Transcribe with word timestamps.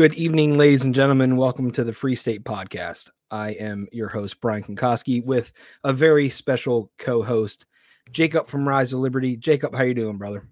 Good 0.00 0.14
evening, 0.14 0.56
ladies 0.56 0.84
and 0.84 0.94
gentlemen. 0.94 1.36
Welcome 1.36 1.70
to 1.72 1.84
the 1.84 1.92
Free 1.92 2.14
State 2.14 2.42
Podcast. 2.42 3.10
I 3.30 3.50
am 3.50 3.86
your 3.92 4.08
host, 4.08 4.40
Brian 4.40 4.62
Kunkoski, 4.62 5.22
with 5.22 5.52
a 5.84 5.92
very 5.92 6.30
special 6.30 6.90
co-host, 6.96 7.66
Jacob 8.10 8.48
from 8.48 8.66
Rise 8.66 8.94
of 8.94 9.00
Liberty. 9.00 9.36
Jacob, 9.36 9.74
how 9.74 9.80
are 9.80 9.86
you 9.86 9.92
doing, 9.92 10.16
brother? 10.16 10.48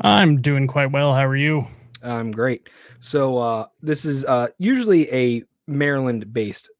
I'm 0.00 0.40
doing 0.40 0.66
quite 0.66 0.90
well. 0.90 1.12
How 1.12 1.26
are 1.26 1.36
you? 1.36 1.66
I'm 2.02 2.30
great. 2.30 2.70
So 3.00 3.36
uh, 3.36 3.66
this 3.82 4.06
is 4.06 4.24
uh, 4.24 4.48
usually 4.56 5.12
a 5.12 5.42
Maryland-based 5.66 6.70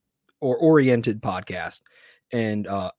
or 0.40 0.56
oriented 0.56 1.20
podcast, 1.20 1.82
and 2.32 2.66
uh, 2.68 2.90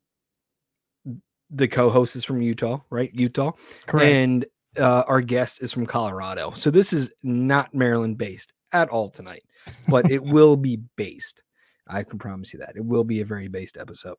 the 1.50 1.68
co-host 1.68 2.16
is 2.16 2.24
from 2.24 2.44
Utah, 2.44 2.78
right? 2.92 3.10
Utah, 3.12 3.54
Correct. 3.88 4.06
and 4.06 4.46
uh, 4.78 5.02
our 5.08 5.22
guest 5.22 5.64
is 5.64 5.74
from 5.74 5.88
Colorado. 5.88 6.52
So 6.52 6.70
this 6.70 6.94
is 6.94 7.12
not 7.24 7.74
Maryland-based 7.74 8.54
at 8.74 8.90
all 8.90 9.10
tonight, 9.10 9.44
but 9.88 10.10
it 10.12 10.24
will 10.24 10.58
be 10.58 10.78
based. 10.96 11.42
I 11.88 12.04
can 12.04 12.20
promise 12.20 12.54
you 12.54 12.60
that 12.60 12.76
it 12.76 12.86
will 12.86 13.04
be 13.04 13.22
a 13.22 13.26
very 13.26 13.48
based 13.48 13.78
episode. 13.78 14.18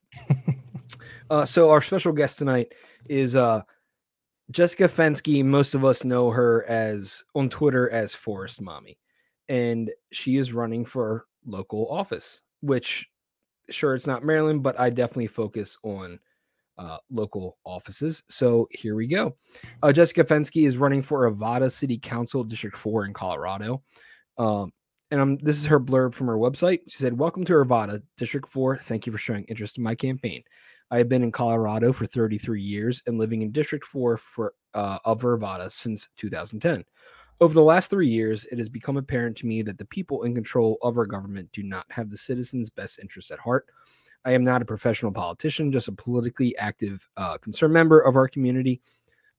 uh, 1.31 1.45
so 1.45 1.71
our 1.71 1.83
special 1.83 2.13
guest 2.13 2.39
tonight 2.39 2.73
is 3.09 3.37
uh, 3.37 3.63
Jessica 4.51 4.89
Fenske. 4.89 5.45
Most 5.45 5.75
of 5.75 5.85
us 5.85 6.05
know 6.05 6.31
her 6.31 6.65
as 6.69 7.25
on 7.35 7.49
Twitter 7.49 7.91
as 7.91 8.15
Forest 8.15 8.61
Mommy, 8.61 8.99
and 9.49 9.91
she 10.13 10.37
is 10.37 10.53
running 10.53 10.85
for 10.85 11.27
local 11.47 11.89
office. 11.91 12.41
Which, 12.61 13.07
sure, 13.71 13.95
it's 13.95 14.07
not 14.07 14.25
Maryland, 14.25 14.63
but 14.63 14.79
I 14.79 14.91
definitely 14.91 15.27
focus 15.27 15.77
on 15.83 16.19
uh, 16.79 16.99
local 17.11 17.59
offices. 17.65 18.23
So 18.29 18.69
here 18.71 18.95
we 18.95 19.07
go. 19.07 19.37
Uh, 19.83 19.93
Jessica 19.93 20.25
Fenske 20.25 20.67
is 20.67 20.77
running 20.77 21.03
for 21.03 21.31
Arvada 21.31 21.71
City 21.71 21.99
Council 21.99 22.45
District 22.45 22.77
Four 22.77 23.05
in 23.07 23.13
Colorado. 23.13 23.83
Um, 24.39 24.73
and 25.11 25.21
um, 25.21 25.37
this 25.39 25.59
is 25.59 25.67
her 25.67 25.79
blurb 25.79 26.15
from 26.15 26.27
her 26.27 26.37
website. 26.37 26.81
She 26.89 26.99
said, 26.99 27.19
Welcome 27.19 27.45
to 27.45 27.53
Arvada, 27.53 28.03
District 28.17 28.49
4. 28.49 28.79
Thank 28.79 29.07
you 29.07 29.13
for 29.13 29.19
showing 29.19 29.45
interest 29.45 29.79
in 29.79 29.85
my 29.85 29.95
campaign. 29.95 30.43
I 30.91 30.99
have 30.99 31.09
been 31.09 31.23
in 31.23 31.33
Colorado 31.33 31.93
for 31.93 32.07
33 32.07 32.61
years 32.63 33.03
and 33.07 33.19
living 33.19 33.43
in 33.43 33.53
District 33.53 33.85
4 33.85 34.17
for, 34.17 34.55
uh, 34.75 34.99
of 35.05 35.23
Arvada 35.23 35.71
since 35.71 36.09
2010. 36.17 36.85
Over 37.41 37.55
the 37.55 37.63
last 37.63 37.91
three 37.91 38.09
years, 38.09 38.47
it 38.47 38.59
has 38.59 38.69
become 38.69 38.97
apparent 38.97 39.37
to 39.39 39.47
me 39.47 39.63
that 39.63 39.77
the 39.77 39.85
people 39.87 40.23
in 40.23 40.35
control 40.35 40.79
of 40.83 40.97
our 40.97 41.07
government 41.07 41.51
do 41.53 41.63
not 41.63 41.85
have 41.91 42.11
the 42.11 42.17
citizens' 42.17 42.71
best 42.71 42.99
interests 42.99 43.31
at 43.31 43.41
heart. 43.41 43.67
I 44.25 44.33
am 44.33 44.45
not 44.45 44.63
a 44.63 44.67
professional 44.67 45.13
politician, 45.13 45.73
just 45.73 45.89
a 45.89 45.93
politically 45.93 46.57
active 46.57 47.07
uh, 47.17 47.39
concerned 47.39 47.75
member 47.75 48.01
of 48.01 48.17
our 48.17 48.29
community. 48.29 48.81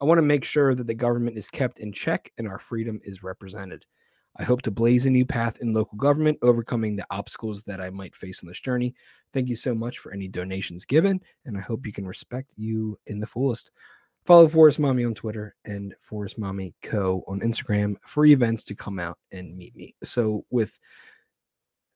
I 0.01 0.05
want 0.05 0.17
to 0.17 0.23
make 0.23 0.43
sure 0.43 0.75
that 0.75 0.87
the 0.87 0.93
government 0.93 1.37
is 1.37 1.49
kept 1.49 1.79
in 1.79 1.91
check 1.91 2.31
and 2.37 2.47
our 2.47 2.59
freedom 2.59 2.99
is 3.03 3.23
represented. 3.23 3.85
I 4.37 4.43
hope 4.43 4.61
to 4.63 4.71
blaze 4.71 5.05
a 5.05 5.09
new 5.09 5.25
path 5.25 5.57
in 5.61 5.73
local 5.73 5.97
government, 5.97 6.37
overcoming 6.41 6.95
the 6.95 7.05
obstacles 7.09 7.63
that 7.63 7.79
I 7.79 7.89
might 7.89 8.15
face 8.15 8.43
on 8.43 8.47
this 8.47 8.59
journey. 8.59 8.93
Thank 9.33 9.49
you 9.49 9.55
so 9.55 9.73
much 9.73 9.99
for 9.99 10.11
any 10.13 10.27
donations 10.27 10.85
given, 10.85 11.21
and 11.45 11.57
I 11.57 11.61
hope 11.61 11.85
you 11.85 11.93
can 11.93 12.07
respect 12.07 12.53
you 12.57 12.97
in 13.07 13.19
the 13.19 13.27
fullest. 13.27 13.71
Follow 14.25 14.47
Forest 14.47 14.79
Mommy 14.79 15.05
on 15.05 15.13
Twitter 15.13 15.55
and 15.65 15.93
Forest 16.01 16.37
Mommy 16.39 16.73
Co 16.81 17.23
on 17.27 17.41
Instagram 17.41 17.95
for 18.05 18.25
events 18.25 18.63
to 18.65 18.75
come 18.75 18.99
out 18.99 19.19
and 19.31 19.55
meet 19.55 19.75
me. 19.75 19.93
So, 20.03 20.45
with 20.49 20.79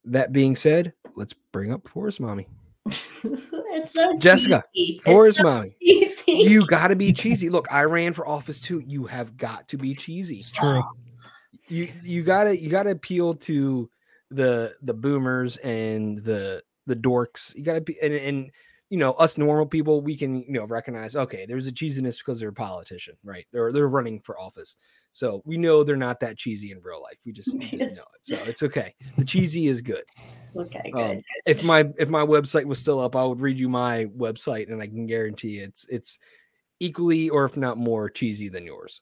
that 0.05 0.31
being 0.31 0.55
said, 0.55 0.93
let's 1.15 1.33
bring 1.51 1.73
up 1.73 1.87
Forest 1.89 2.21
Mommy. 2.21 2.47
it's 2.85 3.93
so 3.93 4.17
Jessica, 4.17 4.63
cheesy. 4.75 4.99
Forest 4.99 5.39
it's 5.39 5.43
so 5.43 5.43
Mommy. 5.43 5.75
cheesy. 5.81 6.31
You 6.49 6.65
got 6.67 6.89
to 6.89 6.95
be 6.95 7.11
cheesy. 7.11 7.49
Look, 7.49 7.67
I 7.71 7.83
ran 7.83 8.13
for 8.13 8.27
office 8.27 8.59
too. 8.59 8.79
You 8.85 9.05
have 9.07 9.35
got 9.35 9.67
to 9.69 9.77
be 9.77 9.95
cheesy. 9.95 10.37
It's 10.37 10.51
true. 10.51 10.83
You 11.69 11.87
you 12.03 12.23
gotta 12.23 12.59
you 12.59 12.69
gotta 12.69 12.91
appeal 12.91 13.35
to 13.35 13.89
the 14.31 14.73
the 14.81 14.93
boomers 14.93 15.57
and 15.57 16.17
the 16.19 16.63
the 16.85 16.95
dorks. 16.95 17.55
You 17.55 17.63
gotta 17.63 17.81
be 17.81 17.97
and, 18.01 18.13
and 18.13 18.51
you 18.89 18.97
know 18.97 19.13
us 19.13 19.37
normal 19.37 19.65
people 19.65 20.01
we 20.01 20.17
can 20.17 20.41
you 20.41 20.53
know 20.53 20.65
recognize 20.65 21.15
okay 21.15 21.45
there's 21.45 21.67
a 21.67 21.71
cheesiness 21.71 22.17
because 22.17 22.39
they're 22.39 22.49
a 22.49 22.53
politician 22.53 23.15
right? 23.23 23.45
They're 23.51 23.71
they're 23.71 23.87
running 23.87 24.19
for 24.19 24.39
office. 24.39 24.75
So 25.11 25.41
we 25.45 25.57
know 25.57 25.83
they're 25.83 25.95
not 25.95 26.19
that 26.19 26.37
cheesy 26.37 26.71
in 26.71 26.81
real 26.81 27.01
life. 27.01 27.17
We 27.25 27.31
just, 27.31 27.51
we 27.51 27.59
just 27.61 27.97
know 27.97 28.05
it. 28.13 28.21
So 28.21 28.35
it's 28.45 28.61
okay. 28.61 28.93
The 29.17 29.25
cheesy 29.25 29.67
is 29.67 29.81
good. 29.81 30.03
Okay, 30.55 30.91
um, 30.93 31.21
if 31.45 31.63
my 31.63 31.89
if 31.97 32.09
my 32.09 32.25
website 32.25 32.65
was 32.65 32.79
still 32.79 32.99
up 32.99 33.15
i 33.15 33.23
would 33.23 33.39
read 33.39 33.59
you 33.59 33.69
my 33.69 34.05
website 34.17 34.71
and 34.71 34.81
i 34.81 34.87
can 34.87 35.05
guarantee 35.05 35.59
it's 35.59 35.87
it's 35.89 36.17
equally 36.79 37.29
or 37.29 37.45
if 37.45 37.55
not 37.55 37.77
more 37.77 38.09
cheesy 38.09 38.49
than 38.49 38.65
yours 38.65 39.01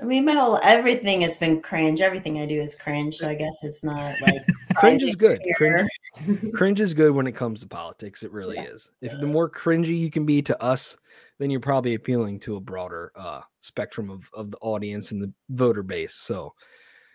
I 0.00 0.04
mean, 0.04 0.24
my 0.26 0.32
whole 0.32 0.58
everything 0.62 1.22
has 1.22 1.38
been 1.38 1.62
cringe. 1.62 2.00
Everything 2.00 2.38
I 2.40 2.46
do 2.46 2.58
is 2.58 2.74
cringe. 2.74 3.16
So 3.16 3.28
I 3.28 3.34
guess 3.34 3.58
it's 3.62 3.82
not 3.82 4.14
like 4.20 4.42
cringe 4.76 5.02
is 5.02 5.16
good 5.16 5.40
cringe, 5.56 5.88
cringe 6.54 6.80
is 6.80 6.92
good 6.94 7.12
when 7.12 7.26
it 7.26 7.32
comes 7.32 7.60
to 7.60 7.66
politics. 7.66 8.22
It 8.22 8.32
really 8.32 8.56
Yeah. 8.56 8.64
is. 8.64 8.90
If 9.00 9.12
the 9.20 9.26
more 9.26 9.50
cringy 9.50 9.98
you 9.98 10.10
can 10.10 10.26
be 10.26 10.42
to 10.42 10.62
us, 10.62 10.96
then 11.38 11.50
you're 11.50 11.60
probably 11.60 11.94
appealing 11.94 12.40
to 12.40 12.56
a 12.56 12.60
broader 12.60 13.12
uh, 13.14 13.40
spectrum 13.60 14.10
of, 14.10 14.28
of 14.34 14.50
the 14.50 14.58
audience 14.58 15.12
and 15.12 15.22
the 15.22 15.32
voter 15.50 15.82
base. 15.82 16.14
So, 16.14 16.54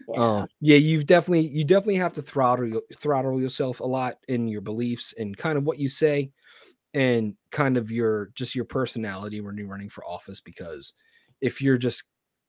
Yeah. 0.07 0.21
um, 0.41 0.47
yeah, 0.59 0.77
you've 0.77 1.05
definitely 1.05 1.47
you 1.47 1.63
definitely 1.63 1.95
have 1.95 2.13
to 2.13 2.23
throttle 2.23 2.67
your- 2.67 2.83
throttle 2.95 3.39
yourself 3.39 3.79
a 3.79 3.85
lot 3.85 4.17
in 4.27 4.47
your 4.47 4.61
beliefs 4.61 5.13
and 5.17 5.37
kind 5.37 5.57
of 5.57 5.63
what 5.65 5.77
you 5.77 5.87
say, 5.87 6.31
and 6.95 7.35
kind 7.51 7.77
of 7.77 7.91
your 7.91 8.31
just 8.33 8.55
your 8.55 8.65
personality 8.65 9.39
when 9.39 9.55
you're 9.57 9.67
running 9.67 9.89
for 9.89 10.03
office. 10.03 10.41
Because 10.41 10.93
if 11.41 11.61
you're 11.61 11.77
just 11.77 12.03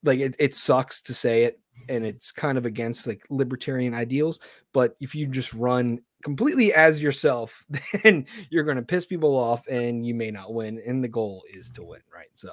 like 0.04 0.18
it, 0.20 0.34
it 0.38 0.54
sucks 0.54 1.00
to 1.02 1.14
say 1.14 1.44
it 1.44 1.58
and 1.88 2.04
it's 2.04 2.30
kind 2.32 2.58
of 2.58 2.66
against 2.66 3.06
like 3.06 3.22
libertarian 3.30 3.94
ideals 3.94 4.40
but 4.72 4.94
if 5.00 5.14
you 5.14 5.26
just 5.26 5.52
run 5.54 6.00
completely 6.22 6.72
as 6.72 7.02
yourself 7.02 7.64
then 8.02 8.24
you're 8.50 8.64
going 8.64 8.76
to 8.76 8.82
piss 8.82 9.04
people 9.06 9.36
off 9.36 9.66
and 9.66 10.06
you 10.06 10.14
may 10.14 10.30
not 10.30 10.52
win 10.52 10.80
and 10.86 11.02
the 11.02 11.08
goal 11.08 11.42
is 11.52 11.70
to 11.70 11.82
win 11.82 12.00
right 12.14 12.28
so 12.34 12.50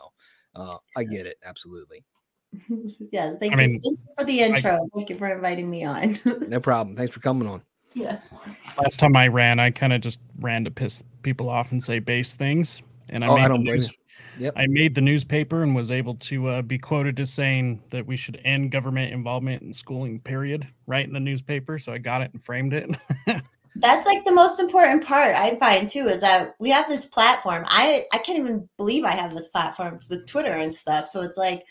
uh, 0.55 0.75
i 0.95 1.03
get 1.03 1.25
it 1.25 1.37
absolutely 1.43 2.03
yes. 3.11 3.37
Thank, 3.39 3.55
I 3.55 3.61
you. 3.61 3.67
mean, 3.67 3.79
thank 3.79 3.99
you 3.99 4.13
for 4.17 4.25
the 4.25 4.39
intro. 4.39 4.79
thank 4.95 5.11
you 5.11 5.17
for 5.17 5.27
inviting 5.27 5.69
me 5.69 5.83
on. 5.83 6.17
no 6.47 6.59
problem 6.59 6.95
thanks 6.95 7.13
for 7.13 7.19
coming 7.19 7.47
on 7.47 7.61
yes. 7.95 8.39
Last 8.77 8.99
time 8.99 9.15
I 9.15 9.27
ran, 9.27 9.59
I 9.59 9.71
kind 9.71 9.93
of 9.93 10.01
just 10.01 10.19
ran 10.39 10.63
to 10.65 10.69
piss 10.71 11.03
people 11.23 11.49
off 11.49 11.71
and 11.71 11.83
say 11.83 11.97
base 11.97 12.35
things. 12.37 12.83
And 13.09 13.25
I 13.25 13.27
oh 13.27 13.35
made 13.35 13.41
i 13.41 13.43
the 13.43 13.49
don't 13.49 13.63
blame 13.63 13.75
news- 13.77 13.87
you 13.89 13.93
yep 14.39 14.53
I 14.55 14.67
made 14.67 14.95
the 14.95 15.01
newspaper 15.01 15.63
and 15.63 15.75
was 15.75 15.91
able 15.91 16.15
to 16.15 16.47
uh, 16.47 16.61
be 16.61 16.77
quoted 16.77 17.19
as 17.19 17.31
saying 17.31 17.81
that 17.89 18.05
we 18.05 18.17
should 18.17 18.41
end 18.45 18.71
government 18.71 19.13
involvement 19.13 19.61
in 19.61 19.73
schooling. 19.73 20.19
Period. 20.19 20.67
Right 20.87 21.05
in 21.05 21.13
the 21.13 21.19
newspaper, 21.19 21.79
so 21.79 21.93
I 21.93 21.97
got 21.97 22.21
it 22.21 22.31
and 22.33 22.43
framed 22.43 22.73
it. 22.73 22.97
That's 23.75 24.05
like 24.05 24.25
the 24.25 24.33
most 24.33 24.59
important 24.59 25.05
part 25.05 25.35
I 25.35 25.55
find 25.55 25.89
too 25.89 26.07
is 26.07 26.21
that 26.21 26.55
we 26.59 26.69
have 26.71 26.89
this 26.89 27.05
platform. 27.05 27.63
I 27.67 28.05
I 28.13 28.17
can't 28.17 28.39
even 28.39 28.67
believe 28.77 29.05
I 29.05 29.11
have 29.11 29.35
this 29.35 29.47
platform 29.47 29.99
with 30.09 30.25
Twitter 30.27 30.51
and 30.51 30.73
stuff. 30.73 31.07
So 31.07 31.21
it's 31.21 31.37
like, 31.37 31.63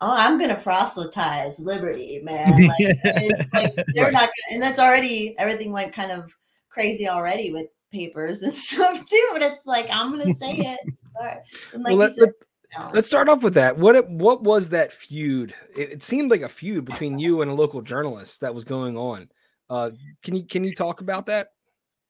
oh, 0.00 0.14
I'm 0.16 0.38
gonna 0.38 0.56
proselytize 0.56 1.60
liberty, 1.60 2.20
man. 2.24 2.66
Like, 2.66 2.98
like 3.54 3.72
they're 3.94 4.04
Right. 4.04 4.12
not 4.12 4.20
gonna, 4.22 4.54
and 4.54 4.62
that's 4.62 4.80
already 4.80 5.36
everything 5.38 5.72
went 5.72 5.92
kind 5.92 6.10
of 6.10 6.34
crazy 6.70 7.08
already 7.08 7.52
with 7.52 7.66
papers 7.92 8.42
and 8.42 8.52
stuff 8.52 8.98
too. 9.04 9.28
But 9.32 9.42
it's 9.42 9.66
like 9.66 9.86
I'm 9.90 10.10
gonna 10.10 10.32
say 10.32 10.52
it. 10.52 10.80
Sorry. 11.22 11.40
And 11.72 11.82
like 11.82 11.90
well 11.90 11.92
you 11.92 11.98
let, 11.98 12.12
said, 12.12 12.32
no. 12.78 12.98
us 12.98 13.06
start 13.06 13.28
off 13.28 13.42
with 13.42 13.54
that. 13.54 13.76
What 13.78 14.08
what 14.10 14.42
was 14.42 14.68
that 14.70 14.92
feud? 14.92 15.54
It, 15.76 15.90
it 15.92 16.02
seemed 16.02 16.30
like 16.30 16.42
a 16.42 16.48
feud 16.48 16.84
between 16.84 17.18
you 17.18 17.42
and 17.42 17.50
a 17.50 17.54
local 17.54 17.82
journalist 17.82 18.40
that 18.40 18.54
was 18.54 18.64
going 18.64 18.96
on. 18.96 19.28
Uh 19.70 19.90
can 20.22 20.36
you 20.36 20.44
can 20.44 20.64
you 20.64 20.74
talk 20.74 21.00
about 21.00 21.26
that? 21.26 21.48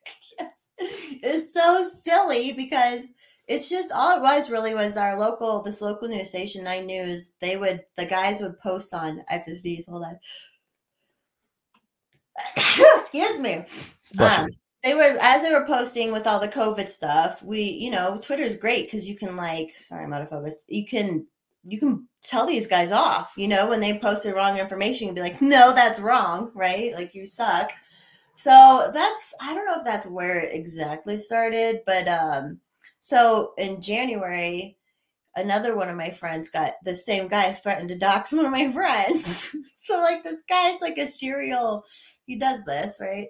Yes. 0.39 0.69
It's 1.23 1.55
so 1.55 1.83
silly 1.83 2.53
because 2.53 3.07
it's 3.47 3.69
just 3.69 3.93
all 3.93 4.17
it 4.17 4.23
was 4.23 4.51
really 4.51 4.75
was 4.75 4.97
our 4.97 5.17
local 5.17 5.63
this 5.63 5.81
local 5.81 6.09
news 6.09 6.31
station 6.31 6.65
nine 6.65 6.87
news 6.87 7.33
they 7.41 7.57
would 7.57 7.85
the 7.97 8.07
guys 8.07 8.41
would 8.41 8.59
post 8.59 8.95
on 8.95 9.23
FSDs 9.31 9.89
hold 9.89 10.05
on. 10.05 10.19
Excuse 12.57 13.39
me. 13.41 13.65
Um, 14.19 14.49
they 14.83 14.95
were 14.95 15.17
as 15.21 15.43
they 15.43 15.53
were 15.53 15.67
posting 15.67 16.13
with 16.13 16.27
all 16.27 16.41
the 16.41 16.49
COVID 16.49 16.89
stuff 16.89 17.43
we 17.43 17.63
you 17.63 17.91
know 17.91 18.19
Twitter's 18.23 18.57
great 18.57 18.87
because 18.87 19.09
you 19.09 19.17
can 19.17 19.37
like 19.37 19.75
sorry 19.75 20.05
I'm 20.05 20.13
out 20.13 20.23
of 20.23 20.31
focus 20.31 20.65
you 20.69 20.87
can 20.87 21.27
you 21.65 21.79
can 21.79 22.09
tell 22.23 22.47
these 22.47 22.67
guys 22.67 22.93
off 22.93 23.33
you 23.37 23.49
know 23.49 23.69
when 23.69 23.81
they 23.81 23.99
post 23.99 24.25
the 24.25 24.35
wrong 24.35 24.59
information 24.59 25.09
can 25.09 25.15
be 25.15 25.21
like 25.21 25.41
no 25.41 25.73
that's 25.73 26.01
wrong 26.01 26.51
right 26.55 26.93
like 26.95 27.15
you 27.15 27.27
suck 27.27 27.73
so 28.35 28.91
that's 28.93 29.35
I 29.41 29.55
don't 29.55 29.67
know 29.67 29.79
if 29.79 29.85
that's 29.85 30.07
where 30.07 30.41
it 30.41 30.55
exactly 30.55 31.19
started, 31.19 31.81
but 31.87 32.09
um 32.09 32.61
so 33.01 33.53
in 33.59 33.83
January 33.83 34.77
another 35.37 35.77
one 35.77 35.89
of 35.89 35.97
my 35.97 36.11
friends 36.11 36.49
got 36.51 36.75
the 36.85 36.95
same 36.95 37.27
guy 37.29 37.53
threatened 37.53 37.89
to 37.89 37.99
dox 37.99 38.33
one 38.33 38.47
of 38.47 38.53
my 38.53 38.71
friends. 38.73 39.55
so 39.75 39.99
like 39.99 40.23
this 40.25 40.39
guy's 40.49 40.81
like 40.81 40.99
a 40.99 41.07
serial 41.07 41.85
he 42.27 42.37
does 42.37 42.61
this, 42.65 42.99
right? 43.01 43.29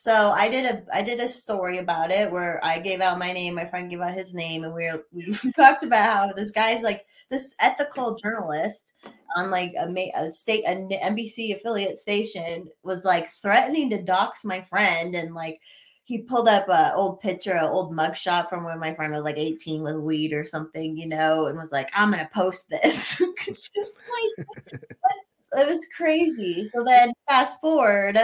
So 0.00 0.30
I 0.30 0.48
did 0.48 0.64
a 0.64 0.84
I 0.94 1.02
did 1.02 1.18
a 1.18 1.28
story 1.28 1.78
about 1.78 2.12
it 2.12 2.30
where 2.30 2.64
I 2.64 2.78
gave 2.78 3.00
out 3.00 3.18
my 3.18 3.32
name, 3.32 3.56
my 3.56 3.64
friend 3.64 3.90
gave 3.90 4.00
out 4.00 4.14
his 4.14 4.32
name, 4.32 4.62
and 4.62 4.72
we 4.72 4.84
were, 4.84 5.04
we 5.12 5.52
talked 5.56 5.82
about 5.82 6.04
how 6.04 6.32
this 6.32 6.52
guy's 6.52 6.82
like 6.82 7.04
this 7.30 7.52
ethical 7.60 8.14
journalist 8.14 8.92
on 9.36 9.50
like 9.50 9.74
a, 9.76 10.12
a 10.14 10.30
state 10.30 10.62
an 10.66 10.88
NBC 10.88 11.52
affiliate 11.56 11.98
station 11.98 12.68
was 12.84 13.04
like 13.04 13.28
threatening 13.42 13.90
to 13.90 14.00
dox 14.00 14.44
my 14.44 14.60
friend 14.62 15.16
and 15.16 15.34
like 15.34 15.58
he 16.04 16.22
pulled 16.22 16.46
up 16.46 16.68
an 16.68 16.92
old 16.94 17.18
picture, 17.18 17.54
an 17.54 17.64
old 17.64 17.92
mugshot 17.92 18.48
from 18.48 18.64
when 18.64 18.78
my 18.78 18.94
friend 18.94 19.12
was 19.12 19.24
like 19.24 19.36
18 19.36 19.82
with 19.82 19.96
weed 19.96 20.32
or 20.32 20.46
something, 20.46 20.96
you 20.96 21.08
know, 21.08 21.48
and 21.48 21.58
was 21.58 21.72
like, 21.72 21.90
I'm 21.92 22.12
gonna 22.12 22.30
post 22.32 22.70
this. 22.70 23.18
Just 23.74 23.98
like 24.38 24.46
it 25.54 25.66
was 25.66 25.84
crazy. 25.96 26.64
So 26.66 26.84
then 26.84 27.12
fast 27.28 27.60
forward, 27.60 28.16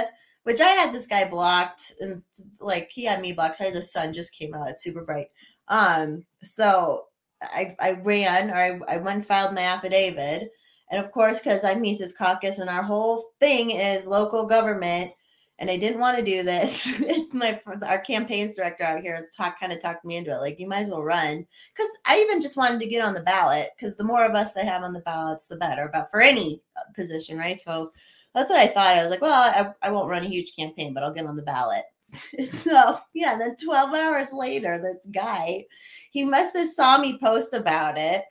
which 0.45 0.61
I 0.61 0.69
had 0.69 0.95
this 0.95 1.07
guy 1.07 1.29
blocked 1.29 1.95
and 2.01 2.23
like 2.61 2.89
he 2.91 3.05
had 3.05 3.21
me 3.21 3.33
blocked. 3.33 3.57
Sorry, 3.57 3.71
the 3.71 3.83
sun 3.83 4.15
just 4.15 4.35
came 4.35 4.55
out. 4.55 4.69
It's 4.69 4.83
super 4.83 5.05
bright. 5.05 5.29
Um, 5.69 6.25
so 6.43 7.07
I, 7.43 7.77
I 7.81 7.93
ran 8.03 8.51
or 8.51 8.57
I, 8.57 8.95
I 8.95 8.97
went 8.99 9.17
and 9.17 9.27
filed 9.27 9.55
my 9.55 9.63
affidavit. 9.63 10.51
And 10.91 11.05
of 11.05 11.11
course, 11.11 11.41
because 11.41 11.65
I'm 11.65 11.81
Mises 11.81 12.15
Caucus 12.17 12.59
and 12.59 12.71
our 12.71 12.83
whole 12.83 13.25
thing 13.41 13.71
is 13.71 14.07
local 14.07 14.47
government, 14.47 15.13
and 15.59 15.71
I 15.71 15.77
didn't 15.77 16.01
want 16.01 16.19
to 16.19 16.25
do 16.25 16.43
this. 16.43 17.01
it's 17.01 17.33
my 17.33 17.61
our 17.87 18.01
campaigns 18.01 18.57
director 18.57 18.85
out 18.85 19.01
here 19.01 19.17
has 19.17 19.35
talk 19.35 19.59
kind 19.59 19.73
of 19.73 19.81
talked 19.81 20.05
me 20.05 20.17
into 20.17 20.31
it. 20.31 20.39
Like 20.39 20.59
you 20.59 20.69
might 20.69 20.83
as 20.83 20.91
well 20.91 21.03
run 21.03 21.47
because 21.75 21.91
I 22.07 22.19
even 22.21 22.43
just 22.43 22.57
wanted 22.57 22.81
to 22.81 22.89
get 22.89 23.05
on 23.05 23.15
the 23.15 23.23
ballot 23.23 23.69
because 23.77 23.97
the 23.97 24.05
more 24.05 24.27
of 24.27 24.35
us 24.35 24.53
they 24.53 24.65
have 24.65 24.83
on 24.83 24.93
the 24.93 25.01
ballots, 25.01 25.49
the 25.49 25.57
better. 25.57 25.89
But 25.93 26.11
for 26.11 26.21
any 26.21 26.63
uh, 26.77 26.93
position, 26.95 27.39
right? 27.39 27.59
So 27.59 27.93
that's 28.35 28.51
what 28.51 28.61
I 28.61 28.67
thought. 28.67 28.97
I 28.97 29.03
was 29.03 29.11
like, 29.11 29.23
well, 29.23 29.75
I, 29.83 29.89
I 29.89 29.91
won't 29.91 30.11
run 30.11 30.25
a 30.25 30.29
huge 30.29 30.55
campaign, 30.57 30.93
but 30.93 31.03
I'll 31.03 31.15
get 31.15 31.27
on 31.27 31.37
the 31.37 31.43
ballot. 31.43 31.85
so 32.13 32.99
yeah, 33.15 33.33
and 33.33 33.41
then 33.41 33.57
12 33.57 33.95
hours 33.95 34.33
later, 34.33 34.79
this 34.79 35.09
guy, 35.13 35.67
he 36.11 36.25
must 36.25 36.57
have 36.57 36.69
saw 36.69 36.99
me 36.99 37.19
post 37.19 37.55
about 37.55 37.99
it 37.99 38.25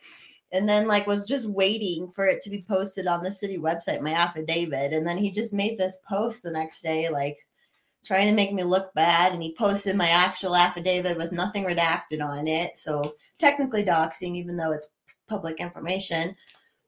and 0.53 0.69
then 0.69 0.87
like 0.87 1.07
was 1.07 1.27
just 1.27 1.49
waiting 1.49 2.09
for 2.11 2.25
it 2.25 2.41
to 2.43 2.49
be 2.49 2.63
posted 2.65 3.07
on 3.07 3.21
the 3.21 3.31
city 3.31 3.57
website 3.57 3.99
my 3.99 4.13
affidavit 4.13 4.93
and 4.93 5.05
then 5.05 5.17
he 5.17 5.31
just 5.31 5.51
made 5.51 5.77
this 5.77 5.99
post 6.07 6.43
the 6.43 6.51
next 6.51 6.81
day 6.81 7.09
like 7.09 7.37
trying 8.05 8.27
to 8.27 8.35
make 8.35 8.53
me 8.53 8.63
look 8.63 8.93
bad 8.93 9.33
and 9.33 9.41
he 9.41 9.55
posted 9.55 9.95
my 9.95 10.07
actual 10.07 10.55
affidavit 10.55 11.17
with 11.17 11.31
nothing 11.31 11.65
redacted 11.65 12.23
on 12.23 12.47
it 12.47 12.77
so 12.77 13.15
technically 13.37 13.83
doxing 13.83 14.35
even 14.35 14.55
though 14.55 14.71
it's 14.71 14.89
public 15.27 15.59
information 15.59 16.35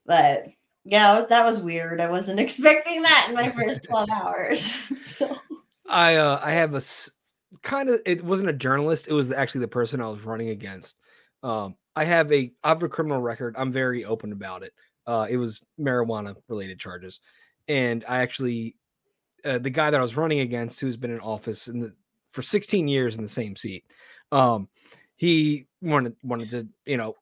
but 0.06 0.44
yeah 0.86 1.16
was, 1.16 1.28
that 1.28 1.44
was 1.44 1.60
weird 1.60 2.00
i 2.00 2.10
wasn't 2.10 2.40
expecting 2.46 3.02
that 3.02 3.26
in 3.28 3.34
my 3.34 3.50
first 3.50 3.84
12 3.88 4.10
hours 4.10 4.60
so 5.00 5.36
i 5.88 6.16
uh 6.16 6.40
i 6.42 6.52
have 6.52 6.74
a 6.74 6.80
kind 7.62 7.88
of 7.88 8.00
it 8.06 8.22
wasn't 8.22 8.48
a 8.48 8.52
journalist 8.52 9.08
it 9.08 9.12
was 9.12 9.32
actually 9.32 9.60
the 9.60 9.68
person 9.68 10.00
i 10.00 10.08
was 10.08 10.22
running 10.22 10.48
against 10.48 10.96
um 11.42 11.76
I 11.96 12.04
have 12.04 12.30
a 12.30 12.52
I 12.62 12.68
have 12.68 12.82
a 12.82 12.88
criminal 12.88 13.20
record. 13.20 13.56
I'm 13.58 13.72
very 13.72 14.04
open 14.04 14.30
about 14.30 14.62
it. 14.62 14.74
Uh, 15.06 15.26
it 15.28 15.38
was 15.38 15.60
marijuana 15.80 16.36
related 16.46 16.78
charges, 16.78 17.20
and 17.66 18.04
I 18.06 18.18
actually 18.18 18.76
uh, 19.44 19.58
the 19.58 19.70
guy 19.70 19.90
that 19.90 19.98
I 19.98 20.02
was 20.02 20.16
running 20.16 20.40
against, 20.40 20.78
who's 20.78 20.96
been 20.96 21.10
in 21.10 21.20
office 21.20 21.68
in 21.68 21.80
the, 21.80 21.94
for 22.30 22.42
16 22.42 22.86
years 22.86 23.16
in 23.16 23.22
the 23.22 23.28
same 23.28 23.56
seat, 23.56 23.84
um, 24.30 24.68
he 25.16 25.66
wanted 25.80 26.16
wanted 26.22 26.50
to 26.50 26.68
you 26.84 26.98
know 26.98 27.14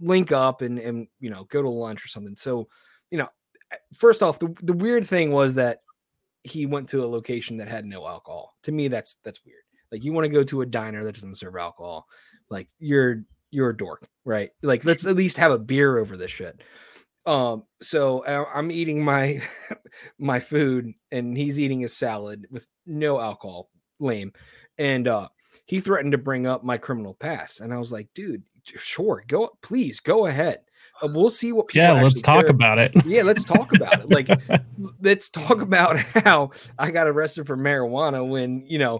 link 0.00 0.32
up 0.32 0.62
and 0.62 0.78
and 0.78 1.08
you 1.20 1.30
know 1.30 1.44
go 1.44 1.62
to 1.62 1.68
lunch 1.68 2.04
or 2.04 2.08
something. 2.08 2.36
So 2.36 2.68
you 3.10 3.18
know, 3.18 3.28
first 3.94 4.22
off, 4.22 4.38
the 4.38 4.54
the 4.62 4.72
weird 4.72 5.06
thing 5.06 5.30
was 5.30 5.54
that 5.54 5.82
he 6.44 6.66
went 6.66 6.88
to 6.90 7.04
a 7.04 7.06
location 7.06 7.56
that 7.58 7.68
had 7.68 7.84
no 7.84 8.06
alcohol. 8.06 8.54
To 8.64 8.72
me, 8.72 8.88
that's 8.88 9.18
that's 9.24 9.44
weird. 9.44 9.62
Like 9.90 10.04
you 10.04 10.12
want 10.12 10.24
to 10.24 10.32
go 10.32 10.44
to 10.44 10.62
a 10.62 10.66
diner 10.66 11.04
that 11.04 11.14
doesn't 11.14 11.36
serve 11.36 11.56
alcohol, 11.56 12.06
like 12.50 12.68
you're 12.78 13.24
you're 13.50 13.70
a 13.70 13.76
dork, 13.76 14.06
right? 14.24 14.50
Like 14.62 14.84
let's 14.84 15.06
at 15.06 15.16
least 15.16 15.38
have 15.38 15.52
a 15.52 15.58
beer 15.58 15.98
over 15.98 16.16
this 16.16 16.30
shit. 16.30 16.60
Um, 17.26 17.64
so 17.82 18.24
I'm 18.26 18.70
eating 18.70 19.04
my 19.04 19.42
my 20.18 20.40
food 20.40 20.92
and 21.10 21.36
he's 21.36 21.60
eating 21.60 21.80
his 21.80 21.96
salad 21.96 22.46
with 22.50 22.66
no 22.86 23.20
alcohol, 23.20 23.70
lame. 23.98 24.32
And 24.78 25.08
uh 25.08 25.28
he 25.66 25.80
threatened 25.80 26.12
to 26.12 26.18
bring 26.18 26.46
up 26.46 26.64
my 26.64 26.78
criminal 26.78 27.14
past. 27.14 27.60
And 27.60 27.74
I 27.74 27.76
was 27.76 27.92
like, 27.92 28.08
dude, 28.14 28.42
sure, 28.76 29.24
go 29.26 29.50
please 29.62 30.00
go 30.00 30.26
ahead. 30.26 30.60
Uh, 31.00 31.08
we'll 31.12 31.30
see 31.30 31.52
what 31.52 31.68
people 31.68 31.86
yeah 31.86 32.02
let's 32.02 32.20
talk 32.20 32.46
care. 32.46 32.50
about 32.50 32.76
it 32.76 32.92
yeah 33.06 33.22
let's 33.22 33.44
talk 33.44 33.72
about 33.72 34.00
it 34.00 34.10
like 34.10 34.28
let's 35.00 35.28
talk 35.28 35.60
about 35.60 35.96
how 36.24 36.50
i 36.76 36.90
got 36.90 37.06
arrested 37.06 37.46
for 37.46 37.56
marijuana 37.56 38.28
when 38.28 38.66
you 38.66 38.80
know 38.80 38.98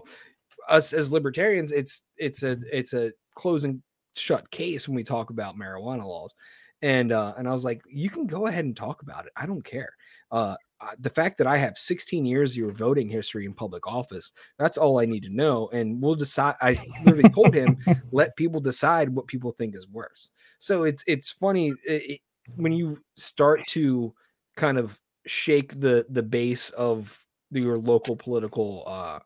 us 0.69 0.93
as 0.93 1.11
libertarians 1.11 1.73
it's 1.73 2.03
it's 2.15 2.41
a 2.43 2.57
it's 2.71 2.93
a 2.93 3.11
closing 3.35 3.81
shut 4.19 4.49
case 4.51 4.87
when 4.87 4.95
we 4.95 5.03
talk 5.03 5.29
about 5.29 5.57
marijuana 5.57 6.05
laws. 6.05 6.33
And 6.81 7.11
uh, 7.11 7.33
and 7.37 7.47
I 7.47 7.51
was 7.51 7.65
like, 7.65 7.81
you 7.89 8.09
can 8.09 8.25
go 8.27 8.47
ahead 8.47 8.65
and 8.65 8.75
talk 8.75 9.01
about 9.01 9.25
it. 9.25 9.31
I 9.35 9.45
don't 9.45 9.63
care. 9.63 9.93
Uh, 10.31 10.55
the 10.99 11.09
fact 11.09 11.37
that 11.37 11.47
I 11.47 11.57
have 11.57 11.77
16 11.77 12.25
years 12.25 12.51
of 12.51 12.57
your 12.57 12.71
voting 12.71 13.09
history 13.09 13.45
in 13.45 13.53
public 13.53 13.85
office, 13.85 14.31
that's 14.57 14.77
all 14.77 14.99
I 14.99 15.05
need 15.05 15.23
to 15.23 15.29
know. 15.29 15.69
And 15.73 16.01
we'll 16.01 16.15
decide. 16.15 16.55
I 16.61 16.77
literally 17.03 17.29
told 17.29 17.53
him, 17.53 17.77
let 18.11 18.35
people 18.35 18.59
decide 18.59 19.09
what 19.09 19.27
people 19.27 19.51
think 19.51 19.75
is 19.75 19.87
worse. 19.87 20.31
So 20.59 20.83
it's 20.83 21.03
it's 21.07 21.31
funny 21.31 21.73
it, 21.83 22.21
when 22.55 22.71
you 22.71 23.01
start 23.15 23.65
to 23.67 24.13
kind 24.55 24.77
of 24.77 24.99
shake 25.25 25.79
the 25.79 26.05
the 26.09 26.23
base 26.23 26.69
of 26.71 27.25
your 27.51 27.77
local 27.77 28.15
political 28.15 28.83
uh, 28.85 29.19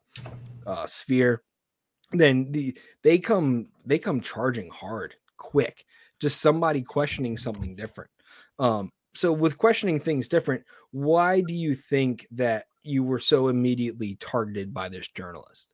uh, 0.66 0.86
sphere 0.86 1.44
then 2.12 2.52
the 2.52 2.78
they 3.04 3.18
come 3.18 3.68
they 3.86 4.00
come 4.00 4.22
charging 4.22 4.70
hard 4.70 5.16
quick 5.38 5.86
just 6.20 6.42
somebody 6.42 6.82
questioning 6.82 7.36
something 7.36 7.76
different 7.76 8.10
um 8.60 8.92
so 9.14 9.32
with 9.32 9.58
questioning 9.58 10.00
things 10.00 10.28
different 10.28 10.64
why 10.92 11.42
do 11.42 11.54
you 11.54 11.76
think 11.76 12.28
that 12.32 12.66
you 12.84 13.04
were 13.04 13.20
so 13.20 13.48
immediately 13.48 14.16
targeted 14.20 14.74
by 14.74 14.90
this 14.90 15.08
journalist? 15.08 15.70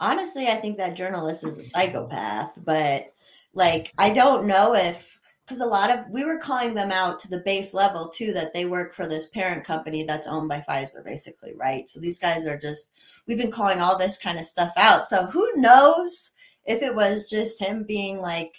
Honestly 0.00 0.46
i 0.48 0.54
think 0.54 0.76
that 0.76 0.96
journalist 0.96 1.44
is 1.44 1.58
a 1.58 1.62
psychopath 1.62 2.52
but 2.64 3.12
like 3.54 3.92
i 3.98 4.12
don't 4.12 4.46
know 4.46 4.74
if 4.74 5.16
because 5.46 5.60
a 5.60 5.66
lot 5.66 5.90
of 5.90 6.04
we 6.10 6.24
were 6.24 6.38
calling 6.38 6.74
them 6.74 6.90
out 6.90 7.18
to 7.20 7.28
the 7.28 7.40
base 7.40 7.72
level 7.72 8.08
too 8.08 8.32
that 8.32 8.52
they 8.52 8.66
work 8.66 8.92
for 8.92 9.06
this 9.06 9.28
parent 9.28 9.64
company 9.64 10.02
that's 10.02 10.26
owned 10.26 10.48
by 10.48 10.64
Pfizer 10.68 11.04
basically 11.04 11.54
right? 11.54 11.88
So 11.88 12.00
these 12.00 12.18
guys 12.18 12.46
are 12.46 12.58
just 12.58 12.92
we've 13.26 13.38
been 13.38 13.52
calling 13.52 13.80
all 13.80 13.96
this 13.96 14.18
kind 14.18 14.38
of 14.38 14.44
stuff 14.44 14.72
out. 14.76 15.08
So 15.08 15.26
who 15.26 15.48
knows 15.54 16.32
if 16.64 16.82
it 16.82 16.94
was 16.94 17.30
just 17.30 17.60
him 17.60 17.84
being 17.84 18.20
like 18.20 18.54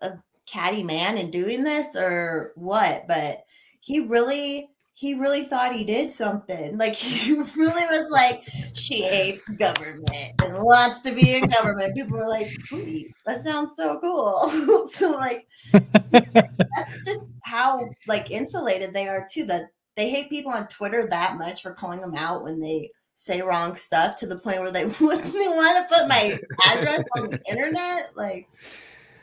a 0.00 0.12
catty 0.46 0.82
man 0.82 1.18
and 1.18 1.32
doing 1.32 1.62
this 1.62 1.96
or 1.96 2.52
what 2.56 3.06
but 3.08 3.44
he 3.80 4.06
really 4.06 4.68
he 4.94 5.14
really 5.14 5.44
thought 5.44 5.74
he 5.74 5.82
did 5.84 6.10
something. 6.10 6.78
Like 6.78 6.94
he 6.94 7.32
really 7.32 7.86
was 7.86 8.08
like, 8.10 8.44
she 8.74 9.02
hates 9.02 9.48
government 9.48 10.32
and 10.42 10.54
wants 10.54 11.00
to 11.02 11.12
be 11.12 11.34
in 11.34 11.48
government. 11.48 11.96
People 11.96 12.18
were 12.18 12.28
like, 12.28 12.46
sweet, 12.46 13.12
that 13.26 13.40
sounds 13.40 13.74
so 13.76 13.98
cool. 14.00 14.86
so 14.86 15.10
like 15.12 15.48
that's 15.72 16.92
just 17.04 17.26
how 17.42 17.80
like 18.06 18.30
insulated 18.30 18.94
they 18.94 19.08
are 19.08 19.26
too. 19.30 19.44
That 19.44 19.64
they 19.96 20.08
hate 20.08 20.30
people 20.30 20.52
on 20.52 20.68
Twitter 20.68 21.06
that 21.10 21.36
much 21.36 21.62
for 21.62 21.74
calling 21.74 22.00
them 22.00 22.14
out 22.14 22.44
when 22.44 22.60
they 22.60 22.90
say 23.16 23.42
wrong 23.42 23.76
stuff 23.76 24.16
to 24.16 24.26
the 24.26 24.38
point 24.38 24.60
where 24.60 24.72
they, 24.72 24.84
they 24.84 25.48
want 25.48 25.88
to 25.88 25.94
put 25.94 26.08
my 26.08 26.38
address 26.66 27.02
on 27.16 27.30
the 27.30 27.40
internet. 27.48 28.16
Like 28.16 28.48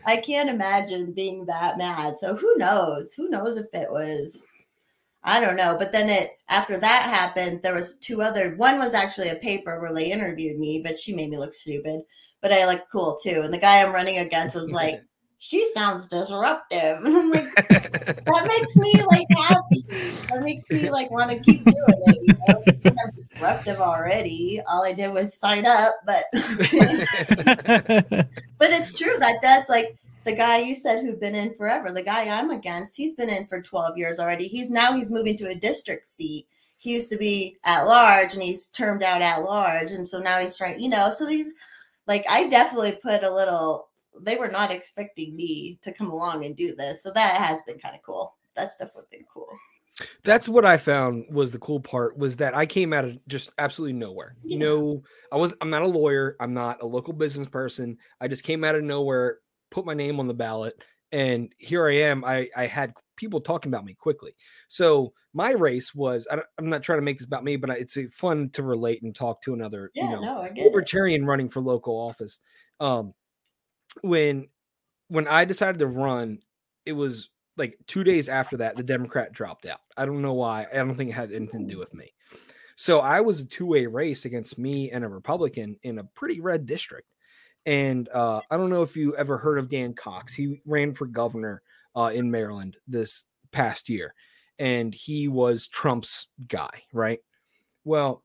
I 0.05 0.17
can't 0.17 0.49
imagine 0.49 1.13
being 1.13 1.45
that 1.45 1.77
mad. 1.77 2.17
So 2.17 2.35
who 2.35 2.55
knows? 2.57 3.13
Who 3.13 3.29
knows 3.29 3.57
if 3.57 3.67
it 3.73 3.91
was 3.91 4.41
I 5.23 5.39
don't 5.41 5.57
know. 5.57 5.75
But 5.77 5.91
then 5.91 6.09
it 6.09 6.31
after 6.47 6.77
that 6.77 7.03
happened, 7.03 7.61
there 7.61 7.75
was 7.75 7.97
two 7.97 8.21
other. 8.21 8.55
One 8.55 8.79
was 8.79 8.93
actually 8.93 9.29
a 9.29 9.35
paper 9.35 9.79
where 9.79 9.93
they 9.93 10.11
interviewed 10.11 10.57
me, 10.57 10.81
but 10.83 10.97
she 10.97 11.13
made 11.13 11.29
me 11.29 11.37
look 11.37 11.53
stupid. 11.53 12.01
But 12.41 12.53
I 12.53 12.65
looked 12.65 12.91
cool 12.91 13.17
too. 13.21 13.41
And 13.43 13.53
the 13.53 13.59
guy 13.59 13.81
I'm 13.83 13.93
running 13.93 14.19
against 14.19 14.55
was 14.55 14.71
like, 14.73 15.01
"She 15.39 15.65
sounds 15.67 16.08
disruptive." 16.08 17.03
And 17.03 17.08
I'm 17.17 17.29
like, 17.31 17.55
that 17.55 18.46
makes 18.48 18.77
me 18.77 18.93
like 19.10 19.27
happy. 19.36 19.84
That 20.29 20.41
makes 20.43 20.69
me 20.69 20.89
like 20.91 21.10
want 21.10 21.31
to 21.31 21.39
keep 21.39 21.63
doing 21.63 21.75
it. 21.88 22.17
You 22.22 22.34
know? 22.48 22.63
I'm 22.86 23.12
disruptive 23.15 23.79
already. 23.79 24.62
All 24.67 24.86
I 24.86 24.93
did 24.93 25.12
was 25.12 25.34
sign 25.34 25.65
up, 25.65 25.96
but 26.05 26.25
but 26.34 26.39
it's 28.72 28.98
true 28.98 29.15
that 29.19 29.41
does 29.41 29.69
like 29.69 29.98
the 30.25 30.36
guy 30.36 30.60
you 30.60 30.75
said 30.75 31.03
who'd 31.03 31.19
been 31.19 31.36
in 31.36 31.55
forever, 31.55 31.91
the 31.91 32.03
guy 32.03 32.27
I'm 32.29 32.51
against, 32.51 32.98
he's 32.98 33.13
been 33.13 33.29
in 33.29 33.48
for 33.48 33.62
12 33.62 33.98
years 33.98 34.19
already. 34.19 34.48
He's 34.48 34.69
now 34.69 34.93
he's 34.93 35.10
moving 35.10 35.38
to 35.38 35.50
a 35.50 35.55
district 35.55 36.08
seat. 36.08 36.46
He 36.77 36.93
used 36.93 37.12
to 37.12 37.17
be 37.17 37.58
at 37.63 37.84
large 37.84 38.34
and 38.34 38.43
he's 38.43 38.67
termed 38.69 39.03
out 39.03 39.22
at 39.22 39.43
large. 39.43 39.91
And 39.91 40.08
so 40.08 40.19
now 40.19 40.39
he's 40.39 40.58
trying, 40.58 40.79
you 40.79 40.89
know, 40.89 41.10
so 41.10 41.25
these 41.25 41.51
like 42.08 42.25
I 42.29 42.50
definitely 42.50 42.98
put 43.01 43.24
a 43.24 43.34
little 43.34 43.88
they 44.21 44.38
were 44.38 44.47
not 44.47 44.71
expecting 44.71 45.35
me 45.35 45.79
to 45.81 45.91
come 45.91 46.09
along 46.09 46.45
and 46.45 46.55
do 46.55 46.75
this. 46.75 47.03
So 47.03 47.11
that 47.13 47.38
has 47.38 47.61
been 47.63 47.79
kind 47.79 47.95
of 47.95 48.01
cool. 48.01 48.35
That's 48.55 48.77
definitely 48.77 49.07
been 49.11 49.25
cool. 49.31 49.49
That's 50.23 50.47
what 50.47 50.65
I 50.65 50.77
found 50.77 51.25
was 51.29 51.51
the 51.51 51.59
cool 51.59 51.79
part 51.79 52.17
was 52.17 52.38
that 52.38 52.55
I 52.55 52.65
came 52.65 52.93
out 52.93 53.05
of 53.05 53.17
just 53.27 53.49
absolutely 53.57 53.93
nowhere. 53.93 54.35
You 54.45 54.57
Yeah. 54.57 54.65
know, 54.65 55.03
I 55.31 55.38
was 55.38 55.55
I'm 55.61 55.69
not 55.69 55.81
a 55.81 55.88
lawyer, 55.88 56.35
I'm 56.39 56.53
not 56.53 56.81
a 56.81 56.85
local 56.85 57.13
business 57.13 57.47
person. 57.47 57.97
I 58.21 58.27
just 58.27 58.43
came 58.43 58.63
out 58.63 58.75
of 58.75 58.83
nowhere, 58.83 59.39
put 59.71 59.85
my 59.85 59.93
name 59.93 60.19
on 60.19 60.27
the 60.27 60.33
ballot, 60.33 60.75
and 61.11 61.51
here 61.57 61.88
I 61.88 61.95
am. 61.97 62.23
I 62.23 62.47
I 62.55 62.67
had 62.67 62.93
people 63.17 63.41
talking 63.41 63.71
about 63.71 63.83
me 63.85 63.93
quickly. 63.93 64.35
So 64.69 65.13
my 65.33 65.51
race 65.51 65.93
was 65.93 66.27
I 66.31 66.35
don't, 66.38 66.47
I'm 66.57 66.69
not 66.69 66.83
trying 66.83 66.99
to 66.99 67.03
make 67.05 67.17
this 67.17 67.27
about 67.27 67.43
me, 67.43 67.57
but 67.57 67.69
I, 67.69 67.75
it's 67.75 67.97
uh, 67.97 68.03
fun 68.11 68.49
to 68.51 68.63
relate 68.63 69.01
and 69.03 69.13
talk 69.13 69.41
to 69.43 69.53
another 69.53 69.91
Yeah, 69.93 70.05
you 70.05 70.11
know 70.11 70.21
no, 70.21 70.43
get 70.55 70.57
it. 70.57 70.63
libertarian 70.65 71.25
running 71.25 71.49
for 71.49 71.61
local 71.61 71.95
office. 71.99 72.39
Um, 72.79 73.13
when 74.01 74.47
when 75.07 75.27
I 75.27 75.45
decided 75.45 75.79
to 75.79 75.87
run, 75.87 76.39
it 76.85 76.93
was 76.93 77.29
like 77.57 77.77
two 77.87 78.03
days 78.03 78.29
after 78.29 78.57
that 78.57 78.77
the 78.77 78.83
Democrat 78.83 79.33
dropped 79.33 79.65
out. 79.65 79.81
I 79.97 80.05
don't 80.05 80.21
know 80.21 80.33
why. 80.33 80.67
I 80.71 80.77
don't 80.77 80.95
think 80.95 81.09
it 81.09 81.13
had 81.13 81.31
anything 81.31 81.67
to 81.67 81.73
do 81.73 81.79
with 81.79 81.93
me. 81.93 82.13
So 82.75 83.01
I 83.01 83.19
was 83.21 83.41
a 83.41 83.45
two 83.45 83.65
way 83.65 83.87
race 83.87 84.25
against 84.25 84.57
me 84.57 84.91
and 84.91 85.03
a 85.03 85.09
Republican 85.09 85.75
in 85.83 85.99
a 85.99 86.03
pretty 86.03 86.39
red 86.39 86.65
district. 86.65 87.09
And 87.65 88.07
uh, 88.09 88.41
I 88.49 88.55
don't 88.55 88.69
know 88.69 88.83
if 88.83 88.95
you 88.95 89.15
ever 89.17 89.37
heard 89.37 89.59
of 89.59 89.69
Dan 89.69 89.93
Cox. 89.93 90.33
He 90.33 90.61
ran 90.65 90.93
for 90.93 91.05
governor 91.05 91.61
uh, 91.95 92.11
in 92.13 92.31
Maryland 92.31 92.77
this 92.87 93.25
past 93.51 93.89
year, 93.89 94.13
and 94.57 94.93
he 94.93 95.27
was 95.27 95.67
Trump's 95.67 96.27
guy, 96.47 96.83
right? 96.93 97.19
Well, 97.83 98.23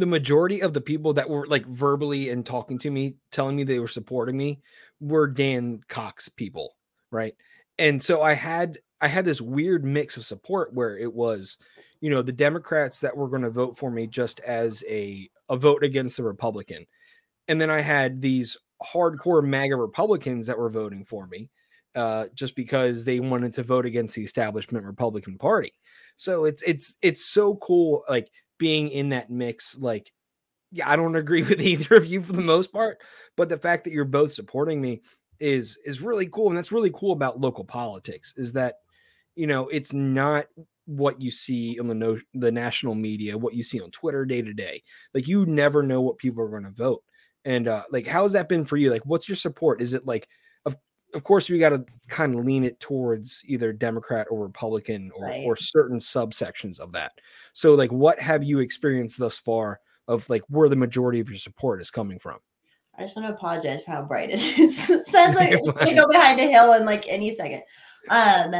the 0.00 0.06
majority 0.06 0.60
of 0.60 0.74
the 0.74 0.80
people 0.80 1.12
that 1.14 1.28
were 1.28 1.46
like 1.46 1.66
verbally 1.66 2.30
and 2.30 2.44
talking 2.44 2.78
to 2.78 2.90
me, 2.90 3.16
telling 3.30 3.56
me 3.56 3.64
they 3.64 3.78
were 3.78 3.88
supporting 3.88 4.36
me, 4.36 4.60
were 5.00 5.26
Dan 5.26 5.80
Cox 5.88 6.28
people, 6.28 6.76
right? 7.10 7.34
And 7.78 8.02
so 8.02 8.22
I 8.22 8.34
had 8.34 8.78
I 9.00 9.08
had 9.08 9.24
this 9.24 9.40
weird 9.40 9.84
mix 9.84 10.16
of 10.16 10.24
support 10.24 10.74
where 10.74 10.98
it 10.98 11.12
was, 11.12 11.58
you 12.00 12.10
know, 12.10 12.22
the 12.22 12.32
Democrats 12.32 13.00
that 13.00 13.16
were 13.16 13.28
going 13.28 13.42
to 13.42 13.50
vote 13.50 13.78
for 13.78 13.90
me 13.90 14.06
just 14.06 14.40
as 14.40 14.84
a 14.88 15.28
a 15.48 15.56
vote 15.56 15.82
against 15.82 16.16
the 16.16 16.22
Republican, 16.22 16.86
and 17.48 17.60
then 17.60 17.70
I 17.70 17.80
had 17.80 18.20
these 18.20 18.56
hardcore 18.82 19.44
MAGA 19.46 19.76
Republicans 19.76 20.46
that 20.46 20.58
were 20.58 20.70
voting 20.70 21.04
for 21.04 21.26
me, 21.26 21.50
uh, 21.94 22.26
just 22.34 22.56
because 22.56 23.04
they 23.04 23.20
wanted 23.20 23.54
to 23.54 23.62
vote 23.62 23.86
against 23.86 24.14
the 24.14 24.24
establishment 24.24 24.84
Republican 24.84 25.38
Party. 25.38 25.74
So 26.16 26.44
it's 26.44 26.62
it's 26.62 26.96
it's 27.02 27.24
so 27.24 27.56
cool, 27.56 28.04
like 28.08 28.30
being 28.60 28.90
in 28.90 29.08
that 29.08 29.30
mix. 29.30 29.76
Like, 29.76 30.12
yeah, 30.70 30.88
I 30.88 30.94
don't 30.94 31.16
agree 31.16 31.42
with 31.42 31.60
either 31.60 31.96
of 31.96 32.06
you 32.06 32.22
for 32.22 32.32
the 32.34 32.42
most 32.42 32.72
part, 32.72 32.98
but 33.36 33.48
the 33.48 33.58
fact 33.58 33.82
that 33.84 33.92
you're 33.92 34.04
both 34.04 34.32
supporting 34.32 34.80
me 34.80 35.00
is 35.40 35.76
is 35.84 36.00
really 36.00 36.26
cool, 36.26 36.48
and 36.48 36.56
that's 36.56 36.70
really 36.70 36.92
cool 36.94 37.12
about 37.12 37.40
local 37.40 37.64
politics. 37.64 38.32
Is 38.36 38.52
that 38.52 38.76
you 39.34 39.48
know 39.48 39.66
it's 39.68 39.92
not 39.92 40.46
what 40.86 41.20
you 41.20 41.30
see 41.30 41.78
on 41.78 41.86
the 41.86 41.94
no, 41.94 42.18
the 42.34 42.52
national 42.52 42.94
media, 42.94 43.38
what 43.38 43.54
you 43.54 43.62
see 43.62 43.80
on 43.80 43.90
Twitter 43.90 44.24
day 44.24 44.42
to 44.42 44.52
day. 44.52 44.82
Like 45.14 45.28
you 45.28 45.46
never 45.46 45.82
know 45.82 46.00
what 46.00 46.18
people 46.18 46.42
are 46.42 46.48
going 46.48 46.64
to 46.64 46.70
vote. 46.70 47.02
And 47.44 47.68
uh 47.68 47.84
like 47.90 48.06
how 48.06 48.24
has 48.24 48.32
that 48.32 48.48
been 48.48 48.64
for 48.64 48.76
you? 48.76 48.90
Like 48.90 49.06
what's 49.06 49.28
your 49.28 49.36
support? 49.36 49.80
Is 49.80 49.94
it 49.94 50.04
like 50.04 50.28
of 51.14 51.24
course 51.24 51.48
we 51.48 51.58
got 51.58 51.70
to 51.70 51.84
kind 52.08 52.38
of 52.38 52.44
lean 52.44 52.64
it 52.64 52.78
towards 52.80 53.42
either 53.46 53.72
Democrat 53.72 54.26
or 54.30 54.42
Republican 54.42 55.10
or 55.14 55.26
Right. 55.26 55.44
or 55.46 55.56
certain 55.56 55.98
subsections 55.98 56.78
of 56.78 56.92
that. 56.92 57.12
So 57.52 57.74
like 57.74 57.92
what 57.92 58.18
have 58.20 58.42
you 58.42 58.60
experienced 58.60 59.18
thus 59.18 59.38
far 59.38 59.80
of 60.08 60.28
like 60.28 60.42
where 60.48 60.68
the 60.68 60.76
majority 60.76 61.20
of 61.20 61.28
your 61.28 61.38
support 61.38 61.80
is 61.80 61.90
coming 61.90 62.18
from? 62.18 62.38
I 62.98 63.02
just 63.02 63.16
want 63.16 63.28
to 63.28 63.34
apologize 63.34 63.82
for 63.82 63.92
how 63.92 64.02
bright 64.02 64.30
it 64.30 64.40
is. 64.58 64.90
it 64.90 65.06
sounds 65.06 65.36
like 65.36 65.50
it's 65.52 65.82
gonna 65.82 65.94
go 65.96 66.08
behind 66.10 66.40
a 66.40 66.50
hill 66.50 66.74
in 66.74 66.84
like 66.84 67.04
any 67.08 67.34
second. 67.34 67.62
Um, 68.10 68.54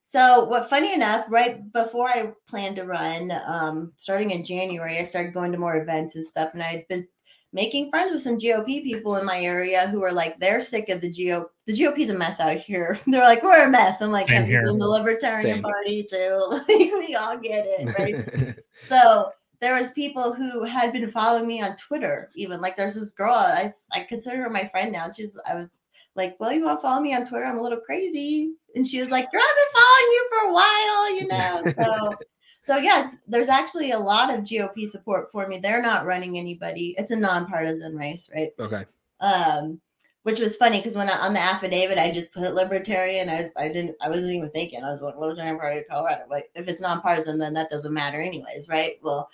so 0.00 0.44
what 0.44 0.68
funny 0.68 0.92
enough, 0.92 1.26
right 1.30 1.72
before 1.72 2.08
I 2.08 2.32
planned 2.48 2.76
to 2.76 2.84
run, 2.84 3.32
um, 3.46 3.92
starting 3.96 4.32
in 4.32 4.44
January, 4.44 4.98
I 4.98 5.04
started 5.04 5.32
going 5.32 5.52
to 5.52 5.58
more 5.58 5.76
events 5.76 6.14
and 6.16 6.24
stuff, 6.24 6.50
and 6.54 6.62
I'd 6.62 6.86
been 6.88 7.06
making 7.54 7.88
friends 7.88 8.12
with 8.12 8.20
some 8.20 8.38
GOP 8.38 8.82
people 8.82 9.16
in 9.16 9.24
my 9.24 9.40
area 9.40 9.86
who 9.86 10.02
are 10.02 10.12
like 10.12 10.38
they're 10.38 10.60
sick 10.60 10.90
of 10.90 11.00
the 11.00 11.10
GOP. 11.10 11.46
The 11.66 11.72
GOP's 11.72 12.10
a 12.10 12.18
mess 12.18 12.40
out 12.40 12.58
here. 12.58 12.98
They're 13.06 13.22
like 13.22 13.42
we're 13.42 13.64
a 13.64 13.70
mess. 13.70 14.02
I'm 14.02 14.10
like, 14.10 14.28
Same 14.28 14.36
have 14.36 14.48
you 14.50 14.56
here. 14.56 14.66
seen 14.66 14.78
the 14.78 14.86
Libertarian 14.86 15.42
Same. 15.42 15.62
Party 15.62 16.02
too? 16.02 16.60
Like 16.68 16.92
we 17.08 17.14
all 17.14 17.38
get 17.38 17.64
it, 17.66 17.98
right? 17.98 18.58
so 18.82 19.30
there 19.60 19.74
was 19.74 19.92
people 19.92 20.34
who 20.34 20.64
had 20.64 20.92
been 20.92 21.10
following 21.10 21.46
me 21.46 21.62
on 21.62 21.76
Twitter, 21.76 22.28
even 22.34 22.60
like 22.60 22.76
there's 22.76 22.96
this 22.96 23.12
girl 23.12 23.32
I 23.32 23.72
I 23.92 24.00
consider 24.00 24.42
her 24.42 24.50
my 24.50 24.68
friend 24.68 24.92
now. 24.92 25.10
She's 25.10 25.40
I 25.48 25.54
was 25.54 25.68
like, 26.16 26.36
well, 26.38 26.52
you 26.52 26.64
want 26.64 26.78
to 26.78 26.82
follow 26.82 27.00
me 27.00 27.14
on 27.14 27.26
Twitter? 27.26 27.46
I'm 27.46 27.56
a 27.56 27.62
little 27.62 27.80
crazy, 27.80 28.52
and 28.74 28.86
she 28.86 29.00
was 29.00 29.10
like, 29.10 29.30
"Girl, 29.32 29.40
I've 29.42 29.56
been 29.56 29.80
following 29.80 30.10
you 30.12 30.28
for 30.30 30.48
a 30.48 30.52
while, 30.52 31.14
you 31.16 31.26
know." 31.26 31.72
So 31.82 32.14
so 32.64 32.78
yeah, 32.78 33.04
it's, 33.04 33.16
there's 33.26 33.50
actually 33.50 33.90
a 33.90 33.98
lot 33.98 34.32
of 34.32 34.40
GOP 34.40 34.88
support 34.88 35.30
for 35.30 35.46
me. 35.46 35.58
They're 35.58 35.82
not 35.82 36.06
running 36.06 36.38
anybody. 36.38 36.94
It's 36.96 37.10
a 37.10 37.16
nonpartisan 37.16 37.94
race, 37.94 38.30
right? 38.34 38.52
okay. 38.58 38.84
um 39.20 39.80
which 40.22 40.40
was 40.40 40.56
funny 40.56 40.78
because 40.78 40.94
when 40.94 41.10
I, 41.10 41.18
on 41.18 41.34
the 41.34 41.40
affidavit 41.40 41.98
I 41.98 42.10
just 42.10 42.32
put 42.32 42.54
libertarian 42.54 43.28
I, 43.28 43.50
I 43.58 43.68
didn't 43.68 43.96
I 44.00 44.08
wasn't 44.08 44.32
even 44.32 44.48
thinking 44.48 44.82
I 44.82 44.90
was 44.92 45.02
like 45.02 45.18
libertarian 45.18 45.58
party 45.58 45.80
of 45.80 45.88
Colorado 45.88 46.22
like 46.30 46.50
if 46.54 46.66
it's 46.66 46.80
nonpartisan 46.80 47.38
then 47.38 47.52
that 47.52 47.68
doesn't 47.68 47.92
matter 47.92 48.22
anyways 48.22 48.66
right 48.66 48.94
well 49.02 49.28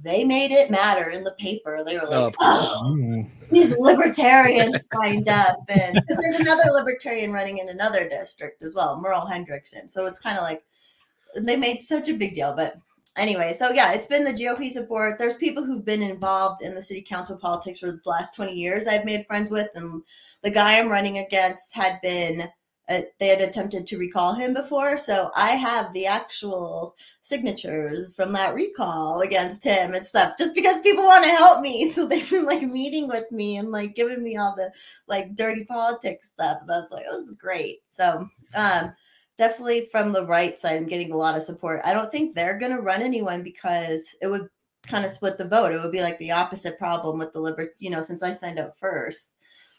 they 0.00 0.22
made 0.22 0.52
it 0.52 0.70
matter 0.70 1.10
in 1.10 1.24
the 1.24 1.32
paper 1.32 1.82
they 1.84 1.96
were 1.98 2.06
like 2.06 2.34
oh, 2.38 2.82
Mm. 2.96 3.28
these 3.50 3.76
libertarians 3.76 4.88
signed 4.94 5.28
up 5.28 5.56
and 5.68 5.94
because 5.94 6.20
there's 6.22 6.36
another 6.40 6.70
libertarian 6.72 7.32
running 7.32 7.58
in 7.58 7.68
another 7.68 8.08
district 8.08 8.62
as 8.62 8.72
well 8.76 9.00
Merle 9.00 9.28
Hendrickson 9.28 9.90
so 9.90 10.06
it's 10.06 10.20
kind 10.20 10.38
of 10.38 10.44
like 10.44 10.62
they 11.42 11.56
made 11.56 11.80
such 11.82 12.08
a 12.08 12.14
big 12.14 12.34
deal 12.34 12.54
but 12.54 12.76
anyway 13.16 13.52
so 13.52 13.70
yeah 13.70 13.92
it's 13.92 14.06
been 14.06 14.24
the 14.24 14.30
GOP 14.32 14.70
support. 14.70 15.18
There's 15.18 15.36
people 15.36 15.64
who've 15.64 15.84
been 15.84 16.02
involved 16.02 16.62
in 16.62 16.74
the 16.74 16.82
city 16.82 17.02
council 17.02 17.36
politics 17.38 17.80
for 17.80 17.90
the 17.90 18.00
last 18.04 18.34
20 18.34 18.52
years 18.52 18.86
I've 18.86 19.04
made 19.04 19.26
friends 19.26 19.50
with 19.50 19.68
and 19.74 20.02
the 20.42 20.50
guy 20.50 20.78
I'm 20.78 20.90
running 20.90 21.18
against 21.18 21.74
had 21.74 22.00
been 22.02 22.48
uh, 22.88 23.00
they 23.18 23.26
had 23.28 23.40
attempted 23.40 23.84
to 23.84 23.98
recall 23.98 24.34
him 24.34 24.54
before 24.54 24.96
so 24.96 25.30
I 25.34 25.50
have 25.50 25.92
the 25.92 26.06
actual 26.06 26.94
signatures 27.20 28.14
from 28.14 28.32
that 28.32 28.54
recall 28.54 29.22
against 29.22 29.64
him 29.64 29.94
and 29.94 30.04
stuff 30.04 30.34
just 30.38 30.54
because 30.54 30.80
people 30.80 31.04
want 31.04 31.24
to 31.24 31.30
help 31.30 31.60
me 31.60 31.88
so 31.90 32.06
they've 32.06 32.30
been 32.30 32.44
like 32.44 32.62
meeting 32.62 33.08
with 33.08 33.30
me 33.32 33.56
and 33.56 33.70
like 33.70 33.96
giving 33.96 34.22
me 34.22 34.36
all 34.36 34.54
the 34.54 34.70
like 35.08 35.34
dirty 35.34 35.64
politics 35.64 36.28
stuff 36.28 36.58
and 36.62 36.70
I 36.70 36.80
was 36.80 36.90
like 36.92 37.06
this 37.06 37.26
is 37.26 37.32
great. 37.32 37.78
So 37.88 38.28
um 38.56 38.92
definitely 39.38 39.82
from 39.92 40.12
the 40.12 40.26
right 40.26 40.58
side 40.58 40.76
i'm 40.76 40.86
getting 40.86 41.12
a 41.12 41.16
lot 41.16 41.36
of 41.36 41.42
support. 41.42 41.80
I 41.84 41.92
don't 41.94 42.10
think 42.10 42.34
they're 42.34 42.58
going 42.58 42.74
to 42.74 42.82
run 42.82 43.02
anyone 43.02 43.42
because 43.42 44.14
it 44.22 44.26
would 44.28 44.48
kind 44.86 45.04
of 45.04 45.10
split 45.10 45.36
the 45.38 45.48
vote. 45.48 45.72
It 45.72 45.80
would 45.82 45.92
be 45.92 46.02
like 46.02 46.18
the 46.18 46.30
opposite 46.32 46.78
problem 46.78 47.18
with 47.18 47.32
the 47.32 47.40
liberal, 47.40 47.68
you 47.78 47.90
know 47.90 48.00
since 48.02 48.22
i 48.22 48.32
signed 48.32 48.58
up 48.58 48.76
first. 48.78 49.36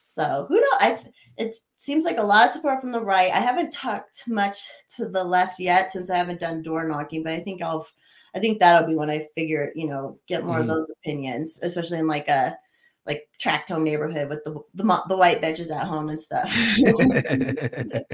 So 0.07 0.45
who 0.49 0.55
knows 0.55 0.79
i 0.81 0.99
it 1.37 1.55
seems 1.77 2.05
like 2.05 2.17
a 2.19 2.23
lot 2.23 2.45
of 2.45 2.51
support 2.51 2.81
from 2.81 2.91
the 2.91 3.01
right. 3.03 3.31
I 3.31 3.39
haven't 3.39 3.71
talked 3.73 4.27
much 4.27 4.57
to 4.95 5.07
the 5.09 5.23
left 5.23 5.59
yet 5.59 5.91
since 5.91 6.09
i 6.09 6.17
haven't 6.17 6.39
done 6.41 6.61
door 6.63 6.87
knocking 6.87 7.23
but 7.23 7.33
i 7.33 7.39
think 7.39 7.61
i'll 7.61 7.85
i 8.35 8.39
think 8.39 8.59
that'll 8.59 8.87
be 8.87 8.95
when 8.95 9.09
i 9.09 9.27
figure 9.35 9.71
you 9.75 9.87
know 9.87 10.17
get 10.27 10.45
more 10.45 10.57
Mhm. 10.57 10.61
of 10.61 10.67
those 10.67 10.89
opinions 10.99 11.59
especially 11.63 11.99
in 11.99 12.07
like 12.07 12.27
a 12.27 12.57
like 13.07 13.27
tract 13.39 13.69
home 13.69 13.83
neighborhood 13.83 14.29
with 14.29 14.43
the 14.43 14.59
the, 14.75 15.03
the 15.07 15.17
white 15.17 15.41
bitches 15.41 15.71
at 15.71 15.87
home 15.87 16.09
and 16.09 16.19
stuff 16.19 16.77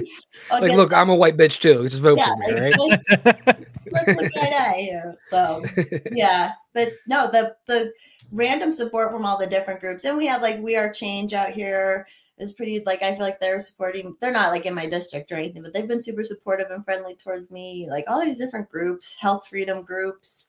like, 0.62 0.72
get 0.72 0.78
look, 0.78 0.94
I'm 0.94 1.10
a 1.10 1.16
white 1.16 1.38
bitch 1.38 1.60
too. 1.60 1.88
Just 1.90 2.02
vote 2.02 2.18
yeah, 2.18 2.28
for 2.28 2.38
me, 2.38 2.54
like, 2.54 2.62
right? 2.62 2.80
let's, 2.80 3.04
let's 3.92 4.22
look 4.22 4.32
right 4.36 4.52
to 4.52 4.62
eye 4.62 4.78
here. 4.80 5.16
So 5.28 5.64
yeah, 6.12 6.52
but 6.74 6.90
no, 7.08 7.30
the 7.32 7.56
the 7.68 7.92
random 8.32 8.72
support 8.72 9.12
from 9.12 9.26
all 9.26 9.38
the 9.38 9.48
different 9.48 9.82
groups, 9.82 10.06
and 10.06 10.18
we 10.18 10.28
have 10.28 10.42
like 10.42 10.60
We 10.60 10.76
Are 10.76 10.92
Change 10.92 11.34
out 11.34 11.52
here 11.52 12.08
is 12.38 12.54
pretty. 12.54 12.82
Like 12.86 13.04
I 13.04 13.12
feel 13.12 13.22
like 13.22 13.40
they're 13.40 13.60
supporting. 13.60 14.16
They're 14.22 14.32
not 14.32 14.52
like 14.52 14.66
in 14.66 14.76
my 14.76 14.88
district 14.88 15.32
or 15.32 15.36
anything, 15.36 15.64
but 15.64 15.74
they've 15.74 15.88
been 15.88 16.02
super 16.02 16.24
supportive 16.24 16.68
and 16.70 16.84
friendly 16.84 17.16
towards 17.16 17.52
me. 17.52 17.88
Like 17.90 18.06
all 18.08 18.24
these 18.24 18.40
different 18.40 18.70
groups, 18.70 19.16
health 19.20 19.48
freedom 19.48 19.84
groups, 19.84 20.48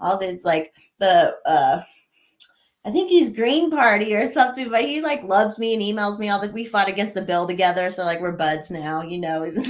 all 0.00 0.18
these 0.18 0.44
like 0.44 0.74
the. 0.98 1.36
uh 1.46 1.82
I 2.86 2.92
think 2.92 3.10
he's 3.10 3.32
Green 3.32 3.68
Party 3.68 4.14
or 4.14 4.28
something, 4.28 4.70
but 4.70 4.84
he 4.84 5.02
like 5.02 5.24
loves 5.24 5.58
me 5.58 5.74
and 5.74 5.82
emails 5.82 6.20
me 6.20 6.28
all 6.28 6.40
the 6.40 6.52
we 6.52 6.64
fought 6.64 6.88
against 6.88 7.16
the 7.16 7.22
bill 7.22 7.44
together, 7.44 7.90
so 7.90 8.04
like 8.04 8.20
we're 8.20 8.36
buds 8.36 8.70
now, 8.70 9.02
you 9.02 9.18
know. 9.18 9.52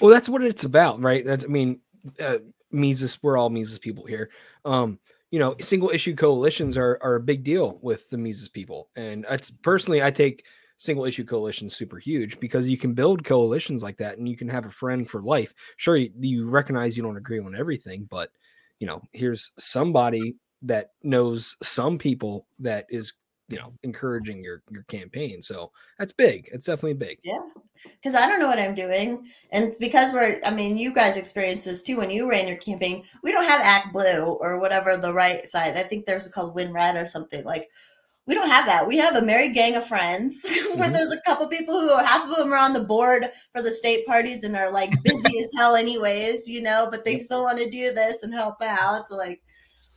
Well, 0.00 0.10
that's 0.10 0.28
what 0.28 0.42
it's 0.42 0.64
about, 0.64 1.00
right? 1.00 1.24
That's 1.24 1.44
I 1.44 1.46
mean, 1.46 1.78
uh, 2.20 2.38
Mises, 2.72 3.22
we're 3.22 3.36
all 3.36 3.48
Mises 3.48 3.78
people 3.78 4.04
here. 4.04 4.30
Um, 4.64 4.98
you 5.30 5.38
know, 5.38 5.54
single 5.60 5.90
issue 5.90 6.16
coalitions 6.16 6.76
are 6.76 6.98
are 7.00 7.14
a 7.14 7.20
big 7.20 7.44
deal 7.44 7.78
with 7.80 8.10
the 8.10 8.18
Mises 8.18 8.48
people, 8.48 8.88
and 8.96 9.24
it's 9.30 9.50
personally, 9.50 10.02
I 10.02 10.10
take 10.10 10.44
single 10.78 11.04
issue 11.04 11.24
coalitions 11.24 11.76
super 11.76 11.98
huge 11.98 12.40
because 12.40 12.68
you 12.68 12.76
can 12.76 12.92
build 12.92 13.24
coalitions 13.24 13.84
like 13.84 13.98
that, 13.98 14.18
and 14.18 14.28
you 14.28 14.36
can 14.36 14.48
have 14.48 14.66
a 14.66 14.70
friend 14.70 15.08
for 15.08 15.22
life. 15.22 15.54
Sure, 15.76 15.96
you, 15.96 16.10
you 16.18 16.48
recognize 16.48 16.96
you 16.96 17.04
don't 17.04 17.16
agree 17.16 17.38
on 17.38 17.54
everything, 17.54 18.08
but 18.10 18.30
you 18.80 18.86
know, 18.88 19.00
here's 19.12 19.52
somebody 19.58 20.34
that 20.62 20.92
knows 21.02 21.56
some 21.62 21.98
people 21.98 22.46
that 22.58 22.86
is 22.88 23.14
you 23.48 23.58
know 23.58 23.72
encouraging 23.82 24.42
your 24.42 24.62
your 24.70 24.84
campaign 24.84 25.42
so 25.42 25.70
that's 25.98 26.12
big 26.12 26.48
it's 26.52 26.66
definitely 26.66 26.94
big 26.94 27.18
Yeah. 27.24 27.40
because 27.84 28.14
I 28.14 28.26
don't 28.28 28.38
know 28.38 28.46
what 28.46 28.60
I'm 28.60 28.74
doing. 28.76 29.26
And 29.50 29.74
because 29.80 30.14
we're, 30.14 30.40
I 30.46 30.50
mean, 30.54 30.78
you 30.78 30.94
guys 30.94 31.16
experienced 31.16 31.64
this 31.64 31.82
too 31.82 31.96
when 31.96 32.10
you 32.10 32.30
ran 32.30 32.46
your 32.46 32.56
campaign. 32.58 33.02
We 33.24 33.32
don't 33.32 33.48
have 33.48 33.60
Act 33.60 33.92
Blue 33.92 34.38
or 34.40 34.60
whatever 34.60 34.96
the 34.96 35.12
right 35.12 35.44
side. 35.48 35.76
I 35.76 35.82
think 35.82 36.06
there's 36.06 36.28
called 36.28 36.54
Win 36.54 36.72
Red 36.72 36.94
or 36.96 37.06
something. 37.06 37.42
Like, 37.44 37.68
we 38.28 38.34
don't 38.36 38.48
have 38.48 38.66
that. 38.66 38.86
We 38.86 38.96
have 38.98 39.16
a 39.16 39.22
merry 39.22 39.52
gang 39.52 39.74
of 39.74 39.84
friends 39.84 40.44
where 40.76 40.88
Mhm. 40.88 40.92
there's 40.92 41.10
a 41.12 41.20
couple 41.26 41.48
people 41.48 41.74
who 41.74 41.88
half 41.96 42.30
of 42.30 42.36
them 42.36 42.52
are 42.52 42.56
on 42.56 42.72
the 42.72 42.84
board 42.84 43.26
for 43.52 43.62
the 43.62 43.72
state 43.72 44.06
parties 44.06 44.44
and 44.44 44.54
are 44.56 44.70
like 44.70 44.92
busy 45.02 45.40
as 45.42 45.50
hell 45.58 45.74
anyways, 45.74 46.46
you 46.46 46.62
know, 46.62 46.86
but 46.88 47.04
they 47.04 47.18
still 47.18 47.42
want 47.42 47.58
to 47.58 47.68
do 47.68 47.92
this 47.92 48.22
and 48.22 48.32
help 48.32 48.62
out. 48.62 49.08
So 49.08 49.16
like 49.16 49.42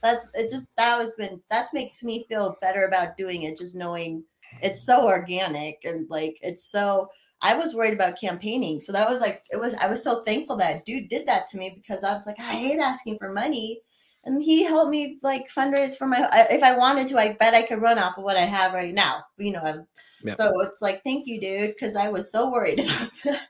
that's 0.05 0.29
it 0.33 0.49
just 0.49 0.67
that 0.77 0.97
was 0.97 1.13
been 1.17 1.41
that's 1.49 1.73
makes 1.73 2.03
me 2.03 2.25
feel 2.29 2.57
better 2.61 2.85
about 2.85 3.17
doing 3.17 3.43
it, 3.43 3.57
just 3.57 3.75
knowing 3.75 4.23
it's 4.61 4.85
so 4.85 5.05
organic 5.05 5.79
and 5.83 6.09
like 6.09 6.37
it's 6.41 6.69
so 6.69 7.09
I 7.41 7.57
was 7.57 7.75
worried 7.75 7.93
about 7.93 8.19
campaigning. 8.19 8.79
So 8.79 8.91
that 8.93 9.09
was 9.09 9.19
like 9.19 9.43
it 9.49 9.59
was 9.59 9.73
I 9.75 9.89
was 9.89 10.03
so 10.03 10.23
thankful 10.23 10.55
that 10.57 10.85
dude 10.85 11.09
did 11.09 11.27
that 11.27 11.47
to 11.49 11.57
me 11.57 11.73
because 11.75 12.03
I 12.03 12.13
was 12.13 12.25
like, 12.25 12.39
I 12.39 12.53
hate 12.53 12.79
asking 12.79 13.17
for 13.17 13.31
money 13.31 13.81
and 14.25 14.41
he 14.41 14.63
helped 14.63 14.91
me 14.91 15.17
like 15.21 15.47
fundraise 15.49 15.95
for 15.95 16.07
my 16.07 16.27
if 16.49 16.63
i 16.63 16.75
wanted 16.75 17.07
to 17.07 17.17
i 17.17 17.33
bet 17.39 17.53
i 17.53 17.61
could 17.61 17.81
run 17.81 17.99
off 17.99 18.17
of 18.17 18.23
what 18.23 18.37
i 18.37 18.41
have 18.41 18.73
right 18.73 18.93
now 18.93 19.23
you 19.37 19.51
know 19.51 19.61
I'm, 19.61 19.87
Yep. 20.27 20.37
so 20.37 20.59
it's 20.61 20.81
like 20.81 21.01
thank 21.03 21.27
you 21.27 21.39
dude 21.39 21.69
because 21.75 21.95
i 21.95 22.09
was 22.09 22.31
so 22.31 22.49
worried 22.51 22.79
that 23.23 23.41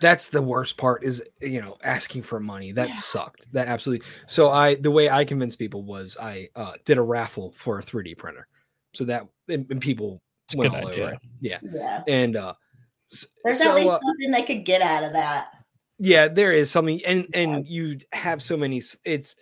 that's 0.00 0.28
the 0.28 0.42
worst 0.42 0.76
part 0.76 1.02
is 1.04 1.22
you 1.40 1.60
know 1.60 1.76
asking 1.84 2.22
for 2.22 2.38
money 2.40 2.72
that 2.72 2.88
Yeah. 2.88 2.94
sucked 2.94 3.52
that 3.52 3.68
absolutely 3.68 4.06
so 4.26 4.50
i 4.50 4.74
the 4.76 4.90
way 4.90 5.08
i 5.10 5.24
convinced 5.24 5.58
people 5.58 5.82
was 5.82 6.16
i 6.20 6.48
uh 6.56 6.72
did 6.84 6.98
a 6.98 7.02
raffle 7.02 7.52
for 7.56 7.78
a 7.78 7.82
3d 7.82 8.16
printer 8.18 8.46
so 8.94 9.04
that 9.04 9.26
and, 9.48 9.66
and 9.70 9.80
people 9.80 10.20
It's 10.48 10.56
went 10.56 10.74
all 10.74 10.88
idea. 10.88 11.04
over 11.04 11.12
it. 11.14 11.18
yeah 11.40 11.58
yeah 11.72 12.02
and 12.06 12.36
uh 12.36 12.54
there's 13.44 13.58
so, 13.62 13.70
at 13.70 13.74
least 13.76 13.88
uh, 13.88 13.98
something 14.04 14.30
they 14.30 14.42
could 14.42 14.64
get 14.64 14.80
out 14.82 15.04
of 15.04 15.12
that 15.12 15.48
yeah 15.98 16.28
there 16.28 16.52
is 16.52 16.70
something 16.70 17.00
and 17.04 17.26
Yeah. 17.32 17.40
and 17.40 17.66
you 17.66 17.98
have 18.12 18.42
so 18.42 18.56
many 18.56 18.82
it's 19.04 19.36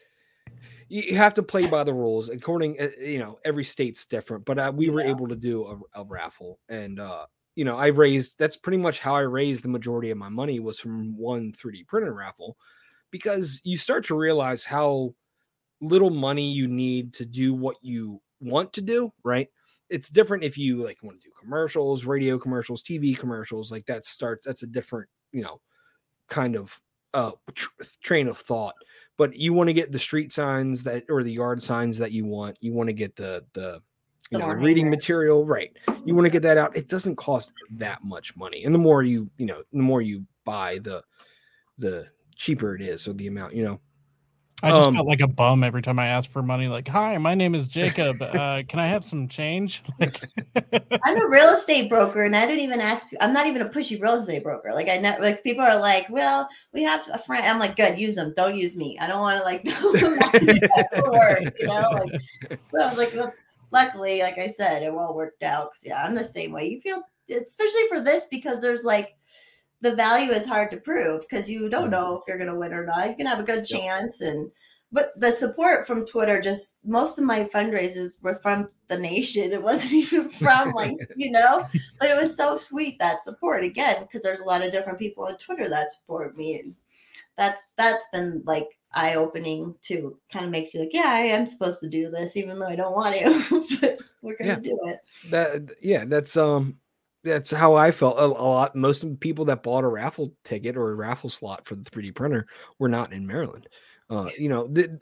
you 0.90 1.16
have 1.16 1.34
to 1.34 1.42
play 1.44 1.66
by 1.66 1.84
the 1.84 1.94
rules 1.94 2.30
according 2.30 2.80
uh, 2.80 2.90
you 3.00 3.18
know 3.18 3.38
every 3.44 3.64
state's 3.64 4.06
different 4.06 4.44
but 4.44 4.58
uh, 4.58 4.72
we 4.74 4.90
were 4.90 5.02
able 5.02 5.28
to 5.28 5.36
do 5.36 5.66
a, 5.66 6.02
a 6.02 6.04
raffle 6.04 6.60
and 6.68 7.00
uh 7.00 7.26
you 7.56 7.64
know 7.64 7.76
i 7.78 7.88
raised 7.88 8.38
that's 8.38 8.56
pretty 8.56 8.78
much 8.78 9.00
how 9.00 9.14
i 9.16 9.20
raised 9.22 9.64
the 9.64 9.68
majority 9.70 10.10
of 10.10 10.18
my 10.18 10.30
money 10.30 10.60
was 10.60 10.80
from 10.80 11.16
one 11.16 11.52
3d 11.52 11.84
printer 11.84 12.14
raffle 12.14 12.58
because 13.10 13.60
you 13.64 13.78
start 13.78 14.04
to 14.06 14.16
realize 14.16 14.64
how 14.64 15.14
little 15.80 16.10
money 16.10 16.50
you 16.50 16.68
need 16.68 17.12
to 17.14 17.24
do 17.26 17.54
what 17.54 17.76
you 17.82 18.20
want 18.40 18.72
to 18.74 18.82
do 18.82 19.12
right? 19.24 19.48
It's 19.90 20.08
different 20.08 20.44
if 20.44 20.56
you 20.58 20.82
like 20.82 21.02
want 21.02 21.20
to 21.20 21.28
do 21.28 21.34
commercials 21.40 22.04
radio 22.04 22.38
commercials 22.38 22.82
tv 22.82 23.18
commercials 23.18 23.72
like 23.72 23.86
that 23.86 24.06
starts 24.06 24.46
that's 24.46 24.62
a 24.62 24.68
different 24.68 25.08
you 25.32 25.42
know 25.42 25.60
kind 26.28 26.56
of 26.56 26.80
uh 27.14 27.32
tr- 27.54 27.70
train 28.02 28.28
of 28.28 28.38
thought 28.38 28.74
but 29.20 29.36
you 29.36 29.52
want 29.52 29.68
to 29.68 29.74
get 29.74 29.92
the 29.92 29.98
street 29.98 30.32
signs 30.32 30.82
that 30.82 31.04
or 31.10 31.22
the 31.22 31.30
yard 31.30 31.62
signs 31.62 31.98
that 31.98 32.10
you 32.10 32.24
want 32.24 32.56
you 32.62 32.72
want 32.72 32.88
to 32.88 32.94
get 32.94 33.14
the 33.16 33.44
the 33.52 33.82
you 34.30 34.38
The 34.38 34.46
know 34.46 34.48
reading 34.54 34.88
material 34.88 35.44
right. 35.44 35.76
You 36.06 36.14
want 36.14 36.24
to 36.24 36.30
get 36.30 36.40
that 36.40 36.56
out 36.56 36.74
it 36.74 36.88
doesn't 36.88 37.16
cost 37.16 37.52
that 37.72 38.02
much 38.02 38.34
money 38.34 38.64
and 38.64 38.74
the 38.74 38.78
more 38.78 39.02
you 39.02 39.28
you 39.36 39.44
know 39.44 39.62
the 39.74 39.82
more 39.82 40.00
you 40.00 40.24
buy 40.46 40.78
the 40.78 41.02
the 41.76 42.06
cheaper 42.34 42.74
it 42.74 42.80
is 42.80 43.06
or 43.06 43.12
the 43.12 43.26
amount 43.26 43.54
you 43.54 43.62
know 43.62 43.78
I 44.62 44.70
just 44.70 44.88
Um, 44.88 44.94
felt 44.94 45.06
like 45.06 45.20
a 45.20 45.26
bum 45.26 45.64
every 45.64 45.82
time 45.82 45.98
I 45.98 46.08
asked 46.08 46.28
for 46.30 46.42
money. 46.42 46.68
Like, 46.68 46.86
hi, 46.86 47.16
my 47.18 47.34
name 47.34 47.54
is 47.54 47.68
Jacob. 47.68 48.20
Uh, 48.40 48.62
can 48.68 48.78
I 48.78 48.86
have 48.86 49.04
some 49.04 49.28
change? 49.28 49.82
Like, 49.98 50.18
i'm 51.04 51.16
a 51.26 51.28
real 51.30 51.48
estate 51.54 51.88
broker 51.88 52.22
and 52.24 52.34
i 52.36 52.46
don't 52.46 52.58
even 52.58 52.80
ask 52.80 53.06
i'm 53.20 53.32
not 53.32 53.46
even 53.46 53.62
a 53.62 53.68
pushy 53.68 54.00
real 54.00 54.14
estate 54.14 54.42
broker 54.42 54.72
like 54.74 54.88
i 54.88 54.96
know 54.98 55.14
like 55.20 55.42
people 55.42 55.64
are 55.64 55.78
like 55.80 56.06
well 56.10 56.48
we 56.74 56.82
have 56.82 57.02
a 57.12 57.18
friend 57.18 57.44
i'm 57.46 57.58
like 57.58 57.76
good 57.76 57.98
use 57.98 58.16
them 58.16 58.32
don't 58.36 58.56
use 58.56 58.76
me 58.76 58.98
i 59.00 59.06
don't 59.06 59.20
want 59.20 59.38
to 59.38 59.44
like 59.44 59.64
work, 61.06 61.40
you 61.58 61.66
know 61.66 61.88
like 61.92 62.20
So 62.74 62.82
I 62.84 62.88
was 62.88 62.98
like, 62.98 63.14
look, 63.14 63.32
luckily, 63.72 64.22
like 64.22 64.38
I 64.38 64.46
said, 64.48 64.82
it 64.82 64.92
all 64.92 65.14
worked 65.14 65.42
out. 65.42 65.68
'Cause, 65.72 65.82
yeah, 65.86 66.02
I'm 66.04 66.14
the 66.14 66.24
same 66.24 66.52
way. 66.52 66.66
You 66.66 66.80
feel, 66.80 67.02
especially 67.30 67.86
for 67.88 68.00
this, 68.00 68.26
because 68.30 68.60
there's 68.60 68.84
like 68.84 69.16
the 69.80 69.94
value 69.96 70.30
is 70.30 70.46
hard 70.46 70.70
to 70.72 70.76
prove 70.76 71.22
because 71.22 71.48
you 71.50 71.68
don't 71.68 71.90
know 71.90 72.16
if 72.18 72.22
you're 72.28 72.38
going 72.38 72.50
to 72.52 72.58
win 72.58 72.72
or 72.74 72.84
not. 72.84 73.08
You 73.08 73.16
can 73.16 73.26
have 73.26 73.40
a 73.40 73.44
good 73.44 73.68
Yep. 73.70 73.80
chance, 73.80 74.20
and 74.20 74.50
but 74.92 75.06
the 75.16 75.30
support 75.30 75.86
from 75.86 76.06
Twitter, 76.06 76.40
just 76.40 76.76
most 76.84 77.18
of 77.18 77.24
my 77.24 77.44
fundraisers 77.44 78.20
were 78.22 78.40
from 78.42 78.68
the 78.88 78.98
nation. 78.98 79.52
It 79.52 79.62
wasn't 79.62 79.92
even 80.12 80.28
from 80.30 80.72
like 80.72 80.96
you 81.16 81.30
know, 81.30 81.64
but 81.98 82.08
it 82.10 82.16
was 82.16 82.36
so 82.36 82.56
sweet 82.56 82.98
that 82.98 83.22
support 83.22 83.64
again 83.64 84.02
because 84.02 84.22
there's 84.22 84.40
a 84.40 84.44
lot 84.44 84.62
of 84.64 84.72
different 84.72 84.98
people 84.98 85.24
on 85.24 85.36
Twitter 85.38 85.68
that 85.68 85.92
support 85.92 86.36
me, 86.36 86.58
and 86.60 86.74
that's 87.36 87.60
that's 87.76 88.06
been 88.12 88.42
like 88.44 88.68
eye 88.92 89.14
opening 89.14 89.74
too. 89.82 90.18
Kind 90.32 90.44
of 90.44 90.50
makes 90.50 90.74
you 90.74 90.80
like, 90.80 90.90
yeah, 90.92 91.06
I 91.12 91.20
am 91.20 91.46
supposed 91.46 91.80
to 91.80 91.88
do 91.88 92.10
this, 92.10 92.36
even 92.36 92.58
though 92.58 92.66
I 92.68 92.76
don't 92.76 92.94
want 92.94 93.14
to. 93.14 93.78
but 93.80 94.00
we're 94.20 94.36
gonna 94.36 94.50
Yeah. 94.54 94.56
do 94.60 94.78
it. 94.84 94.98
that 95.30 95.74
yeah 95.80 96.04
that's 96.04 96.36
um 96.36 96.76
that's 97.22 97.50
how 97.50 97.74
i 97.74 97.90
felt 97.90 98.18
a, 98.18 98.24
a 98.24 98.26
lot 98.26 98.74
most 98.74 99.02
of 99.02 99.10
the 99.10 99.16
people 99.16 99.44
that 99.44 99.62
bought 99.62 99.84
a 99.84 99.88
raffle 99.88 100.32
ticket 100.44 100.76
or 100.76 100.90
a 100.90 100.94
raffle 100.94 101.30
slot 101.30 101.66
for 101.66 101.74
the 101.74 101.90
3d 101.90 102.14
printer 102.14 102.46
were 102.78 102.88
not 102.88 103.12
in 103.12 103.26
maryland. 103.26 103.68
Uh 104.08 104.28
you 104.38 104.48
know 104.48 104.66
the, 104.66 104.98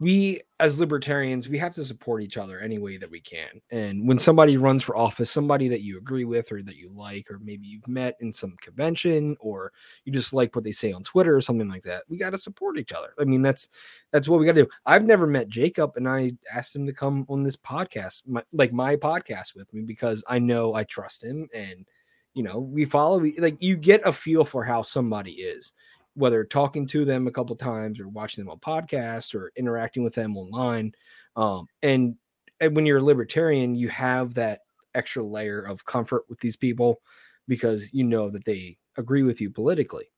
we 0.00 0.40
as 0.60 0.78
libertarians 0.78 1.48
we 1.48 1.58
have 1.58 1.74
to 1.74 1.84
support 1.84 2.22
each 2.22 2.36
other 2.36 2.60
any 2.60 2.78
way 2.78 2.96
that 2.96 3.10
we 3.10 3.20
can. 3.20 3.60
And 3.70 4.06
when 4.06 4.18
somebody 4.18 4.56
runs 4.56 4.82
for 4.82 4.96
office 4.96 5.30
somebody 5.30 5.68
that 5.68 5.82
you 5.82 5.98
agree 5.98 6.24
with 6.24 6.52
or 6.52 6.62
that 6.62 6.76
you 6.76 6.90
like 6.94 7.30
or 7.30 7.38
maybe 7.40 7.66
you've 7.66 7.88
met 7.88 8.16
in 8.20 8.32
some 8.32 8.56
convention 8.60 9.36
or 9.40 9.72
you 10.04 10.12
just 10.12 10.32
like 10.32 10.54
what 10.54 10.64
they 10.64 10.72
say 10.72 10.92
on 10.92 11.02
twitter 11.02 11.34
or 11.34 11.40
something 11.40 11.68
like 11.68 11.82
that 11.82 12.04
we 12.08 12.16
got 12.16 12.30
to 12.30 12.38
support 12.38 12.78
each 12.78 12.92
other. 12.92 13.12
I 13.18 13.24
mean 13.24 13.42
that's 13.42 13.68
that's 14.12 14.28
what 14.28 14.38
we 14.38 14.46
got 14.46 14.54
to 14.54 14.64
do. 14.64 14.70
I've 14.86 15.04
never 15.04 15.26
met 15.26 15.48
jacob 15.48 15.92
and 15.96 16.08
i 16.08 16.32
asked 16.52 16.76
him 16.76 16.86
to 16.86 16.92
come 16.92 17.26
on 17.28 17.42
this 17.42 17.56
podcast 17.56 18.22
my, 18.26 18.42
like 18.52 18.72
my 18.72 18.94
podcast 18.94 19.54
with 19.56 19.72
me 19.74 19.82
because 19.82 20.22
i 20.28 20.38
know 20.38 20.74
i 20.74 20.84
trust 20.84 21.24
him 21.24 21.48
and 21.54 21.86
you 22.34 22.42
know 22.42 22.60
we 22.60 22.84
follow 22.84 23.22
like 23.38 23.56
you 23.60 23.76
get 23.76 24.06
a 24.06 24.12
feel 24.12 24.44
for 24.44 24.64
how 24.64 24.82
somebody 24.82 25.32
is 25.32 25.72
whether 26.18 26.44
talking 26.44 26.86
to 26.86 27.04
them 27.04 27.26
a 27.26 27.30
couple 27.30 27.54
times 27.56 28.00
or 28.00 28.08
watching 28.08 28.44
them 28.44 28.50
on 28.50 28.58
podcasts 28.58 29.34
or 29.34 29.52
interacting 29.56 30.02
with 30.02 30.14
them 30.14 30.36
online 30.36 30.92
um 31.36 31.66
and, 31.82 32.16
and 32.60 32.74
when 32.74 32.86
you're 32.86 32.98
a 32.98 33.04
libertarian 33.04 33.74
you 33.74 33.88
have 33.88 34.34
that 34.34 34.60
extra 34.94 35.22
layer 35.22 35.60
of 35.60 35.84
comfort 35.84 36.24
with 36.28 36.40
these 36.40 36.56
people 36.56 37.00
because 37.46 37.92
you 37.92 38.04
know 38.04 38.30
that 38.30 38.44
they 38.44 38.76
agree 38.96 39.22
with 39.22 39.40
you 39.40 39.50
politically 39.50 40.10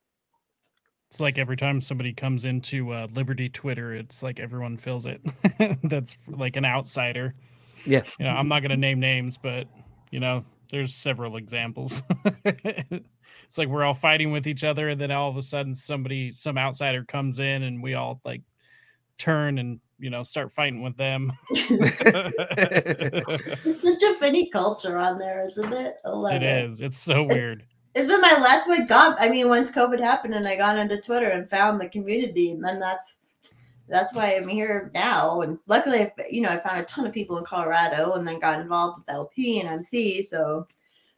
it's 1.10 1.18
like 1.18 1.38
every 1.38 1.56
time 1.56 1.80
somebody 1.80 2.12
comes 2.12 2.44
into 2.44 2.92
uh, 2.92 3.08
Liberty 3.12 3.48
Twitter, 3.48 3.94
it's 3.94 4.22
like 4.22 4.38
everyone 4.38 4.76
feels 4.76 5.06
it. 5.06 5.20
That's 5.82 6.16
like 6.28 6.54
an 6.54 6.64
outsider. 6.64 7.34
Yeah. 7.84 8.04
You 8.20 8.26
know, 8.26 8.30
I'm 8.30 8.46
not 8.46 8.60
going 8.60 8.70
to 8.70 8.76
name 8.76 9.00
names, 9.00 9.36
but, 9.36 9.66
you 10.12 10.20
know, 10.20 10.44
there's 10.70 10.94
several 10.94 11.36
examples. 11.36 12.04
it's 13.44 13.58
like 13.58 13.68
we're 13.68 13.84
all 13.84 13.94
fighting 13.94 14.32
with 14.32 14.46
each 14.46 14.64
other, 14.64 14.88
and 14.90 15.00
then 15.00 15.10
all 15.10 15.28
of 15.28 15.36
a 15.36 15.42
sudden 15.42 15.74
somebody, 15.74 16.32
some 16.32 16.56
outsider 16.56 17.04
comes 17.04 17.38
in, 17.38 17.64
and 17.64 17.82
we 17.82 17.94
all 17.94 18.20
like 18.24 18.42
turn 19.18 19.58
and, 19.58 19.80
you 19.98 20.10
know, 20.10 20.22
start 20.22 20.52
fighting 20.52 20.82
with 20.82 20.96
them. 20.96 21.32
It's 23.62 23.82
such 23.82 24.02
a 24.02 24.14
funny 24.18 24.48
culture 24.50 24.98
on 24.98 25.18
there, 25.18 25.40
isn't 25.42 25.72
it? 25.72 25.96
It 26.04 26.42
is. 26.42 26.80
It's 26.80 26.98
so 26.98 27.22
weird. 27.22 27.64
It's 27.94 28.06
been 28.06 28.20
my 28.20 28.36
that's 28.38 28.68
what 28.68 28.88
got. 28.88 29.20
I 29.20 29.28
mean, 29.28 29.48
once 29.48 29.72
COVID 29.72 30.00
happened, 30.00 30.34
and 30.34 30.46
I 30.46 30.56
got 30.56 30.78
into 30.78 31.00
Twitter 31.00 31.28
and 31.28 31.48
found 31.48 31.80
the 31.80 31.88
community, 31.88 32.52
and 32.52 32.64
then 32.64 32.78
that's 32.78 33.16
that's 33.88 34.14
why 34.14 34.36
I'm 34.36 34.46
here 34.46 34.90
now. 34.94 35.40
And 35.40 35.58
luckily, 35.66 36.10
you 36.30 36.40
know, 36.40 36.50
I 36.50 36.60
found 36.60 36.80
a 36.80 36.84
ton 36.84 37.06
of 37.06 37.12
people 37.12 37.36
in 37.38 37.44
Colorado, 37.44 38.12
and 38.12 38.26
then 38.26 38.38
got 38.38 38.60
involved 38.60 39.00
with 39.00 39.14
LP 39.14 39.60
and 39.60 39.68
MC. 39.68 40.22
So 40.22 40.68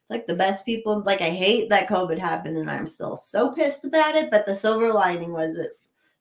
it's 0.03 0.11
like 0.11 0.27
the 0.27 0.35
best 0.37 0.67
people. 0.67 1.03
Like 1.07 1.21
I 1.21 1.31
hate 1.31 1.71
that 1.71 1.89
COVID 1.89 2.19
happened, 2.19 2.57
and 2.59 2.71
I'm 2.71 2.87
still 2.87 3.17
so 3.17 3.53
pissed 3.53 3.85
about 3.85 4.15
it. 4.17 4.31
But 4.31 4.47
the 4.47 4.55
silver 4.57 4.93
lining 4.93 5.33
was 5.33 5.57
it 5.57 5.71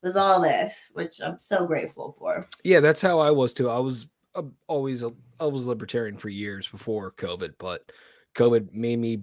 was 0.04 0.16
all 0.16 0.42
this, 0.42 0.90
which 0.94 1.20
I'm 1.24 1.38
so 1.40 1.66
grateful 1.68 2.16
for. 2.18 2.48
yeah 2.64 2.80
that's 2.80 3.02
how 3.02 3.20
i 3.20 3.30
was 3.30 3.54
too 3.54 3.70
i 3.70 3.78
was 3.80 4.08
uh, 4.36 4.42
always 4.68 5.04
a 5.04 5.12
i 5.40 5.46
was 5.46 5.68
libertarian 5.68 6.18
for 6.18 6.30
years 6.30 6.68
before 6.68 7.12
covid 7.12 7.54
but 7.60 7.92
covid 8.36 8.72
made 8.74 8.98
me 8.98 9.22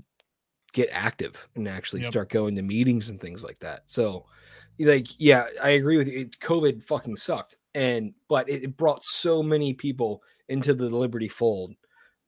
get 0.73 0.89
active 0.93 1.49
and 1.57 1.67
actually 1.67 2.03
Yep. 2.03 2.09
start 2.13 2.29
going 2.31 2.55
to 2.55 2.63
meetings 2.63 3.09
and 3.11 3.21
things 3.21 3.43
like 3.43 3.59
that 3.61 3.83
so 3.87 4.27
like 4.79 5.09
yeah 5.19 5.47
i 5.63 5.71
agree 5.71 5.97
with 5.97 6.07
you 6.09 6.21
it, 6.21 6.39
covid 6.41 6.83
fucking 6.85 7.17
sucked 7.17 7.57
and 7.75 8.13
but 8.29 8.49
it, 8.49 8.63
it 8.65 8.77
brought 8.77 9.03
so 9.03 9.43
many 9.43 9.73
people 9.75 10.23
into 10.49 10.75
the 10.75 10.89
liberty 10.91 11.29
fold 11.29 11.75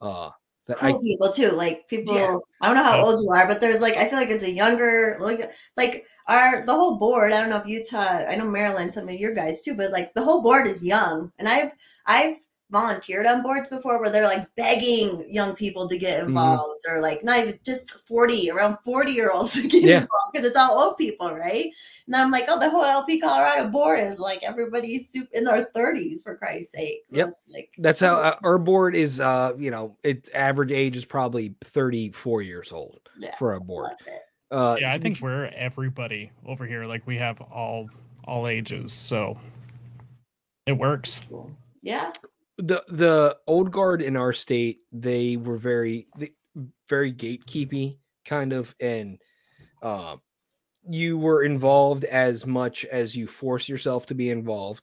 uh 0.01 0.31
that 0.71 0.79
cool 0.79 0.99
i 0.99 1.03
people 1.03 1.33
too. 1.33 1.51
Like 1.53 1.87
people, 1.89 2.15
Yeah. 2.15 2.37
I 2.61 2.67
don't 2.67 2.77
know 2.77 2.85
how 2.85 3.05
old 3.05 3.21
you 3.23 3.31
are, 3.31 3.47
but 3.47 3.61
there's 3.61 3.81
like 3.81 3.97
I 3.97 4.09
feel 4.09 4.19
like 4.19 4.31
it's 4.31 4.45
a 4.45 4.51
younger 4.51 5.19
like 5.21 5.51
like 5.77 6.05
our 6.29 6.65
the 6.67 6.75
whole 6.75 6.99
board. 6.99 7.33
I 7.33 7.41
don't 7.41 7.51
know 7.51 7.59
if 7.59 7.67
Utah, 7.67 8.25
I 8.29 8.37
know 8.37 8.51
Maryland, 8.51 8.93
some 8.93 9.09
of 9.09 9.15
your 9.15 9.35
guys 9.35 9.63
too, 9.63 9.75
but 9.77 9.93
like 9.93 10.15
the 10.15 10.23
whole 10.25 10.43
board 10.43 10.67
is 10.67 10.85
young, 10.85 11.33
and 11.39 11.49
I've 11.49 11.73
I've 12.07 12.37
volunteered 12.71 13.27
on 13.27 13.43
boards 13.43 13.69
before 13.69 14.01
where 14.01 14.11
they're 14.11 14.25
like 14.29 14.47
begging 14.57 15.27
young 15.29 15.57
people 15.57 15.89
to 15.89 15.99
get 15.99 16.23
Mhm. 16.23 16.29
involved 16.29 16.83
or 16.89 17.01
like 17.01 17.25
not 17.25 17.41
even 17.41 17.59
just 17.65 18.07
40 18.07 18.49
around 18.51 18.79
40 18.85 19.11
year 19.13 19.33
olds 19.33 19.53
to 19.61 19.67
get 19.67 19.83
Yeah. 19.83 19.95
involved 20.03 20.11
because 20.33 20.47
it's 20.47 20.57
all 20.57 20.79
old 20.81 20.97
people 20.97 21.35
right 21.35 21.73
and 22.07 22.17
i'm 22.17 22.31
like 22.31 22.45
oh 22.49 22.59
the 22.59 22.69
whole 22.71 22.85
lp 22.85 23.21
colorado 23.21 23.69
board 23.69 24.01
is 24.01 24.19
like 24.19 24.43
everybody's 24.43 25.09
soup 25.09 25.29
in 25.33 25.45
their 25.45 25.67
30s 25.75 26.23
for 26.23 26.37
christ's 26.37 26.73
sake 26.73 27.05
so 27.11 27.17
Yep. 27.17 27.37
like 27.53 27.71
That's 27.79 28.01
how 28.01 28.15
uh, 28.21 28.37
our 28.45 28.59
board 28.59 28.95
is. 28.95 29.21
Uh, 29.21 29.53
you 29.59 29.71
know, 29.71 29.97
its 30.03 30.29
average 30.31 30.73
age 30.73 30.97
is 30.97 31.05
probably 31.05 31.55
34 31.63 32.43
years 32.43 32.73
old 32.73 33.01
yeah 33.19 33.35
for 33.37 33.53
our 33.53 33.61
board. 33.61 33.91
Uh, 34.51 34.77
yeah, 34.81 34.93
I 34.93 34.99
think 34.99 35.21
we're 35.21 35.47
everybody 35.55 36.31
over 36.47 36.67
here. 36.67 36.85
Like 36.87 37.07
we 37.07 37.17
have 37.19 37.41
all 37.41 37.89
all 38.25 38.49
ages, 38.49 38.93
so 38.93 39.39
it 40.67 40.73
works. 40.73 41.21
Cool. 41.29 41.51
yeah 41.83 42.13
the 42.59 42.83
the 42.89 43.37
old 43.47 43.71
guard 43.71 44.03
in 44.03 44.17
our 44.17 44.33
state 44.33 44.81
they 44.93 45.37
were 45.37 45.57
very 45.57 46.07
they, 46.19 46.31
very 46.89 47.13
gatekeepy 47.13 47.97
kind 48.27 48.53
of 48.53 48.75
and 48.81 49.19
um 49.83 50.21
you 50.89 51.19
were 51.19 51.43
involved 51.43 52.05
as 52.05 52.47
much 52.47 52.85
as 52.87 53.15
you 53.15 53.27
force 53.27 53.69
yourself 53.69 54.07
to 54.07 54.15
be 54.15 54.31
involved 54.31 54.83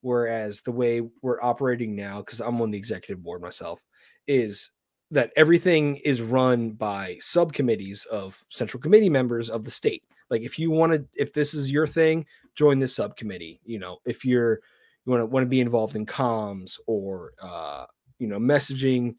whereas 0.00 0.62
the 0.62 0.72
way 0.72 1.02
we're 1.22 1.42
operating 1.42 1.94
now 1.94 2.20
because 2.20 2.40
i'm 2.40 2.60
on 2.60 2.70
the 2.70 2.78
executive 2.78 3.22
board 3.22 3.42
myself 3.42 3.82
is 4.26 4.70
that 5.10 5.30
everything 5.36 5.96
is 5.98 6.20
run 6.20 6.70
by 6.70 7.16
subcommittees 7.20 8.04
of 8.06 8.44
central 8.50 8.80
committee 8.80 9.08
members 9.08 9.48
of 9.48 9.64
the 9.64 9.70
state. 9.70 10.02
Like 10.28 10.42
if 10.42 10.58
you 10.58 10.70
want 10.70 10.92
to 10.92 11.06
if 11.14 11.32
this 11.32 11.54
is 11.54 11.70
your 11.70 11.86
thing 11.86 12.26
join 12.56 12.78
this 12.78 12.94
subcommittee 12.94 13.60
you 13.64 13.78
know 13.78 13.98
if 14.06 14.24
you're 14.24 14.60
you 15.04 15.10
want 15.10 15.20
to 15.20 15.26
want 15.26 15.44
to 15.44 15.48
be 15.48 15.60
involved 15.60 15.96
in 15.96 16.06
comms 16.06 16.78
or 16.86 17.32
uh, 17.40 17.84
you 18.18 18.26
know 18.26 18.38
messaging 18.38 19.14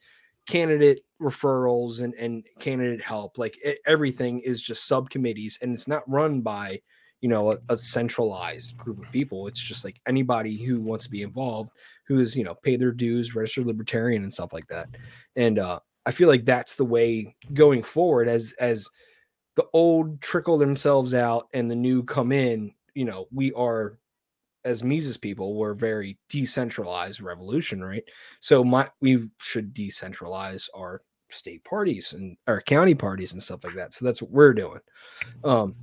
candidate 0.48 1.02
referrals 1.22 2.02
and 2.02 2.14
and 2.16 2.46
candidate 2.60 3.02
help 3.02 3.38
like 3.38 3.58
e- 3.66 3.78
everything 3.86 4.40
is 4.42 4.62
just 4.62 4.86
subcommittees 4.88 5.58
and 5.62 5.74
it's 5.74 5.88
not 5.88 6.10
run 6.10 6.42
by 6.42 6.80
you 7.22 7.30
know 7.30 7.52
a, 7.52 7.58
a 7.70 7.78
centralized 7.78 8.78
group 8.78 9.04
of 9.04 9.12
people. 9.12 9.48
It's 9.48 9.62
just 9.62 9.84
like 9.86 10.00
anybody 10.08 10.64
who 10.64 10.82
wants 10.82 11.06
to 11.06 11.10
be 11.12 11.24
involved 11.24 11.72
who 12.08 12.20
is 12.20 12.36
you 12.36 12.44
know 12.44 12.56
pay 12.56 12.76
their 12.76 12.92
dues 12.92 13.34
registered 13.34 13.66
libertarian 13.66 14.24
and 14.24 14.32
stuff 14.32 14.54
like 14.54 14.68
that. 14.68 14.90
And 15.36 15.60
uh 15.60 15.80
i 16.06 16.12
feel 16.12 16.30
like 16.30 16.46
that's 16.46 16.76
the 16.76 16.86
way 16.86 17.36
going 17.54 17.82
forward 17.82 18.28
as 18.28 18.54
as 18.60 18.88
the 19.56 19.66
old 19.74 20.22
trickle 20.22 20.58
themselves 20.58 21.14
out 21.14 21.48
and 21.54 21.70
the 21.70 21.76
new 21.76 22.04
come 22.04 22.32
in 22.32 22.72
you 22.94 23.06
know 23.06 23.28
we 23.32 23.52
are 23.54 23.98
as 24.66 24.84
Mises 24.84 25.18
people, 25.18 25.56
we're 25.56 25.74
very 25.74 26.18
decentralized 26.30 27.22
revolution, 27.22 27.84
right? 27.84 28.04
So 28.40 28.64
my 28.64 28.90
we 29.00 29.30
should 29.40 29.74
decentralize 29.74 30.68
our 30.76 31.02
state 31.30 31.64
parties 31.64 32.14
and 32.14 32.38
our 32.48 32.62
county 32.62 32.96
parties 32.96 33.34
and 33.34 33.42
stuff 33.42 33.64
like 33.64 33.76
that. 33.76 33.94
So 33.94 34.06
that's 34.06 34.22
what 34.22 34.32
we're 34.32 34.54
doing. 34.54 34.80
Um 35.44 35.76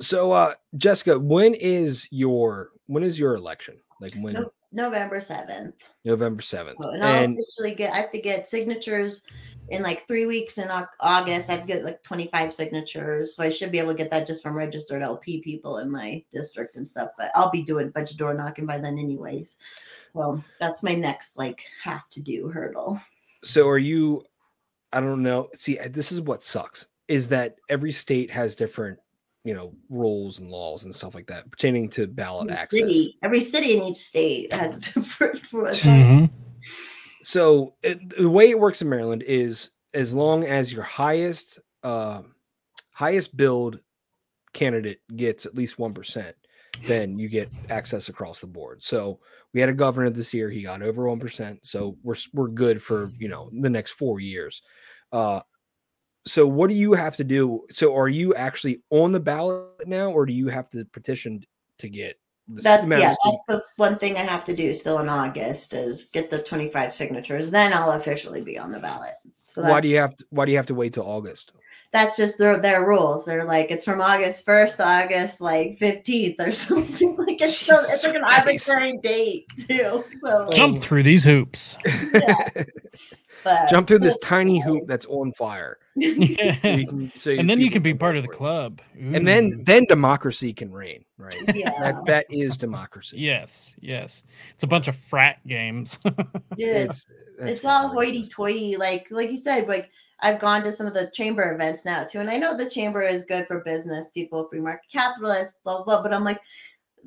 so 0.00 0.32
uh 0.32 0.54
Jessica, 0.76 1.18
when 1.18 1.54
is 1.54 2.08
your 2.10 2.70
when 2.86 3.02
is 3.02 3.18
your 3.18 3.34
election? 3.34 3.78
Like 4.00 4.14
when 4.14 4.46
november 4.72 5.18
7th 5.18 5.74
November 6.04 6.42
7th. 6.42 6.74
Oh, 6.80 6.90
and 6.90 7.04
I'll 7.04 7.24
And 7.24 7.38
officially 7.38 7.74
get 7.74 7.92
I 7.92 7.98
have 7.98 8.10
to 8.10 8.20
get 8.20 8.48
signatures 8.48 9.22
in 9.68 9.82
like 9.82 10.06
three 10.06 10.26
weeks 10.26 10.58
in 10.58 10.68
August. 11.00 11.50
I'd 11.50 11.66
get 11.66 11.84
like 11.84 12.02
25 12.02 12.52
signatures. 12.52 13.34
So 13.34 13.44
I 13.44 13.48
should 13.48 13.72
be 13.72 13.78
able 13.78 13.92
to 13.92 13.98
get 13.98 14.10
that 14.10 14.26
just 14.26 14.42
from 14.42 14.56
registered 14.56 15.02
LP 15.02 15.40
people 15.40 15.78
in 15.78 15.90
my 15.90 16.22
district 16.32 16.76
and 16.76 16.86
stuff. 16.86 17.10
But 17.16 17.30
I'll 17.34 17.50
be 17.50 17.62
doing 17.62 17.88
a 17.88 17.90
bunch 17.90 18.10
of 18.10 18.16
door 18.16 18.34
knocking 18.34 18.66
by 18.66 18.78
then 18.78 18.98
anyways. 18.98 19.56
So 20.12 20.42
that's 20.58 20.82
my 20.82 20.94
next 20.94 21.38
like 21.38 21.64
have 21.82 22.08
to 22.10 22.20
do 22.20 22.48
hurdle. 22.48 23.00
so 23.44 23.68
are 23.68 23.78
you 23.78 24.22
I 24.92 25.00
don't 25.00 25.22
know. 25.22 25.48
See, 25.54 25.78
this 25.88 26.12
is 26.12 26.20
what 26.20 26.42
sucks 26.42 26.86
is 27.08 27.28
that 27.30 27.56
every 27.70 27.92
state 27.92 28.30
has 28.30 28.56
different, 28.56 28.98
you 29.44 29.54
know, 29.54 29.74
rules 29.88 30.38
and 30.38 30.50
laws 30.50 30.84
and 30.84 30.94
stuff 30.94 31.14
like 31.14 31.26
that 31.26 31.50
pertaining 31.50 31.88
to 31.90 32.06
ballot 32.06 32.44
Every 32.50 32.52
access. 32.62 32.78
city, 32.80 33.18
every 33.22 33.40
city 33.40 33.76
in 33.76 33.82
each 33.84 33.96
state 33.96 34.52
has 34.52 34.76
a 34.78 34.80
different 34.94 35.52
rules. 35.52 35.80
Mhm. 35.80 36.30
so 37.22 37.74
it, 37.82 38.16
the 38.16 38.28
way 38.30 38.50
it 38.50 38.58
works 38.58 38.82
in 38.82 38.88
Maryland 38.88 39.22
is 39.22 39.70
as 39.94 40.14
long 40.14 40.44
as 40.44 40.72
your 40.72 40.82
highest 40.84 41.58
uh, 41.82 42.22
highest 42.92 43.36
build 43.36 43.80
candidate 44.52 45.00
gets 45.16 45.46
at 45.46 45.54
least 45.54 45.78
one 45.78 45.92
percent, 45.94 46.36
then 46.86 47.18
you 47.18 47.28
get 47.28 47.50
access 47.68 48.08
across 48.08 48.40
the 48.40 48.46
board. 48.46 48.82
So 48.82 49.18
we 49.52 49.60
had 49.60 49.68
a 49.68 49.74
governor 49.74 50.10
this 50.10 50.32
year; 50.32 50.48
he 50.50 50.62
got 50.62 50.82
over 50.82 51.08
one 51.08 51.18
percent. 51.20 51.66
So 51.66 51.96
we're 52.02 52.14
we're 52.32 52.48
good 52.48 52.82
for 52.82 53.10
you 53.18 53.28
know 53.28 53.50
the 53.52 53.70
next 53.70 53.92
four 53.92 54.20
years. 54.20 54.62
Uh, 55.10 55.40
so 56.24 56.46
what 56.46 56.68
do 56.68 56.74
you 56.74 56.92
have 56.92 57.16
to 57.16 57.24
do? 57.24 57.64
So 57.70 57.94
are 57.96 58.08
you 58.08 58.34
actually 58.34 58.82
on 58.90 59.12
the 59.12 59.20
ballot 59.20 59.86
now, 59.86 60.10
or 60.10 60.26
do 60.26 60.32
you 60.32 60.48
have 60.48 60.70
to 60.70 60.84
petition 60.86 61.42
to 61.78 61.88
get? 61.88 62.18
The 62.48 62.60
That's 62.60 62.88
yeah, 62.88 63.14
that's 63.24 63.44
the 63.48 63.62
one 63.76 63.96
thing 63.96 64.16
I 64.16 64.20
have 64.20 64.44
to 64.46 64.56
do 64.56 64.74
still 64.74 64.98
in 64.98 65.08
August 65.08 65.74
is 65.74 66.06
get 66.12 66.28
the 66.28 66.42
25 66.42 66.92
signatures. 66.92 67.50
Then 67.50 67.72
I'll 67.72 67.92
officially 67.92 68.42
be 68.42 68.58
on 68.58 68.72
the 68.72 68.80
ballot. 68.80 69.14
So 69.46 69.62
that's, 69.62 69.70
why 69.70 69.80
do 69.80 69.88
you 69.88 69.96
have 69.98 70.16
to? 70.16 70.24
Why 70.30 70.44
do 70.44 70.50
you 70.50 70.58
have 70.58 70.66
to 70.66 70.74
wait 70.74 70.92
till 70.94 71.06
August? 71.06 71.52
that's 71.92 72.16
just 72.16 72.38
their 72.38 72.58
their 72.58 72.86
rules. 72.86 73.26
They're 73.26 73.44
like 73.44 73.70
it's 73.70 73.84
from 73.84 74.00
August 74.00 74.44
first 74.44 74.78
to 74.78 74.88
August 74.88 75.40
like 75.40 75.74
fifteenth 75.74 76.40
or 76.40 76.50
something. 76.52 77.16
Like 77.16 77.40
it's 77.40 77.58
so, 77.58 77.76
it's 77.78 78.02
like 78.02 78.14
an 78.14 78.24
arbitrary 78.24 78.98
date 79.02 79.46
too. 79.68 80.04
So 80.20 80.48
Jump 80.52 80.78
through 80.78 81.02
these 81.02 81.22
hoops. 81.22 81.76
yeah, 81.84 82.48
but 83.44 83.68
Jump 83.70 83.86
through 83.86 84.00
this 84.00 84.18
tiny 84.18 84.58
hoop 84.58 84.84
that's 84.86 85.06
on 85.06 85.32
fire. 85.32 85.78
So 86.00 86.06
and 86.62 86.88
can- 86.88 87.12
so 87.16 87.30
your 87.30 87.44
then 87.44 87.60
you 87.60 87.70
can 87.70 87.82
be 87.82 87.92
part 87.94 88.16
of 88.16 88.22
the 88.22 88.28
for 88.28 88.34
it. 88.34 88.36
club. 88.38 88.80
And 88.98 89.26
then 89.26 89.62
then 89.64 89.84
democracy 89.84 90.52
can 90.52 90.72
reign, 90.72 91.04
right? 91.18 91.36
yeah, 91.54 91.70
That 91.80 92.06
that 92.06 92.26
is 92.30 92.56
democracy. 92.56 93.18
yes, 93.18 93.74
yes, 93.80 94.22
it's 94.54 94.62
a 94.62 94.66
bunch 94.66 94.88
of 94.88 94.96
frat 94.96 95.46
games. 95.46 95.98
yeah, 96.56 96.84
It's 96.86 97.12
it's 97.40 97.64
all 97.64 97.88
hoity-toity. 97.88 98.76
Like 98.76 99.06
like 99.10 99.30
you 99.30 99.36
said, 99.36 99.68
like 99.68 99.90
I've 100.20 100.40
gone 100.40 100.62
to 100.62 100.72
some 100.72 100.86
of 100.86 100.94
the 100.94 101.10
chamber 101.12 101.52
events 101.52 101.84
now 101.84 102.04
too, 102.04 102.20
and 102.20 102.30
I 102.30 102.36
know 102.36 102.56
the 102.56 102.70
chamber 102.70 103.02
is 103.02 103.24
good 103.24 103.46
for 103.46 103.60
business 103.60 104.10
people, 104.12 104.46
free 104.48 104.60
market 104.60 104.88
capitalists, 104.90 105.54
blah 105.64 105.82
blah. 105.82 106.02
But 106.02 106.14
I'm 106.14 106.24
like, 106.24 106.40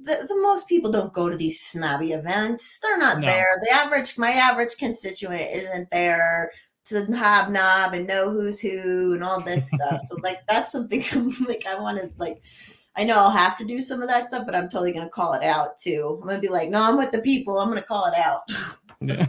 the, 0.04 0.26
the 0.28 0.40
most 0.42 0.68
people 0.68 0.92
don't 0.92 1.14
go 1.14 1.30
to 1.30 1.38
these 1.38 1.62
snobby 1.62 2.12
events. 2.12 2.78
They're 2.84 2.98
not 2.98 3.20
No. 3.20 3.26
there. 3.26 3.48
The 3.62 3.76
average, 3.78 4.18
my 4.18 4.30
average 4.32 4.76
constituent 4.78 5.42
isn't 5.54 5.90
there 5.92 6.52
to 6.86 7.06
hobnob 7.16 7.94
and 7.94 8.08
know 8.08 8.30
who's 8.30 8.60
who 8.60 9.14
and 9.14 9.24
all 9.24 9.42
this 9.42 9.70
stuff. 9.70 10.02
So 10.02 10.18
like 10.24 10.40
that's 10.48 10.72
something 10.72 11.04
I'm 11.12 11.30
like 11.46 11.66
I 11.68 11.80
want 11.80 12.00
to 12.00 12.10
like. 12.20 12.42
I 12.98 13.04
know 13.04 13.16
I'll 13.16 13.32
have 13.32 13.58
to 13.58 13.66
do 13.66 13.80
some 13.80 14.02
of 14.02 14.08
that 14.08 14.30
stuff, 14.30 14.44
but 14.46 14.56
I'm 14.56 14.70
totally 14.70 14.94
gonna 14.94 15.10
call 15.10 15.34
it 15.34 15.44
out 15.44 15.78
too. 15.78 16.18
I'm 16.22 16.28
gonna 16.28 16.40
be 16.40 16.48
like, 16.48 16.70
no, 16.70 16.82
I'm 16.82 16.98
with 16.98 17.12
the 17.12 17.22
people. 17.22 17.60
I'm 17.60 17.68
gonna 17.68 17.82
call 17.82 18.06
it 18.06 18.18
out. 18.18 18.44
yeah. 19.02 19.28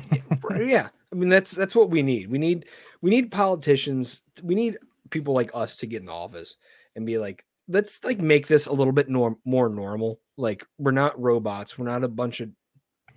Yeah. 0.57 0.89
I 1.13 1.17
mean 1.17 1.29
that's 1.29 1.53
that's 1.53 1.75
what 1.75 1.91
we 1.91 2.03
need. 2.03 2.31
We 2.31 2.39
need 2.39 2.67
we 3.01 3.11
need 3.11 3.33
politicians. 3.33 4.23
We 4.43 4.55
need 4.55 4.77
people 5.11 5.35
like 5.35 5.51
us 5.55 5.77
to 5.79 5.87
get 5.87 6.03
in 6.03 6.09
office 6.09 6.57
and 6.95 7.07
be 7.07 7.19
like, 7.19 7.45
let's 7.69 8.05
like 8.05 8.19
make 8.19 8.47
this 8.47 8.67
a 8.67 8.73
little 8.73 8.93
bit 8.93 9.09
norm 9.09 9.39
more 9.45 9.69
normal. 9.69 10.21
Like 10.37 10.65
we're 10.79 10.93
not 10.93 11.21
robots. 11.21 11.77
We're 11.77 11.87
not 11.87 12.05
a 12.05 12.09
bunch 12.09 12.41
of 12.41 12.51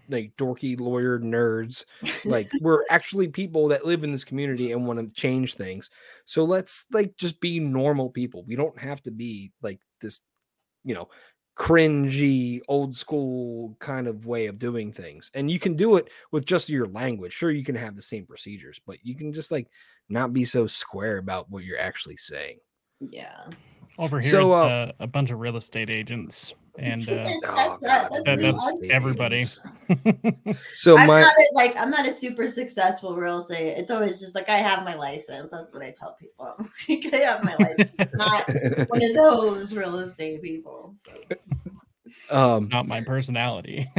like 0.09 0.33
dorky 0.37 0.79
lawyer 0.79 1.19
nerds. 1.19 1.85
Like 2.25 2.49
we're 2.61 2.83
actually 2.89 3.27
people 3.27 3.69
that 3.69 3.85
live 3.85 4.03
in 4.03 4.11
this 4.11 4.23
community 4.25 4.71
and 4.71 4.85
want 4.87 4.99
to 4.99 5.13
change 5.13 5.55
things. 5.55 5.89
So 6.25 6.43
let's 6.43 6.85
like 6.91 7.15
just 7.15 7.39
be 7.39 7.59
normal 7.59 8.09
people. 8.09 8.43
We 8.47 8.55
don't 8.55 8.79
have 8.79 9.01
to 9.03 9.11
be 9.11 9.51
like 9.61 9.79
this, 10.01 10.19
you 10.83 10.95
know, 10.95 11.09
cringy 11.57 12.61
old 12.69 12.95
school 12.95 13.75
kind 13.79 14.07
of 14.07 14.25
way 14.25 14.47
of 14.47 14.57
doing 14.57 14.93
things. 14.93 15.29
And 15.33 15.51
you 15.51 15.59
can 15.59 15.75
do 15.75 15.97
it 15.97 16.09
with 16.31 16.45
just 16.45 16.69
your 16.69 16.87
language. 16.87 17.33
Sure, 17.33 17.51
you 17.51 17.65
can 17.65 17.75
have 17.75 17.95
the 17.95 18.01
same 18.01 18.25
procedures, 18.25 18.79
but 18.85 18.97
you 19.03 19.15
can 19.15 19.33
just 19.33 19.51
like 19.51 19.67
not 20.07 20.33
be 20.33 20.45
so 20.45 20.67
square 20.67 21.17
about 21.17 21.49
what 21.49 21.63
you're 21.63 21.79
actually 21.79 22.17
saying. 22.17 22.59
yeah. 22.99 23.45
Over 23.97 24.21
here, 24.21 24.31
So, 24.31 24.53
it's 24.53 24.61
uh, 24.61 24.65
uh, 24.65 24.91
a 25.01 25.07
bunch 25.07 25.29
of 25.29 25.39
real 25.39 25.57
estate 25.57 25.89
agents, 25.89 26.53
and 26.77 27.01
uh, 27.09 27.13
that's, 27.13 27.79
that, 27.79 28.09
that's 28.11 28.23
that- 28.25 28.39
that's 28.39 28.73
everybody. 28.89 29.43
So 30.75 30.97
I'm 30.97 31.07
my 31.07 31.21
not 31.21 31.33
a, 31.33 31.49
like 31.55 31.75
I'm 31.75 31.89
not 31.89 32.07
a 32.07 32.13
super 32.13 32.47
successful 32.47 33.15
real 33.15 33.39
estate. 33.39 33.75
It's 33.77 33.89
always 33.89 34.19
just 34.19 34.35
like 34.35 34.47
I 34.49 34.57
have 34.57 34.83
my 34.85 34.93
license. 34.95 35.51
That's 35.51 35.73
what 35.73 35.81
I 35.83 35.91
tell 35.97 36.15
people. 36.19 36.55
I'm 36.57 36.69
like, 36.89 37.13
I 37.13 37.17
have 37.17 37.43
my 37.43 37.55
license. 37.59 38.13
Not 38.13 38.89
one 38.89 39.03
of 39.03 39.13
those 39.15 39.75
real 39.75 39.97
estate 39.99 40.41
people. 40.43 40.93
So. 40.97 41.11
it's 42.05 42.31
um 42.31 42.67
not 42.69 42.87
my 42.87 43.01
personality. 43.01 43.89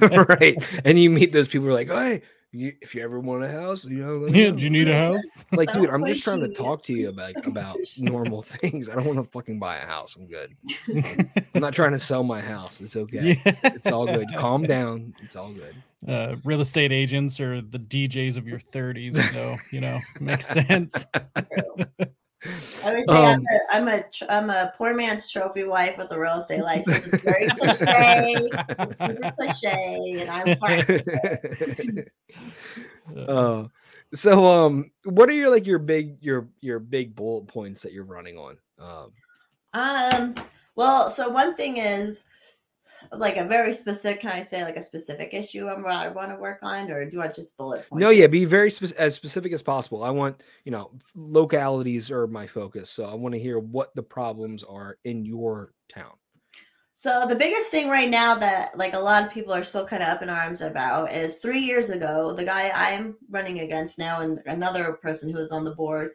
right. 0.00 0.56
And 0.84 0.98
you 0.98 1.10
meet 1.10 1.32
those 1.32 1.48
people 1.48 1.66
who 1.66 1.70
are 1.72 1.74
like, 1.74 1.88
hey, 1.88 2.22
you, 2.52 2.74
if 2.80 2.94
you 2.94 3.02
ever 3.02 3.20
want 3.20 3.44
a 3.44 3.48
house, 3.50 3.84
you 3.84 3.98
know, 4.04 4.26
Yeah, 4.26 4.50
know." 4.50 4.56
do 4.56 4.62
you 4.62 4.70
need 4.70 4.88
a 4.88 4.96
house? 4.96 5.44
like, 5.52 5.72
dude, 5.72 5.88
I'm 5.90 6.04
just 6.04 6.24
trying 6.24 6.40
to 6.40 6.48
talk 6.48 6.82
to 6.84 6.92
you 6.92 7.08
about 7.08 7.34
about 7.46 7.78
normal 7.98 8.42
things. 8.42 8.88
I 8.88 8.94
don't 8.96 9.04
want 9.04 9.18
to 9.18 9.24
fucking 9.24 9.58
buy 9.58 9.76
a 9.76 9.86
house. 9.86 10.16
I'm 10.16 10.26
good. 10.26 10.56
I'm 11.54 11.60
not 11.60 11.74
trying 11.74 11.92
to 11.92 11.98
sell 11.98 12.22
my 12.22 12.40
house. 12.40 12.80
It's 12.80 12.96
okay. 12.96 13.40
Yeah. 13.44 13.54
It's 13.64 13.86
all 13.86 14.06
good. 14.06 14.28
Calm 14.36 14.64
down. 14.64 15.14
It's 15.22 15.36
all 15.36 15.52
good. 15.52 15.74
Uh, 16.08 16.36
real 16.44 16.60
estate 16.60 16.92
agents 16.92 17.38
are 17.40 17.60
the 17.60 17.78
DJs 17.78 18.36
of 18.38 18.48
your 18.48 18.58
30s, 18.58 19.14
so 19.32 19.56
you 19.70 19.80
know 19.80 20.00
makes 20.18 20.46
sense. 20.68 21.06
I 22.84 22.94
would 22.94 23.08
say 23.08 23.24
I'm, 23.24 23.38
Um, 23.38 23.44
a, 23.52 23.76
I'm 23.76 23.88
a 23.88 24.02
tr- 24.10 24.24
I'm 24.30 24.50
a 24.50 24.72
poor 24.76 24.94
man's 24.94 25.30
trophy 25.30 25.64
wife 25.64 25.98
with 25.98 26.10
a 26.12 26.18
real 26.18 26.38
estate 26.38 26.62
license. 26.62 27.06
It's 27.06 27.22
very 27.22 27.50
cliche, 27.58 28.50
it's 28.78 28.98
super 28.98 29.32
cliche, 29.36 30.18
and 30.20 30.30
I'm 30.30 30.56
fine. 30.56 32.06
Uh, 33.28 33.66
so 34.14 34.44
um 34.44 34.90
what 35.04 35.28
are 35.28 35.32
your 35.32 35.50
like 35.50 35.66
your 35.66 35.80
big 35.80 36.16
your 36.20 36.48
your 36.60 36.78
big 36.78 37.14
bullet 37.14 37.46
points 37.48 37.82
that 37.82 37.92
you're 37.92 38.04
running 38.04 38.36
on 38.38 38.56
um 38.78 39.12
Um. 39.72 40.34
Well, 40.76 41.10
so 41.10 41.28
one 41.28 41.54
thing 41.54 41.76
is 41.78 42.24
like 43.12 43.36
a 43.36 43.44
very 43.44 43.72
specific. 43.72 44.20
Can 44.20 44.30
I 44.30 44.42
say 44.42 44.64
like 44.64 44.76
a 44.76 44.82
specific 44.82 45.34
issue 45.34 45.68
I'm, 45.68 45.84
I 45.86 46.08
want 46.08 46.30
to 46.30 46.36
work 46.36 46.60
on, 46.62 46.90
or 46.90 47.04
do 47.04 47.10
you 47.12 47.18
want 47.18 47.34
just 47.34 47.56
bullet 47.56 47.88
points? 47.88 48.00
no 48.00 48.10
yeah 48.10 48.26
be 48.26 48.44
very 48.44 48.70
spec- 48.70 48.92
as 48.98 49.14
specific 49.14 49.52
as 49.52 49.62
possible 49.62 50.02
i 50.04 50.10
want 50.10 50.42
you 50.64 50.72
know 50.72 50.90
localities 51.14 52.10
are 52.10 52.26
my 52.26 52.46
focus 52.46 52.90
so 52.90 53.04
i 53.04 53.14
want 53.14 53.34
to 53.34 53.40
hear 53.40 53.58
what 53.58 53.94
the 53.94 54.02
problems 54.02 54.62
are 54.64 54.98
in 55.04 55.24
your 55.24 55.72
town 55.92 56.12
So 56.92 57.24
the 57.26 57.34
biggest 57.34 57.70
thing 57.70 57.88
right 57.88 58.10
now 58.10 58.34
that 58.34 58.76
like 58.76 58.92
a 58.94 58.98
lot 58.98 59.24
of 59.24 59.32
people 59.32 59.54
are 59.54 59.62
still 59.64 59.86
kind 59.86 60.02
of 60.02 60.10
up 60.10 60.22
in 60.22 60.28
arms 60.28 60.60
about 60.60 61.10
is 61.12 61.38
three 61.38 61.60
years 61.60 61.88
ago, 61.88 62.34
the 62.34 62.44
guy 62.44 62.70
I'm 62.74 63.16
running 63.30 63.60
against 63.60 63.98
now 63.98 64.20
and 64.20 64.38
another 64.44 64.92
person 65.00 65.30
who 65.32 65.38
is 65.38 65.50
on 65.50 65.64
the 65.64 65.74
board, 65.74 66.10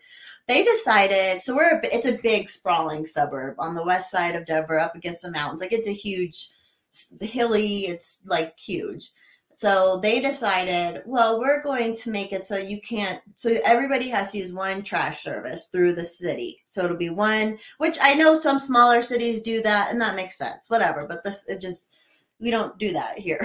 they 0.47 0.63
decided. 0.63 1.41
So 1.41 1.55
we're 1.55 1.79
a, 1.79 1.81
it's 1.85 2.05
a 2.05 2.19
big 2.21 2.49
sprawling 2.51 3.07
suburb 3.07 3.55
on 3.57 3.73
the 3.73 3.83
west 3.83 4.11
side 4.11 4.35
of 4.35 4.45
Denver, 4.45 4.77
up 4.79 4.93
against 4.93 5.23
the 5.23 5.31
mountains. 5.31 5.59
Like 5.59 5.73
it's 5.73 5.87
a 5.87 5.91
huge, 5.91 6.49
s- 6.95 7.13
hilly. 7.21 7.87
It's 7.87 8.23
like 8.25 8.57
huge. 8.57 9.11
So 9.55 10.01
they 10.01 10.19
decided, 10.19 11.01
well, 11.05 11.39
we're 11.39 11.63
going 11.63 11.95
to 11.95 12.09
make 12.09 12.33
it 12.33 12.43
so 12.43 12.57
you 12.57 12.81
can't, 12.81 13.21
so 13.35 13.55
everybody 13.63 14.09
has 14.09 14.33
to 14.33 14.37
use 14.37 14.51
one 14.51 14.83
trash 14.83 15.23
service 15.23 15.69
through 15.71 15.93
the 15.95 16.03
city. 16.03 16.61
So 16.65 16.83
it'll 16.83 16.97
be 16.97 17.09
one, 17.09 17.57
which 17.77 17.97
I 18.01 18.15
know 18.15 18.35
some 18.35 18.59
smaller 18.59 19.01
cities 19.01 19.41
do 19.41 19.61
that, 19.61 19.91
and 19.91 20.01
that 20.01 20.17
makes 20.17 20.37
sense, 20.37 20.69
whatever. 20.69 21.05
But 21.07 21.23
this, 21.23 21.45
it 21.47 21.61
just, 21.61 21.89
we 22.37 22.51
don't 22.51 22.77
do 22.77 22.91
that 22.91 23.17
here. 23.17 23.39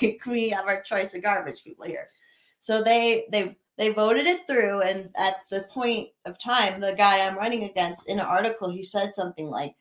we 0.26 0.50
have 0.50 0.66
our 0.66 0.82
choice 0.82 1.14
of 1.14 1.22
garbage 1.22 1.64
people 1.64 1.86
here. 1.86 2.10
So 2.58 2.82
they, 2.82 3.24
they, 3.32 3.56
they 3.78 3.94
voted 3.94 4.26
it 4.26 4.46
through. 4.46 4.82
And 4.82 5.08
at 5.16 5.36
the 5.50 5.64
point 5.70 6.10
of 6.26 6.38
time, 6.38 6.80
the 6.80 6.94
guy 6.98 7.26
I'm 7.26 7.38
running 7.38 7.64
against 7.64 8.10
in 8.10 8.18
an 8.18 8.26
article, 8.26 8.70
he 8.70 8.82
said 8.82 9.10
something 9.10 9.48
like, 9.48 9.74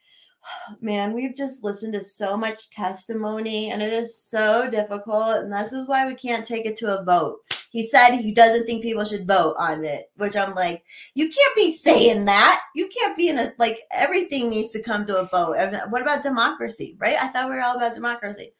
man, 0.82 1.14
we've 1.14 1.36
just 1.36 1.64
listened 1.64 1.94
to 1.94 2.04
so 2.04 2.38
much 2.38 2.70
testimony 2.70 3.72
and 3.72 3.82
it 3.82 3.94
is 3.94 4.22
so 4.22 4.70
difficult. 4.70 5.38
And 5.38 5.52
this 5.52 5.74
is 5.74 5.88
why 5.88 6.06
we 6.06 6.16
can't 6.16 6.46
take 6.46 6.66
it 6.66 6.78
to 6.78 7.00
a 7.00 7.04
vote. 7.04 7.40
He 7.72 7.84
said 7.84 8.16
he 8.16 8.32
doesn't 8.32 8.66
think 8.66 8.84
people 8.84 9.04
should 9.04 9.28
vote 9.28 9.56
on 9.60 9.84
it, 9.84 10.10
which 10.16 10.38
I'm 10.38 10.56
like, 10.56 10.84
you 11.14 11.26
can't 11.26 11.56
be 11.58 11.72
saying 11.74 12.24
that. 12.24 12.62
You 12.74 12.88
can't 12.88 13.18
be 13.18 13.28
in 13.28 13.38
a, 13.38 13.52
like, 13.60 13.80
everything 13.92 14.50
needs 14.50 14.72
to 14.72 14.82
come 14.82 15.06
to 15.08 15.20
a 15.20 15.26
vote. 15.26 15.58
What 15.90 16.02
about 16.02 16.24
democracy, 16.24 16.96
right? 17.00 17.18
I 17.22 17.28
thought 17.28 17.50
we 17.50 17.56
were 17.56 17.62
all 17.62 17.76
about 17.76 17.94
democracy. 17.94 18.54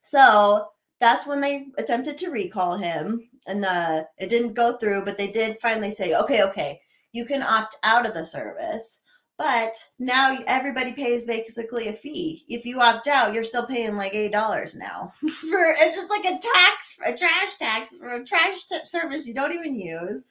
So 0.00 0.68
that's 1.00 1.26
when 1.26 1.42
they 1.42 1.66
attempted 1.76 2.16
to 2.18 2.30
recall 2.30 2.78
him. 2.78 3.28
And 3.46 3.64
uh, 3.64 4.04
it 4.18 4.30
didn't 4.30 4.54
go 4.54 4.78
through, 4.78 5.04
but 5.04 5.18
they 5.18 5.30
did 5.30 5.58
finally 5.60 5.90
say, 5.90 6.14
okay, 6.14 6.42
okay, 6.44 6.80
you 7.12 7.26
can 7.26 7.42
opt 7.42 7.76
out 7.82 8.06
of 8.06 8.14
the 8.14 8.24
service. 8.24 9.01
But 9.38 9.74
now 9.98 10.38
everybody 10.46 10.92
pays 10.92 11.24
basically 11.24 11.88
a 11.88 11.92
fee. 11.92 12.44
If 12.48 12.64
you 12.64 12.80
opt 12.80 13.08
out, 13.08 13.32
you're 13.32 13.44
still 13.44 13.66
paying 13.66 13.96
like 13.96 14.14
eight 14.14 14.32
dollars 14.32 14.74
now 14.74 15.12
for 15.18 15.74
it's 15.78 15.96
just 15.96 16.10
like 16.10 16.24
a 16.24 16.38
tax, 16.38 16.98
a 17.04 17.16
trash 17.16 17.56
tax 17.58 17.96
for 17.96 18.08
a 18.08 18.24
trash 18.24 18.64
t- 18.66 18.78
service 18.84 19.26
you 19.26 19.34
don't 19.34 19.54
even 19.54 19.74
use. 19.74 20.24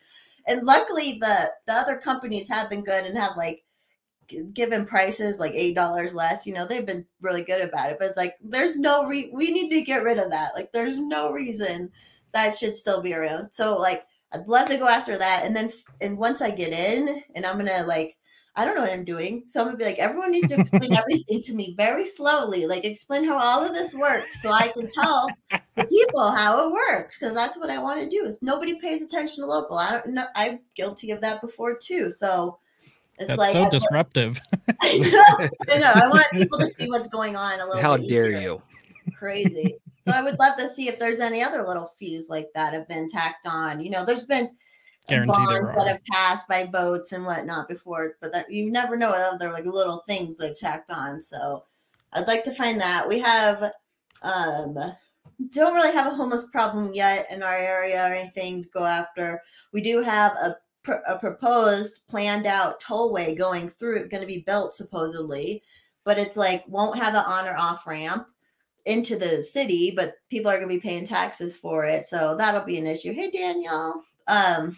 And 0.47 0.63
luckily, 0.63 1.17
the 1.19 1.51
the 1.67 1.73
other 1.73 1.97
companies 1.97 2.47
have 2.47 2.69
been 2.69 2.83
good 2.83 3.05
and 3.05 3.17
have 3.17 3.35
like 3.35 3.63
given 4.53 4.85
prices 4.85 5.39
like 5.39 5.53
eight 5.53 5.75
dollars 5.75 6.13
less. 6.13 6.45
You 6.45 6.53
know, 6.53 6.65
they've 6.65 6.85
been 6.85 7.05
really 7.21 7.43
good 7.43 7.67
about 7.67 7.91
it. 7.91 7.97
But 7.99 8.09
it's 8.09 8.17
like 8.17 8.35
there's 8.41 8.77
no 8.77 9.07
re- 9.07 9.31
we 9.33 9.51
need 9.51 9.69
to 9.71 9.81
get 9.81 10.03
rid 10.03 10.19
of 10.19 10.31
that. 10.31 10.51
Like 10.55 10.71
there's 10.71 10.99
no 10.99 11.31
reason 11.31 11.91
that 12.33 12.57
should 12.57 12.75
still 12.75 13.01
be 13.01 13.13
around. 13.13 13.51
So 13.51 13.77
like 13.77 14.05
I'd 14.31 14.47
love 14.47 14.69
to 14.69 14.77
go 14.77 14.87
after 14.87 15.17
that. 15.17 15.43
And 15.45 15.55
then 15.55 15.71
and 16.01 16.17
once 16.17 16.41
I 16.41 16.51
get 16.51 16.71
in, 16.71 17.23
and 17.35 17.45
I'm 17.45 17.57
gonna 17.57 17.83
like 17.85 18.15
I 18.55 18.65
don't 18.65 18.75
know 18.75 18.81
what 18.81 18.91
I'm 18.91 19.05
doing. 19.05 19.43
So 19.47 19.61
I'm 19.61 19.67
gonna 19.67 19.77
be 19.77 19.85
like, 19.85 19.99
everyone 19.99 20.31
needs 20.31 20.49
to 20.49 20.59
explain 20.59 20.93
everything 20.97 21.41
to 21.41 21.53
me 21.53 21.73
very 21.77 22.05
slowly. 22.05 22.65
Like 22.65 22.83
explain 22.83 23.23
how 23.23 23.37
all 23.37 23.65
of 23.65 23.73
this 23.73 23.93
works 23.93 24.41
so 24.41 24.51
I 24.51 24.67
can 24.69 24.87
tell 24.89 25.27
the 25.49 25.85
people 25.85 26.31
how 26.31 26.67
it 26.67 26.73
works. 26.73 27.17
Because 27.17 27.33
that's 27.33 27.57
what 27.57 27.69
I 27.69 27.79
want 27.79 28.01
to 28.03 28.09
do. 28.09 28.25
Is 28.25 28.41
nobody 28.41 28.79
pays 28.79 29.01
attention 29.01 29.43
to 29.43 29.47
local. 29.47 29.77
I 29.77 29.91
don't 29.91 30.07
know 30.07 30.25
I'm 30.35 30.59
guilty 30.75 31.11
of 31.11 31.21
that 31.21 31.41
before 31.41 31.77
too. 31.77 32.11
So 32.11 32.59
it's 33.17 33.27
That's 33.27 33.39
like 33.39 33.51
so 33.51 33.61
I, 33.61 33.69
disruptive. 33.69 34.41
I 34.81 34.97
know, 34.97 35.49
I 35.69 35.77
know. 35.77 35.91
I 35.93 36.09
want 36.09 36.27
people 36.31 36.57
to 36.59 36.67
see 36.67 36.89
what's 36.89 37.07
going 37.07 37.35
on 37.35 37.59
a 37.59 37.65
little 37.65 37.81
how 37.81 37.97
bit 37.97 38.09
dare 38.09 38.27
easier 38.27 38.39
you 38.41 38.61
crazy. 39.21 39.75
So 40.03 40.11
I 40.11 40.23
would 40.23 40.39
love 40.39 40.57
to 40.57 40.67
see 40.67 40.87
if 40.87 40.97
there's 40.97 41.19
any 41.19 41.43
other 41.43 41.65
little 41.65 41.91
fees 41.99 42.29
like 42.29 42.49
that 42.55 42.73
have 42.73 42.87
been 42.87 43.07
tacked 43.09 43.47
on. 43.47 43.79
You 43.79 43.91
know, 43.91 44.03
there's 44.03 44.25
been 44.25 44.49
Guarantee 45.07 45.33
bonds 45.33 45.75
that 45.75 45.87
have 45.87 46.05
passed 46.11 46.47
by 46.47 46.65
boats 46.65 47.11
and 47.11 47.25
whatnot 47.25 47.67
before, 47.67 48.15
but 48.21 48.31
that 48.33 48.51
you 48.51 48.71
never 48.71 48.95
know 48.95 49.09
other 49.09 49.51
like 49.51 49.65
little 49.65 50.03
things 50.07 50.37
they've 50.37 50.57
tacked 50.57 50.89
on. 50.89 51.21
So 51.21 51.63
I'd 52.13 52.27
like 52.27 52.43
to 52.45 52.53
find 52.53 52.79
that. 52.79 53.07
We 53.07 53.19
have 53.19 53.71
um 54.23 54.77
don't 55.49 55.73
really 55.73 55.93
have 55.93 56.05
a 56.05 56.15
homeless 56.15 56.49
problem 56.49 56.93
yet 56.93 57.25
in 57.31 57.41
our 57.41 57.57
area 57.57 58.07
or 58.07 58.13
anything 58.13 58.63
to 58.63 58.69
go 58.69 58.85
after. 58.85 59.41
We 59.71 59.81
do 59.81 60.01
have 60.01 60.33
a 60.33 60.57
pr- 60.83 61.05
a 61.07 61.17
proposed 61.17 62.07
planned 62.07 62.45
out 62.45 62.81
tollway 62.81 63.37
going 63.37 63.69
through 63.69 64.07
going 64.09 64.21
to 64.21 64.27
be 64.27 64.43
built 64.45 64.73
supposedly, 64.73 65.63
but 66.03 66.19
it's 66.19 66.37
like 66.37 66.63
won't 66.67 66.99
have 66.99 67.15
an 67.15 67.23
on 67.25 67.47
or 67.47 67.57
off 67.57 67.87
ramp 67.87 68.27
into 68.85 69.15
the 69.15 69.43
city, 69.43 69.93
but 69.95 70.13
people 70.29 70.49
are 70.49 70.57
going 70.57 70.69
to 70.69 70.75
be 70.75 70.81
paying 70.81 71.05
taxes 71.05 71.57
for 71.57 71.85
it. 71.85 72.03
So 72.03 72.35
that'll 72.35 72.65
be 72.65 72.77
an 72.77 72.87
issue. 72.87 73.13
Hey 73.13 73.31
Daniel. 73.31 74.03
Um 74.27 74.77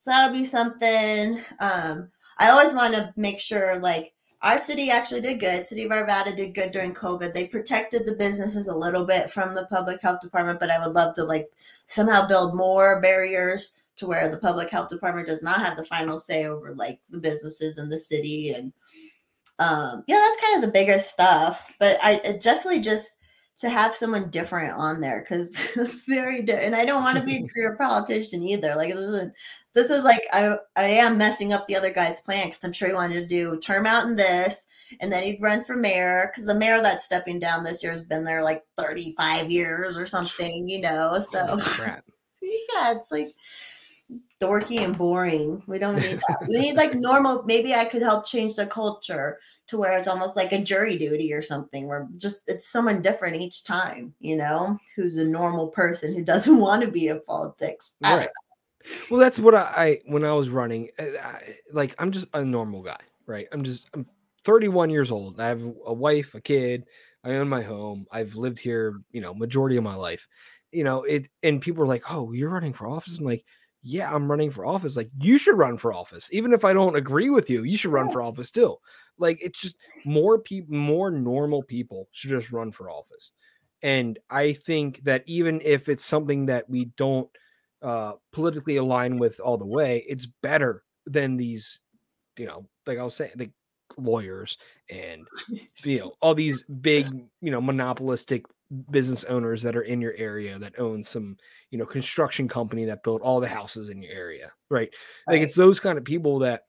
so 0.00 0.10
that'll 0.10 0.36
be 0.36 0.44
something. 0.44 1.42
Um 1.60 2.08
I 2.38 2.50
always 2.50 2.74
want 2.74 2.94
to 2.94 3.12
make 3.16 3.38
sure 3.38 3.78
like 3.78 4.12
our 4.42 4.58
city 4.58 4.90
actually 4.90 5.20
did 5.20 5.38
good. 5.38 5.64
City 5.64 5.84
of 5.84 5.90
Arvada 5.90 6.34
did 6.34 6.54
good 6.54 6.72
during 6.72 6.94
COVID. 6.94 7.34
They 7.34 7.46
protected 7.46 8.06
the 8.06 8.16
businesses 8.16 8.66
a 8.68 8.74
little 8.74 9.04
bit 9.04 9.30
from 9.30 9.54
the 9.54 9.66
public 9.66 10.00
health 10.00 10.20
department, 10.20 10.58
but 10.58 10.70
I 10.70 10.78
would 10.78 10.94
love 10.94 11.14
to 11.16 11.24
like 11.24 11.50
somehow 11.86 12.26
build 12.26 12.56
more 12.56 13.00
barriers 13.02 13.74
to 14.00 14.06
where 14.06 14.28
the 14.28 14.38
public 14.38 14.70
health 14.70 14.88
department 14.88 15.28
does 15.28 15.42
not 15.42 15.58
have 15.58 15.76
the 15.76 15.84
final 15.84 16.18
say 16.18 16.46
over 16.46 16.74
like 16.74 16.98
the 17.10 17.20
businesses 17.20 17.76
in 17.76 17.90
the 17.90 17.98
city 17.98 18.50
and 18.50 18.72
um 19.58 20.02
yeah 20.08 20.16
that's 20.16 20.40
kind 20.40 20.56
of 20.56 20.62
the 20.62 20.72
biggest 20.72 21.10
stuff 21.10 21.62
but 21.78 21.98
i 22.02 22.14
it 22.24 22.40
definitely 22.40 22.80
just 22.80 23.16
to 23.60 23.68
have 23.68 23.94
someone 23.94 24.30
different 24.30 24.72
on 24.78 25.00
there 25.00 25.20
because 25.20 25.70
it's 25.76 26.04
very 26.04 26.42
di- 26.42 26.52
and 26.52 26.74
i 26.74 26.84
don't 26.84 27.02
want 27.02 27.18
to 27.18 27.24
be 27.24 27.36
a 27.36 27.48
career 27.48 27.76
politician 27.76 28.42
either 28.42 28.74
like 28.74 28.92
this 28.92 29.00
is 29.00 29.30
this 29.74 29.90
is 29.90 30.04
like 30.04 30.22
i 30.32 30.56
i 30.76 30.84
am 30.84 31.18
messing 31.18 31.52
up 31.52 31.66
the 31.66 31.76
other 31.76 31.92
guy's 31.92 32.20
plan 32.20 32.48
because 32.48 32.64
i'm 32.64 32.72
sure 32.72 32.88
he 32.88 32.94
wanted 32.94 33.20
to 33.20 33.26
do 33.26 33.58
term 33.60 33.86
out 33.86 34.06
in 34.06 34.16
this 34.16 34.66
and 35.00 35.12
then 35.12 35.22
he'd 35.22 35.40
run 35.40 35.64
for 35.64 35.76
mayor 35.76 36.30
because 36.30 36.46
the 36.46 36.54
mayor 36.54 36.80
that's 36.80 37.04
stepping 37.04 37.38
down 37.38 37.62
this 37.62 37.82
year 37.82 37.92
has 37.92 38.02
been 38.02 38.24
there 38.24 38.42
like 38.42 38.64
35 38.76 39.50
years 39.50 39.96
or 39.96 40.06
something 40.06 40.68
you 40.68 40.80
know 40.80 41.18
so 41.18 41.58
yeah, 42.42 42.92
it's 42.92 43.10
like 43.10 43.32
dorky 44.40 44.84
and 44.84 44.96
boring. 44.96 45.62
We 45.66 45.78
don't 45.78 45.96
need 45.96 46.20
that. 46.28 46.46
We 46.48 46.60
need 46.60 46.74
like 46.76 46.94
normal. 46.94 47.42
Maybe 47.44 47.74
I 47.74 47.84
could 47.84 48.02
help 48.02 48.26
change 48.26 48.56
the 48.56 48.66
culture 48.66 49.38
to 49.68 49.78
where 49.78 49.96
it's 49.98 50.08
almost 50.08 50.36
like 50.36 50.52
a 50.52 50.62
jury 50.62 50.96
duty 50.96 51.32
or 51.32 51.42
something, 51.42 51.86
where 51.86 52.08
just 52.16 52.48
it's 52.48 52.68
someone 52.68 53.02
different 53.02 53.36
each 53.36 53.64
time, 53.64 54.14
you 54.18 54.36
know, 54.36 54.78
who's 54.96 55.16
a 55.16 55.24
normal 55.24 55.68
person 55.68 56.14
who 56.14 56.24
doesn't 56.24 56.58
want 56.58 56.82
to 56.82 56.90
be 56.90 57.08
in 57.08 57.20
politics. 57.22 57.96
Right 58.02 58.28
well 59.10 59.20
that's 59.20 59.38
what 59.38 59.54
I, 59.54 59.60
I 59.60 60.00
when 60.06 60.24
i 60.24 60.32
was 60.32 60.48
running 60.48 60.88
uh, 60.98 61.04
I, 61.22 61.40
like 61.72 61.94
i'm 61.98 62.12
just 62.12 62.26
a 62.32 62.44
normal 62.44 62.82
guy 62.82 63.00
right 63.26 63.46
i'm 63.52 63.62
just 63.62 63.88
i'm 63.94 64.06
31 64.44 64.90
years 64.90 65.10
old 65.10 65.40
i 65.40 65.48
have 65.48 65.62
a 65.62 65.92
wife 65.92 66.34
a 66.34 66.40
kid 66.40 66.86
i 67.24 67.32
own 67.32 67.48
my 67.48 67.62
home 67.62 68.06
i've 68.10 68.34
lived 68.34 68.58
here 68.58 69.00
you 69.12 69.20
know 69.20 69.34
majority 69.34 69.76
of 69.76 69.84
my 69.84 69.94
life 69.94 70.26
you 70.72 70.84
know 70.84 71.02
it 71.02 71.28
and 71.42 71.60
people 71.60 71.82
are 71.82 71.88
like 71.88 72.10
oh 72.10 72.32
you're 72.32 72.50
running 72.50 72.72
for 72.72 72.88
office 72.88 73.18
i'm 73.18 73.24
like 73.24 73.44
yeah 73.82 74.14
i'm 74.14 74.30
running 74.30 74.50
for 74.50 74.66
office 74.66 74.96
like 74.96 75.10
you 75.20 75.38
should 75.38 75.56
run 75.56 75.76
for 75.76 75.92
office 75.92 76.28
even 76.32 76.52
if 76.52 76.64
i 76.64 76.72
don't 76.72 76.96
agree 76.96 77.30
with 77.30 77.48
you 77.48 77.64
you 77.64 77.76
should 77.76 77.92
run 77.92 78.10
for 78.10 78.22
office 78.22 78.50
too. 78.50 78.76
Like 79.18 79.38
it's 79.42 79.60
just 79.60 79.76
more 80.04 80.38
people 80.38 80.74
more 80.74 81.10
normal 81.10 81.62
people 81.62 82.08
should 82.10 82.30
just 82.30 82.50
run 82.50 82.72
for 82.72 82.90
office. 82.90 83.32
And 83.82 84.18
i 84.30 84.52
think 84.52 85.04
that 85.04 85.22
even 85.26 85.60
if 85.64 85.88
it's 85.88 86.04
something 86.04 86.46
that 86.46 86.68
we 86.68 86.86
don't 86.96 87.28
uh, 87.82 88.12
politically 88.32 88.76
align 88.76 89.16
with 89.16 89.40
all 89.40 89.56
the 89.56 89.66
way, 89.66 90.04
it's 90.08 90.26
better 90.26 90.82
than 91.06 91.36
these, 91.36 91.80
you 92.36 92.46
know, 92.46 92.66
like 92.86 92.98
I 92.98 93.02
was 93.02 93.14
saying, 93.14 93.32
like 93.36 93.52
lawyers 93.96 94.56
and 94.88 95.26
you 95.84 95.98
know 95.98 96.12
all 96.20 96.34
these 96.34 96.62
big, 96.80 97.06
you 97.40 97.50
know, 97.50 97.60
monopolistic 97.60 98.44
business 98.90 99.24
owners 99.24 99.62
that 99.62 99.76
are 99.76 99.82
in 99.82 100.00
your 100.00 100.14
area 100.14 100.58
that 100.58 100.78
own 100.78 101.02
some, 101.04 101.36
you 101.70 101.78
know, 101.78 101.86
construction 101.86 102.48
company 102.48 102.84
that 102.84 103.02
built 103.02 103.22
all 103.22 103.40
the 103.40 103.48
houses 103.48 103.88
in 103.88 104.02
your 104.02 104.12
area, 104.12 104.52
right? 104.70 104.94
Like 105.30 105.40
Right. 105.40 105.42
it's 105.42 105.56
those 105.56 105.80
kind 105.80 105.98
of 105.98 106.04
people 106.04 106.40
that, 106.40 106.62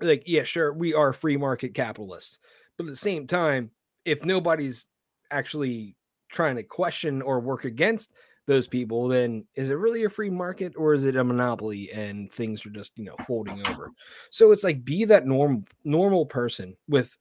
like, 0.00 0.22
yeah, 0.26 0.44
sure, 0.44 0.72
we 0.72 0.94
are 0.94 1.12
free 1.12 1.36
market 1.36 1.74
capitalists, 1.74 2.38
but 2.76 2.84
at 2.84 2.90
the 2.90 2.96
same 2.96 3.26
time, 3.26 3.70
if 4.04 4.24
nobody's 4.24 4.86
actually 5.30 5.96
trying 6.30 6.56
to 6.56 6.62
question 6.62 7.22
or 7.22 7.40
work 7.40 7.64
against 7.64 8.12
those 8.46 8.68
people, 8.68 9.08
then 9.08 9.46
is 9.54 9.70
it 9.70 9.74
really 9.74 10.04
a 10.04 10.10
free 10.10 10.30
market 10.30 10.74
or 10.76 10.92
is 10.94 11.04
it 11.04 11.16
a 11.16 11.24
monopoly 11.24 11.90
and 11.92 12.30
things 12.30 12.64
are 12.66 12.70
just, 12.70 12.96
you 12.98 13.04
know, 13.04 13.16
folding 13.16 13.62
over? 13.62 13.90
So 14.30 14.52
it's 14.52 14.62
like 14.62 14.84
be 14.84 15.04
that 15.06 15.26
normal 15.26 15.64
normal 15.82 16.26
person 16.26 16.76
with 16.86 17.16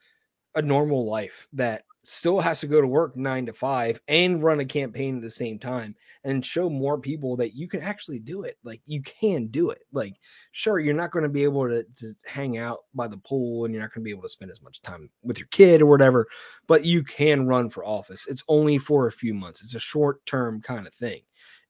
a 0.55 0.61
normal 0.61 1.05
life 1.05 1.47
that 1.53 1.85
still 2.07 2.39
has 2.39 2.59
to 2.59 2.67
go 2.67 2.81
to 2.81 2.87
work 2.87 3.15
9 3.15 3.47
to 3.47 3.53
5 3.53 3.99
and 4.07 4.43
run 4.43 4.59
a 4.59 4.65
campaign 4.65 5.17
at 5.17 5.21
the 5.21 5.29
same 5.29 5.59
time 5.59 5.95
and 6.23 6.45
show 6.45 6.69
more 6.69 6.99
people 6.99 7.35
that 7.37 7.55
you 7.55 7.67
can 7.67 7.81
actually 7.81 8.19
do 8.19 8.43
it. 8.43 8.57
Like 8.63 8.81
you 8.85 9.01
can 9.01 9.47
do 9.47 9.69
it. 9.69 9.79
Like 9.91 10.15
sure 10.51 10.79
you're 10.79 10.93
not 10.93 11.11
going 11.11 11.23
to 11.23 11.29
be 11.29 11.43
able 11.43 11.67
to, 11.67 11.83
to 11.99 12.13
hang 12.25 12.57
out 12.57 12.79
by 12.93 13.07
the 13.07 13.17
pool 13.17 13.65
and 13.65 13.73
you're 13.73 13.81
not 13.81 13.93
going 13.93 14.03
to 14.03 14.05
be 14.05 14.11
able 14.11 14.23
to 14.23 14.29
spend 14.29 14.51
as 14.51 14.61
much 14.61 14.81
time 14.81 15.09
with 15.23 15.39
your 15.39 15.47
kid 15.47 15.81
or 15.81 15.87
whatever, 15.87 16.27
but 16.67 16.85
you 16.85 17.03
can 17.03 17.47
run 17.47 17.69
for 17.69 17.85
office. 17.85 18.27
It's 18.27 18.43
only 18.47 18.77
for 18.77 19.07
a 19.07 19.11
few 19.11 19.33
months. 19.33 19.61
It's 19.61 19.75
a 19.75 19.79
short 19.79 20.25
term 20.25 20.61
kind 20.61 20.87
of 20.87 20.93
thing. 20.93 21.21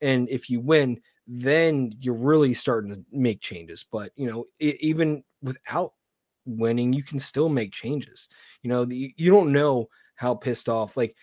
And 0.02 0.30
if 0.30 0.50
you 0.50 0.60
win, 0.60 1.00
then 1.28 1.94
you're 2.00 2.14
really 2.14 2.54
starting 2.54 2.92
to 2.92 3.04
make 3.12 3.42
changes. 3.42 3.86
But 3.90 4.12
you 4.16 4.30
know, 4.30 4.46
e- 4.60 4.78
even 4.80 5.24
without 5.42 5.94
winning, 6.46 6.94
you 6.94 7.04
can 7.04 7.20
still 7.20 7.50
make 7.50 7.72
changes. 7.72 8.30
You 8.62 8.70
know, 8.70 8.86
the, 8.86 9.14
you 9.18 9.32
don't 9.32 9.52
know 9.52 9.90
how 10.16 10.36
pissed 10.36 10.70
off 10.70 10.98
like 10.98 11.16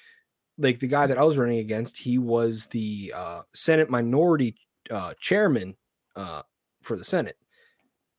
like 0.59 0.79
the 0.79 0.87
guy 0.87 1.07
that 1.07 1.19
I 1.19 1.25
was 1.25 1.39
running 1.39 1.59
against. 1.59 1.99
He 1.99 2.19
was 2.19 2.67
the 2.67 3.13
uh, 3.15 3.43
Senate 3.55 3.91
minority 3.91 4.57
uh, 4.91 5.15
chairman 5.21 5.77
uh, 6.17 6.43
for 6.83 6.97
the 6.97 7.05
Senate. 7.05 7.37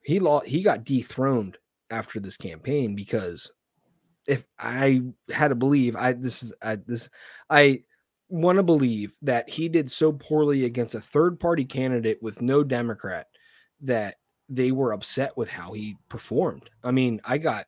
He 0.01 0.19
lost. 0.19 0.47
He 0.47 0.61
got 0.63 0.83
dethroned 0.83 1.57
after 1.89 2.19
this 2.19 2.37
campaign 2.37 2.95
because 2.95 3.51
if 4.27 4.45
I 4.59 5.01
had 5.31 5.49
to 5.49 5.55
believe, 5.55 5.95
I 5.95 6.13
this 6.13 6.43
is 6.43 6.53
I 6.61 6.75
this 6.75 7.09
I 7.49 7.79
want 8.29 8.57
to 8.57 8.63
believe 8.63 9.15
that 9.21 9.49
he 9.49 9.69
did 9.69 9.91
so 9.91 10.11
poorly 10.11 10.65
against 10.65 10.95
a 10.95 11.01
third 11.01 11.39
party 11.39 11.65
candidate 11.65 12.17
with 12.21 12.41
no 12.41 12.63
Democrat 12.63 13.27
that 13.81 14.15
they 14.49 14.71
were 14.71 14.93
upset 14.93 15.37
with 15.37 15.49
how 15.49 15.73
he 15.73 15.95
performed. 16.09 16.69
I 16.83 16.91
mean, 16.91 17.21
I 17.23 17.37
got 17.37 17.67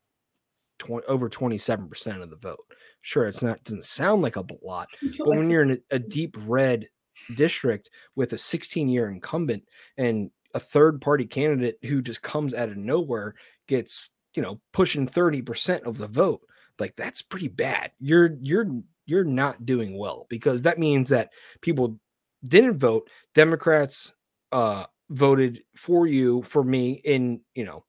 20, 0.79 1.05
over 1.07 1.29
27% 1.29 2.21
of 2.21 2.29
the 2.29 2.35
vote. 2.35 2.65
Sure, 3.05 3.27
it's 3.27 3.43
not 3.43 3.63
doesn't 3.63 3.83
sound 3.83 4.23
like 4.23 4.35
a 4.35 4.43
lot, 4.63 4.87
but 5.19 5.27
when 5.27 5.47
you're 5.47 5.61
in 5.61 5.79
a, 5.91 5.99
deep 5.99 6.35
red 6.39 6.89
district 7.35 7.91
with 8.15 8.33
a 8.33 8.37
16 8.39 8.89
year 8.89 9.11
incumbent 9.11 9.61
and 9.95 10.31
a 10.55 10.59
third 10.59 10.99
party 10.99 11.27
candidate 11.27 11.77
who 11.83 12.01
just 12.01 12.23
comes 12.23 12.55
out 12.55 12.69
of 12.69 12.77
nowhere 12.77 13.35
gets, 13.67 14.09
you 14.33 14.41
know, 14.41 14.59
pushing 14.73 15.07
30% 15.07 15.83
of 15.83 15.99
the 15.99 16.07
vote, 16.07 16.41
like 16.79 16.95
that's 16.95 17.21
pretty 17.21 17.47
bad. 17.47 17.91
You're 17.99 18.37
you're 18.41 18.71
you're 19.05 19.23
not 19.23 19.67
doing 19.67 19.95
well 19.95 20.25
because 20.27 20.63
that 20.63 20.79
means 20.79 21.09
that 21.09 21.29
people 21.61 21.99
didn't 22.43 22.79
vote. 22.79 23.07
Democrats 23.35 24.13
uh 24.51 24.85
voted 25.11 25.61
for 25.75 26.07
you 26.07 26.41
for 26.41 26.63
me 26.63 26.93
in, 27.05 27.41
you 27.53 27.65
know, 27.65 27.85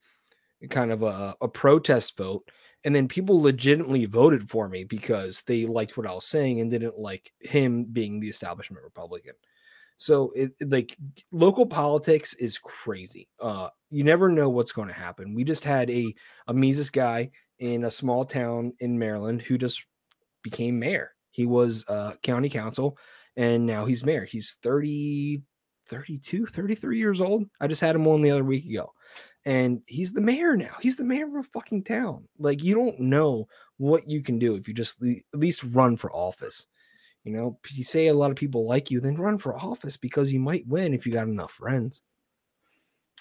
kind 0.69 0.93
of 0.93 1.03
a, 1.03 1.35
a 1.41 1.49
protest 1.49 2.19
vote 2.19 2.51
and 2.87 2.95
then 2.95 3.09
people 3.09 3.43
legitimately 3.43 4.07
voted 4.07 4.49
for 4.49 4.69
me 4.69 4.85
because 4.85 5.43
they 5.43 5.67
liked 5.67 5.97
what 5.97 6.07
I 6.07 6.15
was 6.15 6.25
saying 6.25 6.61
and 6.61 6.71
didn't 6.71 6.97
like 6.97 7.33
him 7.41 7.83
being 7.83 8.21
the 8.21 8.29
establishment 8.29 8.85
Republican. 8.85 9.33
So 9.97 10.31
it, 10.37 10.53
like 10.61 10.97
local 11.33 11.67
politics 11.67 12.33
is 12.35 12.59
crazy. 12.59 13.29
Uh 13.41 13.71
you 13.91 14.05
never 14.05 14.29
know 14.29 14.49
what's 14.49 14.71
going 14.71 14.87
to 14.87 14.95
happen. 14.95 15.35
We 15.35 15.43
just 15.43 15.65
had 15.65 15.91
a 15.91 16.15
a 16.47 16.55
Mises 16.55 16.89
guy 16.89 17.31
in 17.59 17.85
a 17.85 17.91
small 17.91 18.25
town 18.25 18.73
in 18.79 19.01
Maryland 19.01 19.43
who 19.43 19.59
just 19.59 19.83
became 20.45 20.79
mayor. 20.79 21.13
He 21.33 21.45
was 21.45 21.85
uh 21.89 22.13
county 22.23 22.49
council 22.49 22.97
and 23.37 23.67
now 23.67 23.85
he's 23.85 24.07
mayor. 24.07 24.25
He's 24.25 24.59
30 24.63 25.43
32, 25.89 26.47
33 26.47 26.99
years 26.99 27.21
old. 27.21 27.47
I 27.61 27.67
just 27.67 27.81
had 27.81 27.97
him 27.97 28.07
on 28.07 28.21
the 28.21 28.31
other 28.31 28.45
week 28.45 28.65
ago 28.65 28.93
and 29.47 29.81
he's 29.87 30.13
the 30.13 30.21
mayor 30.21 30.57
now. 30.57 30.75
He's 30.81 30.97
the 30.97 31.05
mayor 31.05 31.27
of 31.27 31.37
a 31.37 31.43
fucking 31.45 31.85
town. 31.85 32.27
Like 32.37 32.63
you 32.65 32.75
don't 32.75 32.99
know 32.99 33.47
what 33.79 34.11
you 34.11 34.21
can 34.21 34.41
do 34.41 34.57
if 34.57 34.67
you 34.67 34.75
just 34.75 35.01
le- 35.01 35.13
at 35.33 35.39
least 35.39 35.63
run 35.63 35.97
for 35.97 36.13
office. 36.13 36.67
You 37.23 37.33
know, 37.33 37.59
you 37.71 37.85
say 37.85 38.09
a 38.09 38.15
lot 38.15 38.31
of 38.31 38.37
people 38.37 38.67
like 38.67 38.91
you, 38.91 39.01
then 39.01 39.17
run 39.17 39.39
for 39.39 39.57
office 39.57 39.97
because 39.97 40.33
you 40.33 40.41
might 40.41 40.67
win 40.67 40.93
if 40.93 41.07
you 41.07 41.13
got 41.13 41.29
enough 41.29 41.53
friends. 41.53 42.03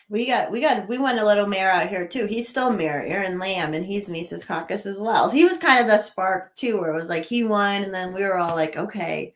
We 0.09 0.27
got 0.27 0.51
we 0.51 0.61
got 0.61 0.87
we 0.87 0.97
won 0.97 1.19
a 1.19 1.25
little 1.25 1.47
mayor 1.47 1.69
out 1.69 1.89
here 1.89 2.07
too. 2.07 2.25
He's 2.25 2.49
still 2.49 2.73
mayor, 2.73 3.03
Aaron 3.05 3.39
Lamb, 3.39 3.73
and 3.75 3.85
he's 3.85 4.09
Mises 4.09 4.43
Caucus 4.43 4.85
as 4.87 4.99
well. 4.99 5.29
He 5.29 5.43
was 5.43 5.57
kind 5.57 5.79
of 5.79 5.87
the 5.87 5.99
spark 5.99 6.55
too, 6.55 6.79
where 6.79 6.91
it 6.91 6.95
was 6.95 7.09
like 7.09 7.25
he 7.25 7.43
won, 7.43 7.83
and 7.83 7.93
then 7.93 8.13
we 8.13 8.21
were 8.21 8.37
all 8.37 8.55
like, 8.55 8.77
okay. 8.77 9.33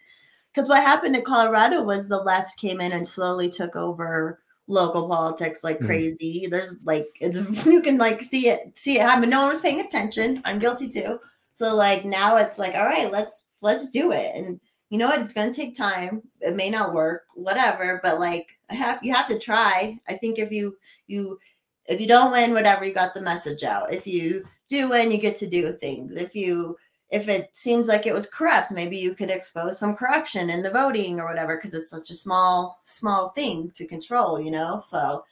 Because 0.53 0.67
what 0.67 0.83
happened 0.83 1.15
in 1.15 1.23
Colorado 1.23 1.83
was 1.83 2.07
the 2.07 2.17
left 2.17 2.59
came 2.59 2.81
in 2.81 2.91
and 2.91 3.07
slowly 3.07 3.49
took 3.49 3.75
over 3.75 4.39
local 4.69 5.09
politics 5.09 5.63
like 5.63 5.79
Mhm. 5.79 5.85
crazy. 5.87 6.47
There's 6.49 6.77
like 6.85 7.07
it's 7.19 7.37
you 7.65 7.81
can 7.81 7.97
like 7.97 8.21
see 8.23 8.47
it, 8.49 8.77
see 8.77 8.99
it 8.99 9.01
happen. 9.01 9.29
No 9.29 9.41
one 9.41 9.49
was 9.51 9.61
paying 9.61 9.81
attention. 9.81 10.41
I'm 10.45 10.59
guilty 10.59 10.89
too. 10.89 11.19
So 11.55 11.75
like 11.75 12.05
now 12.05 12.37
it's 12.37 12.57
like, 12.59 12.75
all 12.75 12.85
right, 12.85 13.11
let's 13.11 13.45
let's 13.61 13.89
do 13.89 14.11
it. 14.13 14.31
And 14.35 14.59
you 14.89 14.97
know 14.97 15.07
what? 15.07 15.21
It's 15.21 15.33
gonna 15.33 15.53
take 15.53 15.75
time. 15.75 16.21
It 16.41 16.55
may 16.55 16.69
not 16.69 16.93
work, 16.93 17.23
whatever. 17.35 17.99
But 18.03 18.19
like, 18.19 18.47
I 18.69 18.75
have 18.75 18.99
you 19.03 19.13
have 19.13 19.27
to 19.29 19.39
try. 19.39 19.99
I 20.07 20.13
think 20.13 20.39
if 20.39 20.51
you 20.51 20.77
you 21.07 21.39
if 21.87 21.99
you 21.99 22.07
don't 22.07 22.31
win, 22.31 22.53
whatever, 22.53 22.85
you 22.85 22.93
got 22.93 23.13
the 23.13 23.21
message 23.21 23.63
out. 23.63 23.91
If 23.93 24.05
you 24.07 24.45
do 24.69 24.89
win, 24.91 25.11
you 25.11 25.17
get 25.17 25.35
to 25.37 25.47
do 25.47 25.71
things. 25.73 26.15
If 26.15 26.35
you 26.35 26.77
if 27.11 27.27
it 27.27 27.55
seems 27.55 27.87
like 27.87 28.05
it 28.05 28.13
was 28.13 28.27
corrupt, 28.27 28.71
maybe 28.71 28.97
you 28.97 29.15
could 29.15 29.31
expose 29.31 29.79
some 29.79 29.95
corruption 29.95 30.49
in 30.49 30.61
the 30.61 30.69
voting 30.71 31.19
or 31.19 31.27
whatever, 31.27 31.55
because 31.57 31.73
it's 31.73 31.89
such 31.89 32.09
a 32.11 32.15
small 32.15 32.81
small 32.85 33.29
thing 33.29 33.71
to 33.75 33.87
control, 33.87 34.39
you 34.39 34.51
know. 34.51 34.79
So 34.85 35.23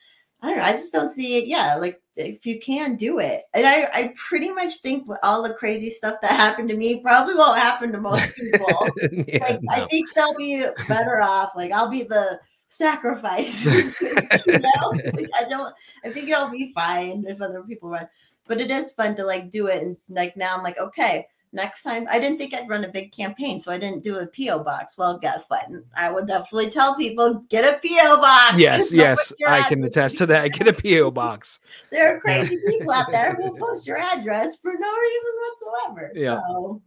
I 0.41 0.47
don't 0.47 0.57
know. 0.57 0.63
I 0.63 0.71
just 0.71 0.93
don't 0.93 1.09
see 1.09 1.37
it. 1.37 1.47
Yeah, 1.47 1.75
like 1.75 2.01
if 2.15 2.45
you 2.45 2.59
can 2.59 2.95
do 2.95 3.19
it, 3.19 3.43
and 3.53 3.65
I 3.65 3.87
I 3.93 4.13
pretty 4.15 4.49
much 4.49 4.77
think 4.77 5.07
all 5.23 5.41
the 5.43 5.53
crazy 5.53 5.89
stuff 5.89 6.15
that 6.21 6.31
happened 6.31 6.69
to 6.69 6.77
me 6.77 6.99
probably 7.01 7.35
won't 7.35 7.59
happen 7.59 7.91
to 7.91 7.99
most 8.01 8.35
people 8.35 8.89
yeah, 9.27 9.57
like, 9.63 9.81
I 9.83 9.87
think 9.87 10.13
they'll 10.13 10.35
be 10.35 10.63
better 10.87 11.21
off. 11.21 11.51
Like 11.55 11.71
I'll 11.71 11.89
be 11.89 12.03
the 12.03 12.39
sacrifice. 12.67 13.65
you 14.01 14.59
know, 14.59 14.91
Like, 15.13 15.29
I 15.39 15.45
don't. 15.49 15.73
I 16.03 16.09
think 16.09 16.29
it'll 16.29 16.49
be 16.49 16.71
fine 16.73 17.25
if 17.27 17.41
other 17.41 17.63
people 17.63 17.89
run. 17.89 18.07
But 18.47 18.61
it 18.61 18.71
is 18.71 18.93
fun 18.93 19.15
to 19.17 19.25
like 19.25 19.51
do 19.51 19.67
it, 19.67 19.81
and 19.81 19.97
like 20.09 20.37
now 20.37 20.55
I'm 20.55 20.63
like, 20.63 20.77
okay, 20.77 21.27
next 21.53 21.83
time. 21.83 22.05
I 22.09 22.19
didn't 22.19 22.37
think 22.37 22.53
I'd 22.53 22.69
run 22.69 22.83
a 22.83 22.87
big 22.89 23.11
campaign, 23.11 23.59
so 23.59 23.71
I 23.71 23.77
didn't 23.77 24.03
do 24.03 24.17
a 24.19 24.27
PO 24.27 24.63
box. 24.63 24.97
Well, 24.97 25.17
guess 25.19 25.45
what? 25.47 25.65
I 25.95 26.11
would 26.11 26.27
definitely 26.27 26.69
tell 26.69 26.95
people 26.95 27.41
get 27.49 27.63
a 27.65 27.77
PO 27.85 28.17
box. 28.17 28.55
yes, 28.59 28.93
yes, 28.93 29.33
I 29.47 29.61
can 29.63 29.83
attest 29.83 30.17
to 30.19 30.25
that. 30.27 30.49
Get 30.53 30.67
a 30.67 30.73
PO 30.73 31.11
box. 31.15 31.59
There 31.91 32.15
are 32.15 32.19
crazy 32.19 32.57
people 32.67 32.91
out 32.91 33.11
there 33.11 33.35
who 33.35 33.43
will 33.51 33.57
post 33.67 33.87
your 33.87 33.97
address 33.97 34.57
for 34.61 34.73
no 34.77 34.93
reason 34.97 35.31
whatsoever. 35.41 36.11
Yeah. 36.15 36.39
So 36.47 36.81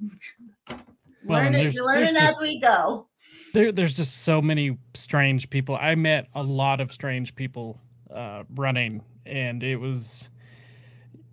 Well, 1.24 1.38
learn 1.38 1.46
and 1.48 1.54
it, 1.56 1.58
there's- 1.58 1.74
you 1.74 1.86
learn 1.86 2.02
it 2.04 2.16
as 2.16 2.40
we 2.40 2.60
go. 2.60 3.06
there, 3.54 3.72
there's 3.72 3.96
just 3.96 4.18
so 4.24 4.40
many 4.40 4.78
strange 4.94 5.50
people. 5.50 5.76
I 5.80 5.94
met 5.94 6.28
a 6.34 6.42
lot 6.42 6.80
of 6.80 6.92
strange 6.92 7.34
people 7.34 7.78
uh, 8.14 8.44
running, 8.54 9.02
and 9.26 9.62
it 9.62 9.76
was, 9.76 10.30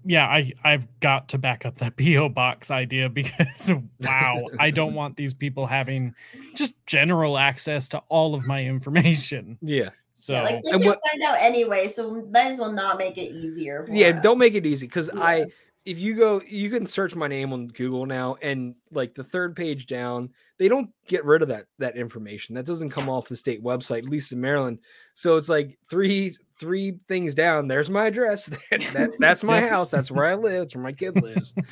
yeah, 0.07 0.25
I 0.27 0.51
I've 0.63 0.87
got 1.01 1.27
to 1.29 1.37
back 1.37 1.65
up 1.65 1.75
that 1.79 1.97
PO 2.01 2.29
box 2.29 2.71
idea 2.71 3.09
because 3.09 3.71
wow, 4.01 4.45
I 4.59 4.71
don't 4.71 4.93
want 5.01 5.17
these 5.17 5.33
people 5.33 5.65
having 5.67 6.15
just 6.55 6.73
general 6.85 7.37
access 7.37 7.87
to 7.89 7.99
all 8.09 8.33
of 8.33 8.47
my 8.47 8.63
information. 8.63 9.57
Yeah. 9.61 9.89
So 10.13 10.33
yeah, 10.33 10.41
like 10.43 10.63
they 10.63 10.71
And 10.71 10.81
can 10.81 10.89
what- 10.91 10.99
find 11.11 11.23
out 11.23 11.37
anyway, 11.39 11.87
so 11.87 12.25
might 12.31 12.47
as 12.47 12.57
well 12.57 12.71
not 12.71 12.97
make 12.97 13.17
it 13.17 13.29
easier. 13.31 13.85
For 13.85 13.93
Yeah, 13.93 14.13
them. 14.13 14.21
don't 14.23 14.37
make 14.39 14.53
it 14.55 14.65
easy 14.65 14.87
because 14.87 15.09
Yeah. 15.13 15.21
I 15.21 15.45
if 15.85 15.99
you 15.99 16.15
go 16.15 16.41
you 16.47 16.69
can 16.69 16.85
search 16.87 17.15
my 17.15 17.27
name 17.27 17.53
on 17.53 17.67
Google 17.67 18.05
now 18.05 18.35
and 18.41 18.75
like 18.91 19.13
the 19.13 19.23
third 19.23 19.55
page 19.55 19.85
down, 19.87 20.29
they 20.57 20.67
don't 20.67 20.89
get 21.07 21.23
rid 21.23 21.41
of 21.41 21.47
that 21.49 21.65
that 21.79 21.95
information. 21.97 22.55
That 22.55 22.65
doesn't 22.65 22.89
come 22.89 23.09
off 23.09 23.27
the 23.29 23.35
state 23.35 23.63
website, 23.63 23.99
at 23.99 24.09
least 24.09 24.31
in 24.31 24.41
Maryland. 24.41 24.79
So 25.15 25.37
it's 25.37 25.49
like 25.49 25.77
three 25.89 26.35
three 26.59 26.99
things 27.07 27.33
down. 27.33 27.67
There's 27.67 27.89
my 27.89 28.07
address. 28.07 28.45
that, 28.71 28.81
that- 28.93 29.09
that's 29.19 29.43
my 29.43 29.61
house. 29.61 29.89
That's 29.91 30.11
where 30.11 30.25
I 30.25 30.35
live. 30.35 30.63
That's 30.63 30.75
where 30.75 30.83
my 30.83 30.93
kid 30.93 31.21
lives. 31.21 31.53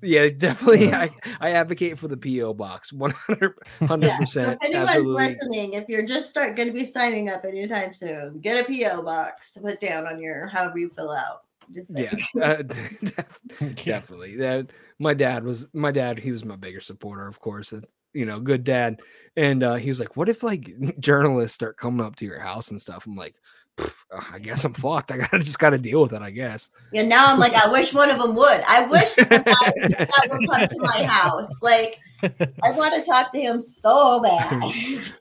Yeah, 0.00 0.30
definitely. 0.30 0.92
I, 0.94 1.10
I 1.38 1.50
advocate 1.50 1.98
for 1.98 2.08
the 2.08 2.16
PO 2.16 2.54
box 2.54 2.90
100 2.90 3.54
Yeah. 4.02 4.16
So 4.16 4.20
percent. 4.20 4.58
if 4.62 4.66
anyone's 4.66 4.88
Absolutely. 4.88 5.24
listening, 5.26 5.72
if 5.74 5.88
you're 5.90 6.06
just 6.06 6.30
start 6.30 6.56
going 6.56 6.68
to 6.68 6.74
be 6.74 6.86
signing 6.86 7.28
up 7.28 7.44
anytime 7.44 7.92
soon, 7.92 8.38
get 8.40 8.56
a 8.56 8.64
PO 8.64 9.02
box 9.02 9.52
to 9.52 9.60
put 9.60 9.78
down 9.78 10.06
on 10.06 10.22
your 10.22 10.46
however 10.46 10.78
you 10.78 10.88
fill 10.88 11.10
out. 11.10 11.42
Yeah, 11.90 12.14
uh, 12.42 12.62
definitely. 13.74 14.36
That 14.36 14.70
my 14.98 15.12
dad 15.12 15.44
was 15.44 15.66
my 15.74 15.90
dad. 15.92 16.18
He 16.18 16.32
was 16.32 16.46
my 16.46 16.56
bigger 16.56 16.80
supporter, 16.80 17.26
of 17.26 17.38
course. 17.38 17.74
You 18.12 18.26
know, 18.26 18.40
good 18.40 18.64
dad. 18.64 19.00
And 19.36 19.62
uh, 19.62 19.74
he 19.76 19.88
was 19.88 19.98
like, 19.98 20.16
"What 20.16 20.28
if 20.28 20.42
like 20.42 20.74
journalists 21.00 21.54
start 21.54 21.76
coming 21.76 22.04
up 22.04 22.16
to 22.16 22.24
your 22.24 22.40
house 22.40 22.70
and 22.70 22.80
stuff?" 22.80 23.06
I'm 23.06 23.16
like, 23.16 23.34
uh, 23.78 23.88
"I 24.32 24.38
guess 24.38 24.64
I'm 24.64 24.74
fucked. 24.74 25.10
I 25.10 25.18
gotta 25.18 25.38
just 25.40 25.58
gotta 25.58 25.78
deal 25.78 26.02
with 26.02 26.12
it. 26.12 26.22
I 26.22 26.30
guess." 26.30 26.70
And 26.94 27.08
now 27.08 27.26
I'm 27.26 27.38
like, 27.38 27.54
I 27.54 27.70
wish 27.70 27.94
one 27.94 28.10
of 28.10 28.18
them 28.18 28.34
would. 28.36 28.60
I 28.68 28.86
wish 28.90 29.14
that 29.16 29.44
guy 29.44 30.28
would 30.30 30.48
come 30.48 30.68
to 30.68 30.78
my 30.80 31.04
house. 31.04 31.62
Like, 31.62 31.98
I 32.22 32.70
want 32.72 32.94
to 32.94 33.08
talk 33.08 33.32
to 33.32 33.40
him 33.40 33.60
so 33.60 34.20
bad. 34.20 34.62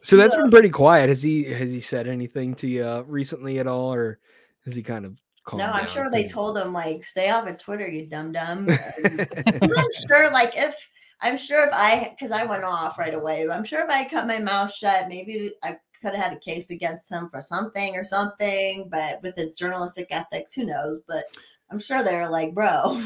So 0.01 0.17
that's 0.17 0.35
been 0.35 0.51
pretty 0.51 0.69
quiet. 0.69 1.09
Has 1.09 1.23
he 1.23 1.45
has 1.45 1.71
he 1.71 1.79
said 1.79 2.07
anything 2.07 2.53
to 2.55 2.67
you 2.67 2.83
uh, 2.83 3.03
recently 3.07 3.59
at 3.59 3.67
all, 3.67 3.93
or 3.93 4.19
has 4.65 4.75
he 4.75 4.83
kind 4.83 5.05
of? 5.05 5.21
No, 5.53 5.65
I'm 5.65 5.87
sure 5.87 6.09
they 6.11 6.27
told 6.27 6.57
him 6.57 6.71
like, 6.71 7.03
stay 7.03 7.31
off 7.31 7.47
of 7.47 7.59
Twitter, 7.59 7.89
you 7.89 8.05
dumb 8.05 8.31
dumb. 8.31 8.69
I'm 8.69 9.87
sure, 10.07 10.31
like, 10.31 10.53
if 10.55 10.75
I'm 11.21 11.37
sure 11.37 11.65
if 11.65 11.71
I, 11.73 12.13
because 12.17 12.31
I 12.31 12.45
went 12.45 12.63
off 12.63 12.97
right 12.97 13.13
away, 13.13 13.47
I'm 13.49 13.63
sure 13.63 13.83
if 13.83 13.89
I 13.89 14.07
cut 14.07 14.27
my 14.27 14.39
mouth 14.39 14.73
shut, 14.73 15.07
maybe 15.07 15.51
I 15.63 15.77
could 16.01 16.15
have 16.15 16.23
had 16.23 16.33
a 16.33 16.39
case 16.39 16.71
against 16.71 17.11
him 17.11 17.29
for 17.29 17.41
something 17.41 17.95
or 17.95 18.03
something. 18.03 18.89
But 18.91 19.21
with 19.21 19.35
his 19.35 19.53
journalistic 19.53 20.07
ethics, 20.09 20.53
who 20.53 20.65
knows? 20.65 20.99
But 21.07 21.25
I'm 21.69 21.79
sure 21.79 22.03
they're 22.03 22.29
like, 22.29 22.53
bro, 22.53 22.93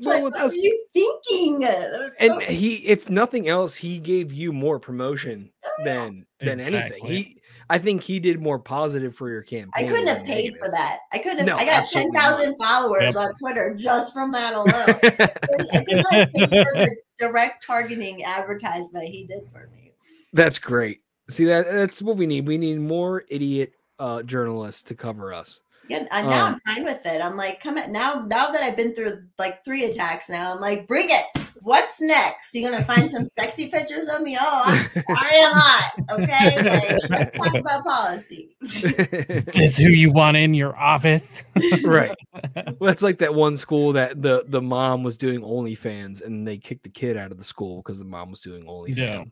like, 0.00 0.22
what 0.22 0.32
that's- 0.32 0.52
were 0.52 0.58
you 0.58 0.86
thinking? 0.92 1.60
That 1.60 1.90
was 1.98 2.18
so 2.18 2.38
and 2.38 2.42
he, 2.42 2.76
if 2.86 3.10
nothing 3.10 3.48
else, 3.48 3.76
he 3.76 3.98
gave 3.98 4.32
you 4.32 4.52
more 4.52 4.80
promotion 4.80 5.50
Oh, 5.64 5.84
than 5.84 6.26
than 6.40 6.58
anything. 6.60 7.04
He, 7.06 7.36
I 7.68 7.78
think 7.78 8.02
he 8.02 8.20
did 8.20 8.40
more 8.40 8.58
positive 8.58 9.14
for 9.14 9.28
your 9.28 9.42
campaign. 9.42 9.70
I 9.74 9.88
couldn't 9.88 10.06
have 10.06 10.18
than 10.18 10.26
paid 10.26 10.56
for 10.56 10.70
that. 10.70 10.98
I 11.12 11.18
couldn't 11.18 11.38
have. 11.38 11.46
No, 11.46 11.56
I 11.56 11.64
got 11.66 11.88
ten 11.88 12.12
thousand 12.12 12.56
followers 12.58 13.14
Yep. 13.14 13.16
on 13.16 13.34
Twitter 13.38 13.74
just 13.76 14.12
from 14.12 14.30
that 14.32 14.54
alone. 14.54 14.68
I 14.70 15.84
could 15.84 16.04
not 16.10 16.32
pay 16.32 16.46
for 16.46 16.48
the 16.74 16.96
direct 17.18 17.64
targeting 17.66 18.24
advertisement 18.24 19.08
he 19.08 19.26
did 19.26 19.48
for 19.52 19.68
me. 19.74 19.92
That's 20.32 20.58
great. 20.58 21.00
See 21.28 21.44
that 21.46 21.66
that's 21.66 22.00
what 22.02 22.16
we 22.16 22.26
need. 22.26 22.46
We 22.46 22.58
need 22.58 22.78
more 22.78 23.24
idiot 23.28 23.72
uh, 23.98 24.22
journalists 24.22 24.82
to 24.84 24.94
cover 24.94 25.32
us. 25.32 25.60
Yeah, 25.88 26.06
and 26.10 26.28
now 26.28 26.46
Um, 26.46 26.54
I'm 26.66 26.74
fine 26.74 26.84
with 26.84 27.04
it. 27.06 27.20
I'm 27.22 27.36
like, 27.36 27.60
come 27.60 27.78
at 27.78 27.90
now. 27.90 28.24
Now 28.26 28.50
that 28.50 28.62
I've 28.62 28.76
been 28.76 28.94
through 28.94 29.12
like 29.38 29.64
three 29.64 29.84
attacks, 29.84 30.28
now 30.28 30.54
I'm 30.54 30.60
like, 30.60 30.86
bring 30.88 31.08
it. 31.10 31.24
What's 31.62 32.00
next? 32.00 32.54
You're 32.54 32.70
gonna 32.70 32.84
find 32.84 33.10
some 33.10 33.26
sexy 33.38 33.68
pictures 33.70 34.06
of 34.08 34.22
me? 34.22 34.36
Oh, 34.40 34.62
I'm 34.64 34.84
sorry, 34.84 35.06
I'm 35.18 35.52
hot. 35.52 35.92
Okay, 36.12 36.62
like, 36.62 37.10
let's 37.10 37.32
talk 37.36 37.54
about 37.54 37.84
policy. 37.84 38.56
Is 38.62 39.76
who 39.76 39.88
you 39.88 40.12
want 40.12 40.36
in 40.36 40.54
your 40.54 40.76
office? 40.76 41.42
right. 41.84 42.14
Well, 42.78 42.88
that's 42.88 43.02
like 43.02 43.18
that 43.18 43.34
one 43.34 43.56
school 43.56 43.92
that 43.92 44.20
the 44.22 44.44
the 44.48 44.60
mom 44.60 45.02
was 45.02 45.16
doing 45.16 45.40
OnlyFans 45.40 46.24
and 46.24 46.46
they 46.46 46.58
kicked 46.58 46.82
the 46.84 46.90
kid 46.90 47.16
out 47.16 47.32
of 47.32 47.38
the 47.38 47.44
school 47.44 47.78
because 47.78 47.98
the 47.98 48.04
mom 48.04 48.30
was 48.30 48.40
doing 48.40 48.64
OnlyFans. 48.64 48.96
Yeah. 48.96 49.24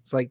It's 0.00 0.12
like, 0.12 0.30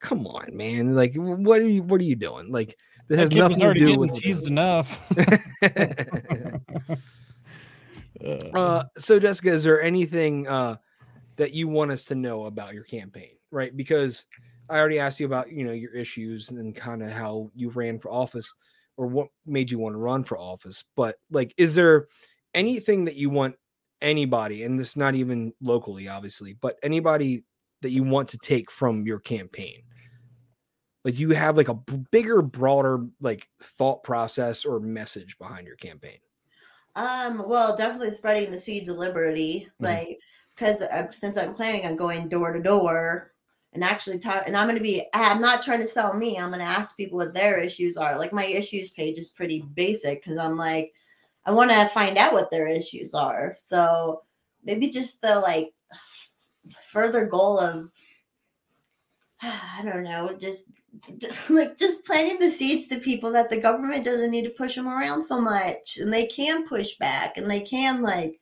come 0.00 0.26
on, 0.26 0.56
man. 0.56 0.94
Like, 0.94 1.14
what 1.14 1.60
are 1.60 1.68
you 1.68 1.82
what 1.82 2.00
are 2.00 2.04
you 2.04 2.16
doing? 2.16 2.50
Like, 2.50 2.76
this 3.10 3.16
That 3.16 3.22
has 3.22 3.30
nothing 3.32 3.58
to 3.58 3.64
already 3.64 3.80
do 3.80 3.98
with 3.98 4.12
teased 4.14 4.46
enough. 4.46 4.98
Uh, 8.52 8.84
so 8.98 9.18
Jessica, 9.18 9.48
is 9.48 9.64
there 9.64 9.80
anything 9.80 10.46
uh, 10.46 10.76
that 11.36 11.54
you 11.54 11.68
want 11.68 11.90
us 11.90 12.04
to 12.04 12.14
know 12.14 12.44
about 12.44 12.74
your 12.74 12.84
campaign? 12.84 13.30
Right, 13.50 13.74
because 13.74 14.26
I 14.68 14.78
already 14.78 14.98
asked 14.98 15.20
you 15.20 15.24
about 15.24 15.50
you 15.50 15.64
know 15.64 15.72
your 15.72 15.94
issues 15.94 16.50
and 16.50 16.76
kind 16.76 17.02
of 17.02 17.10
how 17.10 17.50
you 17.54 17.70
ran 17.70 17.98
for 17.98 18.10
office 18.10 18.52
or 18.98 19.06
what 19.06 19.28
made 19.46 19.70
you 19.70 19.78
want 19.78 19.94
to 19.94 19.98
run 19.98 20.22
for 20.22 20.36
office. 20.36 20.84
But 20.96 21.16
like, 21.30 21.54
is 21.56 21.74
there 21.74 22.08
anything 22.52 23.06
that 23.06 23.16
you 23.16 23.30
want 23.30 23.54
anybody, 24.02 24.64
and 24.64 24.78
this 24.78 24.96
not 24.96 25.14
even 25.14 25.54
locally, 25.62 26.06
obviously, 26.06 26.52
but 26.52 26.76
anybody 26.82 27.44
that 27.80 27.90
you 27.90 28.02
want 28.02 28.28
to 28.28 28.38
take 28.38 28.70
from 28.70 29.06
your 29.06 29.18
campaign? 29.18 29.80
Like, 31.04 31.18
you 31.18 31.30
have 31.30 31.56
like 31.56 31.68
a 31.68 31.74
b- 31.74 32.04
bigger, 32.10 32.42
broader 32.42 33.06
like 33.20 33.48
thought 33.60 34.02
process 34.02 34.64
or 34.64 34.80
message 34.80 35.38
behind 35.38 35.66
your 35.66 35.76
campaign? 35.76 36.18
Um, 36.96 37.48
well, 37.48 37.76
definitely 37.76 38.10
spreading 38.10 38.50
the 38.50 38.58
seeds 38.58 38.88
of 38.88 38.96
liberty, 38.96 39.68
Mhm. 39.80 39.84
like 39.84 40.18
because 40.54 40.84
since 41.16 41.38
I'm 41.38 41.54
planning 41.54 41.86
on 41.86 41.96
going 41.96 42.28
door 42.28 42.52
to 42.52 42.60
door 42.62 43.32
and 43.72 43.82
actually 43.82 44.18
talk, 44.18 44.42
and 44.46 44.56
I'm 44.56 44.66
going 44.66 44.76
to 44.76 44.82
be, 44.82 45.06
I'm 45.14 45.40
not 45.40 45.62
trying 45.62 45.80
to 45.80 45.86
sell 45.86 46.12
me. 46.14 46.36
I'm 46.36 46.48
going 46.50 46.58
to 46.58 46.66
ask 46.66 46.96
people 46.96 47.16
what 47.16 47.32
their 47.32 47.58
issues 47.58 47.96
are. 47.96 48.18
Like 48.18 48.32
my 48.32 48.44
issues 48.44 48.90
page 48.90 49.16
is 49.16 49.30
pretty 49.30 49.62
basic 49.74 50.22
because 50.22 50.36
I'm 50.36 50.56
like, 50.56 50.92
I 51.46 51.52
want 51.52 51.70
to 51.70 51.86
find 51.94 52.18
out 52.18 52.34
what 52.34 52.50
their 52.50 52.66
issues 52.66 53.14
are. 53.14 53.54
So 53.56 54.24
maybe 54.64 54.90
just 54.90 55.22
the 55.22 55.38
like 55.40 55.72
further 56.88 57.24
goal 57.26 57.58
of 57.58 57.90
I 59.42 59.82
don't 59.84 60.04
know, 60.04 60.36
just 60.38 60.66
like 61.50 61.78
just 61.78 62.04
planting 62.06 62.38
the 62.38 62.50
seeds 62.50 62.88
to 62.88 62.98
people 62.98 63.30
that 63.32 63.50
the 63.50 63.60
government 63.60 64.04
doesn't 64.04 64.30
need 64.30 64.44
to 64.44 64.50
push 64.50 64.74
them 64.76 64.88
around 64.88 65.22
so 65.22 65.40
much, 65.40 65.96
and 65.98 66.12
they 66.12 66.26
can 66.26 66.66
push 66.68 66.94
back, 66.96 67.36
and 67.36 67.50
they 67.50 67.60
can 67.60 68.02
like 68.02 68.40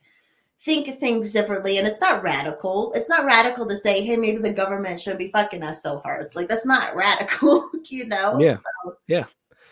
think 0.61 0.93
things 0.97 1.31
differently. 1.31 1.77
And 1.77 1.87
it's 1.87 2.01
not 2.01 2.21
radical. 2.21 2.91
It's 2.93 3.07
not 3.09 3.25
radical 3.25 3.65
to 3.67 3.75
say, 3.77 4.03
hey, 4.03 4.17
maybe 4.17 4.39
the 4.39 4.51
government 4.53 4.99
should 4.99 5.17
be 5.17 5.31
fucking 5.31 5.63
us 5.63 5.81
so 5.81 5.99
hard. 5.99 6.35
Like 6.35 6.49
that's 6.49 6.65
not 6.65 6.95
radical, 6.97 7.69
you 7.89 8.05
know? 8.07 8.37
Yeah. 8.41 8.57
So, 8.57 8.95
Yeah. 9.07 9.25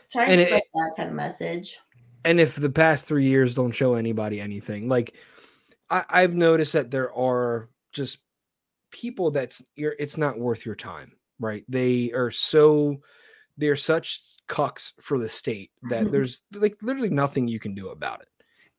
Try 0.10 0.26
And 0.28 0.40
it- 0.40 0.48
spread 0.48 0.64
that 0.74 0.94
kind 0.96 1.10
of 1.10 1.16
message. 1.16 1.78
and 2.24 2.40
if 2.40 2.56
the 2.56 2.70
past 2.70 3.06
three 3.06 3.28
years 3.28 3.56
don't 3.56 3.74
show 3.74 3.96
anybody 3.96 4.40
anything 4.40 4.88
like 4.88 5.14
I, 5.90 6.04
i've 6.10 6.34
noticed 6.34 6.74
that 6.74 6.92
there 6.92 7.12
are 7.14 7.70
just 7.92 8.20
people 8.92 9.32
that's 9.32 9.62
you're 9.76 9.96
it's 10.00 10.18
not 10.18 10.40
worth 10.40 10.66
your 10.66 10.76
time 10.76 11.14
right? 11.40 11.64
They 11.68 12.12
are 12.14 12.32
so 12.32 13.02
they're 13.58 13.76
such 13.76 14.22
cucks 14.48 14.94
for 15.02 15.18
the 15.18 15.30
state 15.30 15.72
that 15.90 16.12
there's 16.12 16.42
like 16.54 16.78
literally 16.82 17.10
nothing 17.10 17.48
you 17.48 17.60
can 17.60 17.74
do 17.74 17.90
about 17.90 18.22
it. 18.22 18.28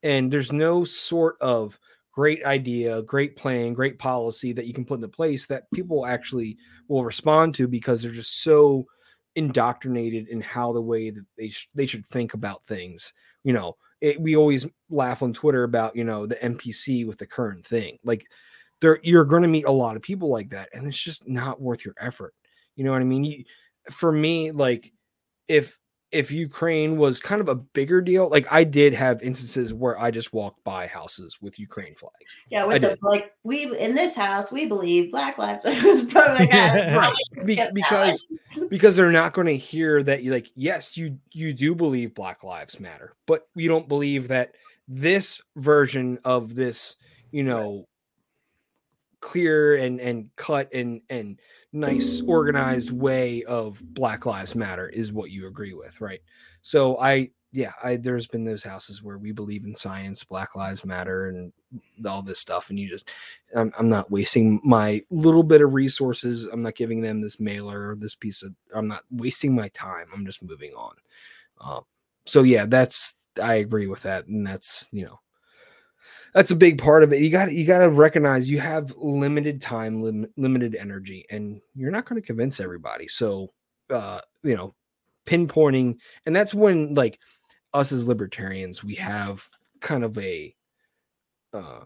And 0.01 0.31
there's 0.31 0.51
no 0.51 0.83
sort 0.83 1.35
of 1.41 1.79
great 2.11 2.43
idea 2.43 3.01
great 3.03 3.35
plan 3.35 3.71
great 3.71 3.99
policy 3.99 4.51
that 4.51 4.65
you 4.65 4.73
can 4.73 4.83
put 4.83 4.95
into 4.95 5.07
place 5.07 5.45
that 5.45 5.69
people 5.71 6.05
actually 6.07 6.57
will 6.87 7.05
respond 7.05 7.53
to 7.53 7.67
because 7.67 8.01
they're 8.01 8.11
just 8.11 8.41
so 8.41 8.85
indoctrinated 9.35 10.27
in 10.27 10.41
how 10.41 10.73
the 10.73 10.81
way 10.81 11.11
that 11.11 11.23
they 11.37 11.49
sh- 11.49 11.69
they 11.75 11.85
should 11.85 12.05
think 12.05 12.33
about 12.33 12.65
things. 12.65 13.13
You 13.43 13.53
know 13.53 13.77
it, 14.01 14.19
we 14.19 14.35
always 14.35 14.65
laugh 14.89 15.21
on 15.21 15.33
twitter 15.33 15.63
about 15.63 15.95
you 15.95 16.03
know 16.03 16.25
the 16.25 16.35
npc 16.35 17.05
with 17.05 17.19
the 17.19 17.27
current 17.27 17.65
thing. 17.65 17.99
Like 18.03 18.25
there 18.81 18.99
you're 19.03 19.25
going 19.25 19.41
to 19.41 19.47
meet 19.47 19.65
a 19.65 19.71
lot 19.71 19.95
of 19.95 20.01
people 20.01 20.29
like 20.29 20.49
that 20.49 20.69
and 20.73 20.87
it's 20.87 21.01
just 21.01 21.27
not 21.27 21.61
worth 21.61 21.83
your 21.85 21.95
effort 21.99 22.33
you 22.75 22.83
know 22.83 22.91
what 22.91 23.01
i 23.01 23.05
mean? 23.05 23.23
You, 23.23 23.43
for 23.91 24.11
me 24.11 24.51
like 24.51 24.91
if 25.47 25.77
if 26.11 26.31
ukraine 26.31 26.97
was 26.97 27.19
kind 27.19 27.39
of 27.39 27.49
a 27.49 27.55
bigger 27.55 28.01
deal 28.01 28.29
like 28.29 28.47
i 28.51 28.63
did 28.63 28.93
have 28.93 29.21
instances 29.21 29.73
where 29.73 29.99
i 29.99 30.09
just 30.09 30.33
walked 30.33 30.63
by 30.63 30.87
houses 30.87 31.37
with 31.39 31.59
ukraine 31.59 31.93
flags. 31.93 32.35
Yeah, 32.49 32.63
I 32.63 32.67
with 32.67 32.81
the 32.81 32.89
did. 32.89 32.99
like 33.03 33.31
we 33.43 33.65
in 33.77 33.93
this 33.93 34.15
house 34.15 34.51
we 34.51 34.65
believe 34.65 35.11
Black 35.11 35.37
Lives 35.37 35.63
Matter. 35.65 36.05
probably 36.09 36.47
got- 36.47 36.95
right. 36.95 37.45
Be- 37.45 37.63
because 37.73 38.25
because 38.69 38.95
they're 38.95 39.11
not 39.11 39.33
going 39.33 39.47
to 39.47 39.57
hear 39.57 40.01
that 40.03 40.23
you 40.23 40.31
like 40.31 40.51
yes 40.55 40.97
you 40.97 41.19
you 41.31 41.53
do 41.53 41.75
believe 41.75 42.15
black 42.15 42.43
lives 42.43 42.79
matter 42.79 43.13
but 43.27 43.47
you 43.55 43.67
don't 43.67 43.87
believe 43.87 44.29
that 44.29 44.55
this 44.87 45.41
version 45.57 46.17
of 46.25 46.55
this 46.55 46.95
you 47.31 47.43
know 47.43 47.87
clear 49.21 49.75
and 49.75 49.99
and 49.99 50.29
cut 50.35 50.73
and 50.73 51.01
and 51.09 51.39
nice 51.71 52.21
organized 52.25 52.91
way 52.91 53.43
of 53.43 53.81
black 53.93 54.25
lives 54.25 54.55
matter 54.55 54.89
is 54.89 55.11
what 55.11 55.31
you 55.31 55.47
agree 55.47 55.73
with 55.73 55.99
right? 56.01 56.21
So 56.61 56.97
i 56.99 57.29
yeah 57.51 57.71
i 57.83 57.95
there's 57.95 58.27
been 58.27 58.43
those 58.43 58.63
houses 58.63 59.01
where 59.01 59.17
we 59.17 59.31
believe 59.31 59.65
in 59.65 59.73
science 59.73 60.23
black 60.23 60.55
lives 60.55 60.85
matter 60.85 61.29
and 61.29 61.51
all 62.05 62.21
this 62.21 62.39
stuff 62.39 62.69
and 62.69 62.77
you 62.77 62.87
just 62.87 63.09
i'm, 63.55 63.73
I'm 63.77 63.89
not 63.89 64.11
wasting 64.11 64.61
my 64.63 65.01
little 65.09 65.43
bit 65.43 65.61
of 65.61 65.73
resources. 65.73 66.45
I'm 66.45 66.61
not 66.61 66.75
giving 66.75 67.01
them 67.01 67.21
this 67.21 67.39
mailer 67.39 67.89
or 67.89 67.95
this 67.95 68.15
piece 68.15 68.43
of 68.43 68.53
i'm 68.73 68.87
not 68.87 69.03
wasting 69.11 69.55
my 69.55 69.69
time. 69.69 70.07
I'm 70.13 70.25
just 70.25 70.43
moving 70.43 70.73
on. 70.73 70.93
Um, 71.59 71.81
so 72.25 72.43
yeah 72.43 72.65
that's 72.65 73.15
i 73.41 73.55
agree 73.55 73.87
with 73.87 74.03
that 74.03 74.27
and 74.27 74.45
that's 74.45 74.87
you 74.91 75.05
know 75.05 75.19
that's 76.33 76.51
a 76.51 76.55
big 76.55 76.77
part 76.77 77.03
of 77.03 77.13
it. 77.13 77.21
You 77.21 77.29
got 77.29 77.51
you 77.51 77.65
got 77.65 77.79
to 77.79 77.89
recognize 77.89 78.49
you 78.49 78.59
have 78.59 78.95
limited 78.97 79.61
time 79.61 80.01
lim- 80.01 80.31
limited 80.37 80.75
energy 80.75 81.25
and 81.29 81.61
you're 81.75 81.91
not 81.91 82.05
going 82.05 82.21
to 82.21 82.25
convince 82.25 82.59
everybody. 82.59 83.07
So 83.07 83.51
uh 83.89 84.21
you 84.43 84.55
know 84.55 84.75
pinpointing 85.25 85.97
and 86.25 86.35
that's 86.35 86.53
when 86.53 86.93
like 86.93 87.19
us 87.73 87.91
as 87.91 88.07
libertarians 88.07 88.83
we 88.83 88.95
have 88.95 89.47
kind 89.79 90.03
of 90.03 90.17
a 90.17 90.55
uh 91.53 91.81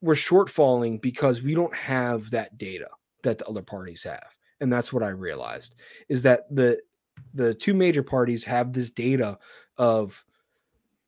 we're 0.00 0.14
shortfalling 0.14 1.00
because 1.00 1.42
we 1.42 1.54
don't 1.54 1.74
have 1.74 2.30
that 2.30 2.58
data 2.58 2.88
that 3.22 3.38
the 3.38 3.46
other 3.46 3.62
parties 3.62 4.02
have. 4.04 4.36
And 4.60 4.72
that's 4.72 4.92
what 4.92 5.02
i 5.02 5.08
realized 5.08 5.74
is 6.08 6.22
that 6.22 6.42
the 6.50 6.80
the 7.34 7.54
two 7.54 7.74
major 7.74 8.02
parties 8.02 8.44
have 8.44 8.72
this 8.72 8.90
data 8.90 9.38
of 9.76 10.24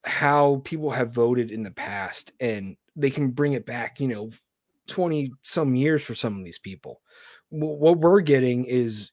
how 0.05 0.61
people 0.65 0.91
have 0.91 1.13
voted 1.13 1.51
in 1.51 1.63
the 1.63 1.71
past 1.71 2.33
and 2.41 2.77
they 2.97 3.11
can 3.11 3.31
bring 3.31 3.55
it 3.55 3.67
back 3.67 3.99
you 4.01 4.09
know 4.09 4.31
20 4.89 5.33
some 5.43 5.75
years 5.75 6.03
for 6.03 6.15
some 6.15 6.39
of 6.39 6.45
these 6.45 6.59
people. 6.59 7.01
What 7.51 7.99
we're 7.99 8.21
getting 8.21 8.65
is 8.65 9.13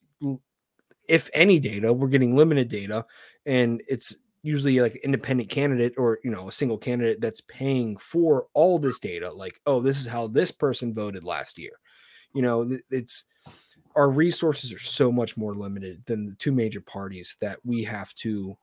if 1.07 1.29
any 1.33 1.59
data 1.59 1.91
we're 1.91 2.07
getting 2.07 2.35
limited 2.35 2.69
data 2.69 3.05
and 3.45 3.81
it's 3.87 4.15
usually 4.43 4.79
like 4.79 4.95
independent 5.03 5.49
candidate 5.49 5.93
or 5.97 6.19
you 6.23 6.31
know 6.31 6.47
a 6.47 6.51
single 6.51 6.77
candidate 6.77 7.21
that's 7.21 7.41
paying 7.41 7.97
for 7.97 8.47
all 8.53 8.79
this 8.79 8.99
data 8.99 9.31
like 9.31 9.59
oh 9.65 9.81
this 9.81 9.99
is 9.99 10.07
how 10.07 10.27
this 10.27 10.51
person 10.51 10.93
voted 10.93 11.23
last 11.23 11.59
year. 11.59 11.73
You 12.33 12.41
know 12.41 12.77
it's 12.89 13.25
our 13.95 14.09
resources 14.09 14.73
are 14.73 14.79
so 14.79 15.11
much 15.11 15.35
more 15.35 15.53
limited 15.53 16.03
than 16.05 16.25
the 16.25 16.35
two 16.35 16.51
major 16.51 16.81
parties 16.81 17.35
that 17.41 17.59
we 17.63 17.83
have 17.83 18.13
to 18.15 18.57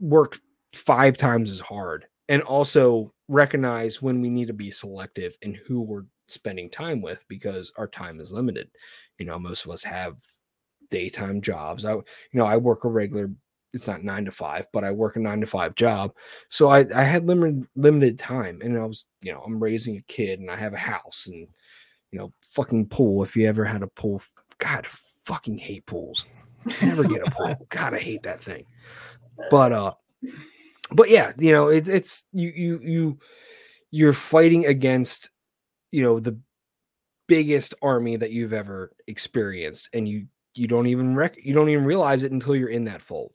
work 0.00 0.40
five 0.72 1.16
times 1.16 1.50
as 1.50 1.60
hard 1.60 2.06
and 2.28 2.42
also 2.42 3.12
recognize 3.28 4.00
when 4.00 4.20
we 4.20 4.30
need 4.30 4.46
to 4.46 4.52
be 4.52 4.70
selective 4.70 5.36
in 5.42 5.54
who 5.54 5.80
we're 5.80 6.04
spending 6.28 6.70
time 6.70 7.02
with 7.02 7.24
because 7.28 7.72
our 7.76 7.88
time 7.88 8.20
is 8.20 8.32
limited 8.32 8.70
you 9.18 9.26
know 9.26 9.38
most 9.38 9.64
of 9.64 9.70
us 9.70 9.82
have 9.82 10.16
daytime 10.90 11.40
jobs 11.40 11.84
i 11.84 11.92
you 11.92 12.04
know 12.34 12.46
i 12.46 12.56
work 12.56 12.84
a 12.84 12.88
regular 12.88 13.30
it's 13.72 13.86
not 13.86 14.02
nine 14.02 14.24
to 14.24 14.30
five, 14.30 14.66
but 14.72 14.84
I 14.84 14.90
work 14.90 15.16
a 15.16 15.20
nine 15.20 15.40
to 15.40 15.46
five 15.46 15.74
job. 15.74 16.12
So 16.48 16.68
I, 16.68 16.86
I 16.94 17.04
had 17.04 17.26
limited 17.26 17.66
limited 17.76 18.18
time 18.18 18.60
and 18.62 18.76
I 18.76 18.84
was, 18.84 19.06
you 19.22 19.32
know, 19.32 19.42
I'm 19.46 19.62
raising 19.62 19.96
a 19.96 20.02
kid 20.02 20.40
and 20.40 20.50
I 20.50 20.56
have 20.56 20.72
a 20.72 20.78
house 20.78 21.28
and 21.28 21.46
you 22.10 22.18
know, 22.18 22.32
fucking 22.42 22.86
pool. 22.86 23.22
If 23.22 23.36
you 23.36 23.46
ever 23.46 23.64
had 23.64 23.82
a 23.82 23.86
pool, 23.86 24.20
God 24.58 24.86
fucking 24.86 25.58
hate 25.58 25.86
pools. 25.86 26.26
Never 26.82 27.04
get 27.04 27.26
a 27.26 27.30
pool. 27.30 27.54
God, 27.68 27.94
I 27.94 28.00
hate 28.00 28.24
that 28.24 28.40
thing. 28.40 28.66
But 29.50 29.72
uh 29.72 29.92
but 30.92 31.10
yeah, 31.10 31.32
you 31.38 31.52
know, 31.52 31.68
it, 31.68 31.88
it's 31.88 32.24
you 32.32 32.52
you 32.54 32.80
you 32.82 33.18
you're 33.90 34.12
fighting 34.12 34.66
against, 34.66 35.30
you 35.90 36.02
know, 36.02 36.20
the 36.20 36.38
biggest 37.26 37.74
army 37.82 38.16
that 38.16 38.30
you've 38.30 38.52
ever 38.52 38.92
experienced 39.06 39.88
and 39.92 40.08
you 40.08 40.26
you 40.54 40.66
don't 40.66 40.86
even 40.86 41.14
rec- 41.14 41.44
you 41.44 41.54
don't 41.54 41.68
even 41.68 41.84
realize 41.84 42.22
it 42.22 42.32
until 42.32 42.56
you're 42.56 42.68
in 42.68 42.84
that 42.84 43.02
fold. 43.02 43.32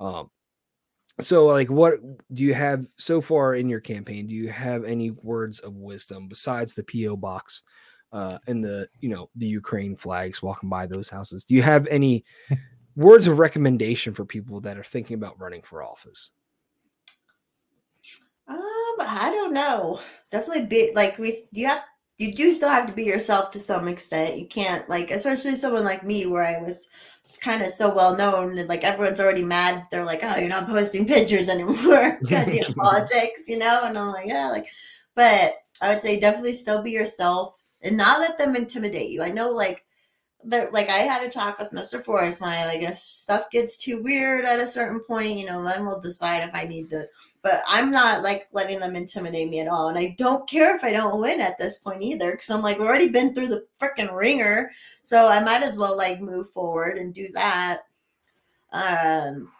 Um, 0.00 0.30
so 1.20 1.46
like 1.46 1.70
what 1.70 1.94
do 2.32 2.42
you 2.42 2.54
have 2.54 2.86
so 2.98 3.20
far 3.20 3.54
in 3.54 3.68
your 3.68 3.80
campaign? 3.80 4.26
Do 4.26 4.34
you 4.34 4.50
have 4.50 4.84
any 4.84 5.10
words 5.10 5.60
of 5.60 5.74
wisdom 5.76 6.28
besides 6.28 6.74
the 6.74 6.84
po 6.84 7.16
box 7.16 7.62
uh 8.12 8.38
and 8.46 8.62
the 8.62 8.86
you 9.00 9.08
know 9.08 9.30
the 9.36 9.46
ukraine 9.46 9.96
flags 9.96 10.42
walking 10.42 10.68
by 10.68 10.86
those 10.86 11.08
houses? 11.08 11.44
Do 11.44 11.54
you 11.54 11.62
have 11.62 11.86
any 11.86 12.24
words 12.96 13.26
of 13.26 13.38
recommendation 13.38 14.12
for 14.14 14.24
people 14.24 14.60
that 14.60 14.78
are 14.78 14.84
thinking 14.84 15.14
about 15.14 15.40
running 15.40 15.62
for 15.62 15.82
office 15.82 16.32
i 19.00 19.30
don't 19.30 19.52
know. 19.52 20.00
Definitely 20.30 20.66
be 20.66 20.92
like 20.94 21.18
we 21.18 21.36
you 21.52 21.66
have 21.66 21.84
you 22.18 22.32
do 22.32 22.54
still 22.54 22.68
have 22.68 22.86
to 22.86 22.92
be 22.92 23.04
yourself 23.04 23.50
to 23.52 23.58
some 23.58 23.88
extent. 23.88 24.38
You 24.38 24.46
can't 24.46 24.88
like 24.88 25.10
especially 25.10 25.56
someone 25.56 25.84
like 25.84 26.04
me 26.04 26.26
where 26.26 26.44
i 26.44 26.60
was 26.62 26.88
kind 27.40 27.62
of 27.62 27.68
so 27.68 27.94
well 27.94 28.16
known 28.16 28.58
and 28.58 28.68
like 28.68 28.84
everyone's 28.84 29.20
already 29.20 29.44
mad. 29.44 29.84
They're 29.90 30.04
like 30.04 30.20
oh 30.22 30.36
you're 30.36 30.48
not 30.48 30.68
posting 30.68 31.06
pictures 31.14 31.48
anymore. 31.48 32.20
Politics 32.76 33.42
you 33.48 33.58
know? 33.58 33.82
And 33.84 33.98
i'm 33.98 34.12
like 34.12 34.26
yeah 34.28 34.48
like 34.48 34.66
but 35.14 35.54
i 35.80 35.88
would 35.88 36.02
say 36.02 36.18
definitely 36.20 36.54
still 36.54 36.82
be 36.82 36.90
yourself 36.90 37.54
and 37.82 37.96
not 37.96 38.20
let 38.20 38.38
them 38.38 38.56
intimidate 38.56 39.10
you. 39.10 39.22
I 39.22 39.30
know 39.30 39.50
like 39.50 39.84
that 40.44 40.72
like 40.72 40.88
i 40.88 40.98
had 40.98 41.24
a 41.24 41.28
talk 41.28 41.58
with 41.58 41.70
mr 41.70 42.02
forest 42.02 42.40
when 42.40 42.50
i 42.50 42.64
like 42.66 42.82
if 42.82 42.96
stuff 42.96 43.50
gets 43.50 43.76
too 43.76 44.02
weird 44.02 44.44
at 44.44 44.60
a 44.60 44.66
certain 44.66 45.00
point 45.00 45.38
you 45.38 45.46
know 45.46 45.62
then 45.62 45.86
we'll 45.86 46.00
decide 46.00 46.42
if 46.42 46.54
i 46.54 46.64
need 46.64 46.90
to 46.90 47.06
but 47.42 47.62
i'm 47.66 47.90
not 47.90 48.22
like 48.22 48.48
letting 48.52 48.78
them 48.78 48.96
intimidate 48.96 49.48
me 49.48 49.60
at 49.60 49.68
all 49.68 49.88
and 49.88 49.98
i 49.98 50.14
don't 50.18 50.48
care 50.48 50.76
if 50.76 50.84
i 50.84 50.92
don't 50.92 51.20
win 51.20 51.40
at 51.40 51.58
this 51.58 51.78
point 51.78 52.02
either 52.02 52.32
because 52.32 52.50
i'm 52.50 52.62
like 52.62 52.78
already 52.78 53.08
been 53.08 53.34
through 53.34 53.48
the 53.48 53.66
freaking 53.80 54.12
ringer 54.14 54.70
so 55.02 55.28
I 55.28 55.42
might 55.42 55.62
as 55.62 55.76
well 55.76 55.96
like 55.96 56.20
move 56.20 56.50
forward 56.50 56.96
and 56.96 57.12
do 57.12 57.28
that. 57.34 57.80
Um, 58.72 59.52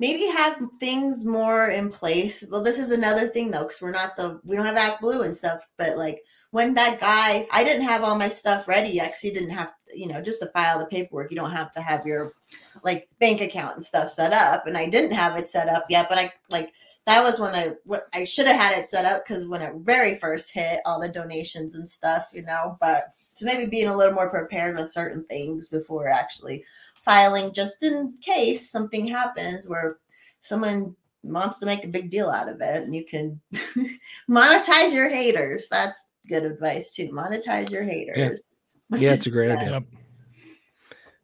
maybe 0.00 0.26
have 0.26 0.58
things 0.78 1.24
more 1.24 1.70
in 1.70 1.90
place. 1.90 2.44
Well, 2.50 2.62
this 2.62 2.78
is 2.78 2.90
another 2.90 3.28
thing 3.28 3.50
though, 3.50 3.62
because 3.62 3.80
we're 3.80 3.92
not 3.92 4.16
the 4.16 4.40
we 4.44 4.56
don't 4.56 4.66
have 4.66 4.76
Act 4.76 5.00
Blue 5.00 5.22
and 5.22 5.36
stuff. 5.36 5.60
But 5.78 5.96
like 5.96 6.22
when 6.52 6.74
that 6.74 7.00
guy, 7.00 7.46
I 7.52 7.62
didn't 7.62 7.86
have 7.86 8.02
all 8.02 8.18
my 8.18 8.28
stuff 8.28 8.66
ready 8.66 8.88
yet 8.88 9.08
because 9.08 9.20
he 9.20 9.30
didn't 9.30 9.50
have, 9.50 9.72
you 9.94 10.08
know, 10.08 10.20
just 10.20 10.40
to 10.40 10.48
file 10.48 10.78
the 10.78 10.86
paperwork. 10.86 11.30
You 11.30 11.36
don't 11.36 11.52
have 11.52 11.70
to 11.72 11.80
have 11.80 12.04
your 12.04 12.34
like 12.82 13.08
bank 13.20 13.40
account 13.40 13.74
and 13.74 13.84
stuff 13.84 14.10
set 14.10 14.32
up, 14.32 14.66
and 14.66 14.76
I 14.76 14.88
didn't 14.88 15.16
have 15.16 15.36
it 15.36 15.46
set 15.46 15.68
up 15.68 15.84
yet. 15.88 16.06
But 16.08 16.18
I 16.18 16.32
like 16.48 16.72
that 17.06 17.22
was 17.22 17.38
when 17.38 17.54
I 17.54 17.70
I 18.12 18.24
should 18.24 18.46
have 18.46 18.60
had 18.60 18.76
it 18.76 18.84
set 18.84 19.04
up 19.04 19.22
because 19.24 19.46
when 19.46 19.62
it 19.62 19.74
very 19.78 20.16
first 20.16 20.52
hit, 20.52 20.80
all 20.84 21.00
the 21.00 21.08
donations 21.08 21.76
and 21.76 21.88
stuff, 21.88 22.30
you 22.32 22.42
know. 22.42 22.76
But 22.80 23.04
so 23.34 23.46
maybe 23.46 23.70
being 23.70 23.88
a 23.88 23.96
little 23.96 24.14
more 24.14 24.30
prepared 24.30 24.76
with 24.76 24.92
certain 24.92 25.24
things 25.26 25.68
before 25.68 26.08
actually 26.08 26.64
filing, 27.04 27.52
just 27.52 27.82
in 27.82 28.14
case 28.20 28.70
something 28.70 29.06
happens 29.06 29.68
where 29.68 29.98
someone 30.40 30.96
wants 31.22 31.58
to 31.58 31.66
make 31.66 31.84
a 31.84 31.88
big 31.88 32.10
deal 32.10 32.28
out 32.28 32.48
of 32.48 32.60
it, 32.60 32.82
and 32.82 32.94
you 32.94 33.04
can 33.04 33.40
monetize 34.28 34.92
your 34.92 35.08
haters. 35.08 35.68
That's 35.70 36.06
good 36.30 36.44
advice 36.44 36.92
too. 36.92 37.10
Monetize 37.10 37.70
your 37.70 37.82
haters. 37.82 38.48
Yeah, 38.90 38.98
yeah 38.98 39.12
it's 39.12 39.26
a 39.26 39.30
great 39.30 39.50
idea. 39.50 39.84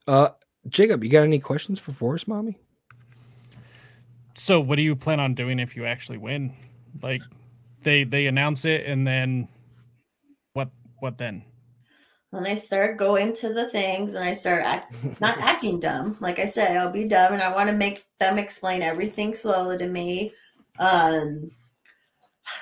Uh, 0.06 0.28
Jacob, 0.68 1.02
you 1.02 1.10
got 1.10 1.22
any 1.22 1.38
questions 1.38 1.78
for 1.78 1.92
Forest 1.92 2.28
Mommy? 2.28 2.58
So, 4.34 4.60
what 4.60 4.76
do 4.76 4.82
you 4.82 4.94
plan 4.94 5.20
on 5.20 5.34
doing 5.34 5.58
if 5.58 5.76
you 5.76 5.86
actually 5.86 6.18
win? 6.18 6.52
Like, 7.02 7.22
they 7.82 8.04
they 8.04 8.26
announce 8.26 8.64
it, 8.64 8.84
and 8.86 9.06
then 9.06 9.48
what? 10.52 10.70
What 10.98 11.16
then? 11.18 11.42
Then 12.32 12.46
I 12.46 12.56
start 12.56 12.98
going 12.98 13.32
to 13.34 13.52
the 13.54 13.68
things 13.70 14.14
and 14.14 14.24
I 14.24 14.32
start 14.32 14.64
act, 14.64 14.94
not 15.20 15.38
acting 15.38 15.80
dumb. 15.80 16.16
Like 16.20 16.38
I 16.38 16.46
said, 16.46 16.76
I'll 16.76 16.92
be 16.92 17.08
dumb 17.08 17.32
and 17.32 17.42
I 17.42 17.54
want 17.54 17.70
to 17.70 17.74
make 17.74 18.04
them 18.18 18.36
explain 18.36 18.82
everything 18.82 19.32
slowly 19.32 19.78
to 19.78 19.86
me. 19.86 20.34
Um, 20.78 21.50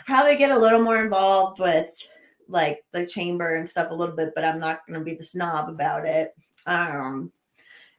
probably 0.06 0.36
get 0.36 0.50
a 0.50 0.58
little 0.58 0.82
more 0.82 1.02
involved 1.02 1.60
with 1.60 1.88
like 2.48 2.84
the 2.92 3.06
chamber 3.06 3.56
and 3.56 3.68
stuff 3.68 3.90
a 3.90 3.94
little 3.94 4.16
bit, 4.16 4.30
but 4.34 4.44
I'm 4.44 4.60
not 4.60 4.86
going 4.86 4.98
to 4.98 5.04
be 5.04 5.14
the 5.14 5.24
snob 5.24 5.68
about 5.68 6.06
it. 6.06 6.34
Um, 6.66 7.32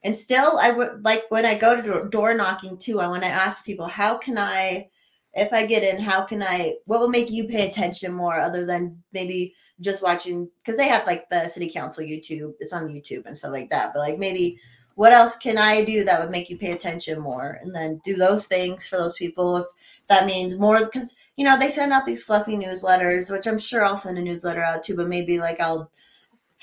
and 0.04 0.16
still, 0.16 0.60
I 0.60 0.72
would 0.72 1.04
like 1.04 1.24
when 1.30 1.46
I 1.46 1.58
go 1.58 1.82
to 1.82 2.10
door 2.10 2.36
knocking 2.36 2.78
too, 2.78 3.00
I 3.00 3.08
want 3.08 3.24
to 3.24 3.30
ask 3.30 3.66
people, 3.66 3.88
how 3.88 4.18
can 4.18 4.38
I, 4.38 4.90
if 5.34 5.52
I 5.52 5.66
get 5.66 5.84
in, 5.84 6.02
how 6.02 6.24
can 6.24 6.44
I, 6.44 6.76
what 6.86 7.00
will 7.00 7.10
make 7.10 7.32
you 7.32 7.48
pay 7.48 7.68
attention 7.68 8.14
more 8.14 8.40
other 8.40 8.66
than 8.66 9.02
maybe 9.14 9.56
just 9.82 10.02
watching 10.02 10.50
because 10.64 10.78
they 10.78 10.88
have 10.88 11.06
like 11.06 11.28
the 11.30 11.48
city 11.48 11.70
council 11.70 12.04
YouTube. 12.04 12.54
It's 12.60 12.74
on 12.74 12.88
YouTube 12.88 13.26
and 13.26 13.38
stuff 13.38 13.52
like 13.52 13.70
that. 13.70 13.92
But 13.94 14.00
like 14.00 14.20
maybe 14.20 14.60
what 14.96 15.12
else 15.12 15.36
can 15.36 15.58
I 15.58 15.84
do 15.84 16.04
that 16.06 16.20
would 16.22 16.32
make 16.32 16.50
you 16.50 16.58
pay 16.58 16.72
attention 16.72 17.20
more? 17.20 17.60
And 17.62 17.76
then 17.76 18.02
do 18.06 18.16
those 18.16 18.48
things 18.48 18.88
for 18.88 18.98
those 18.98 19.16
people 19.16 19.58
if 19.58 19.66
that 20.08 20.26
means 20.26 20.58
more 20.58 20.80
because 20.86 21.16
you 21.38 21.46
know 21.46 21.58
they 21.58 21.70
send 21.70 21.94
out 21.94 22.06
these 22.06 22.24
fluffy 22.24 22.58
newsletters, 22.58 23.32
which 23.32 23.48
I'm 23.48 23.60
sure 23.60 23.84
I'll 23.84 23.98
send 23.98 24.18
a 24.18 24.22
newsletter 24.22 24.64
out 24.64 24.84
too, 24.84 24.96
but 24.96 25.08
maybe 25.08 25.40
like 25.40 25.60
I'll 25.60 25.90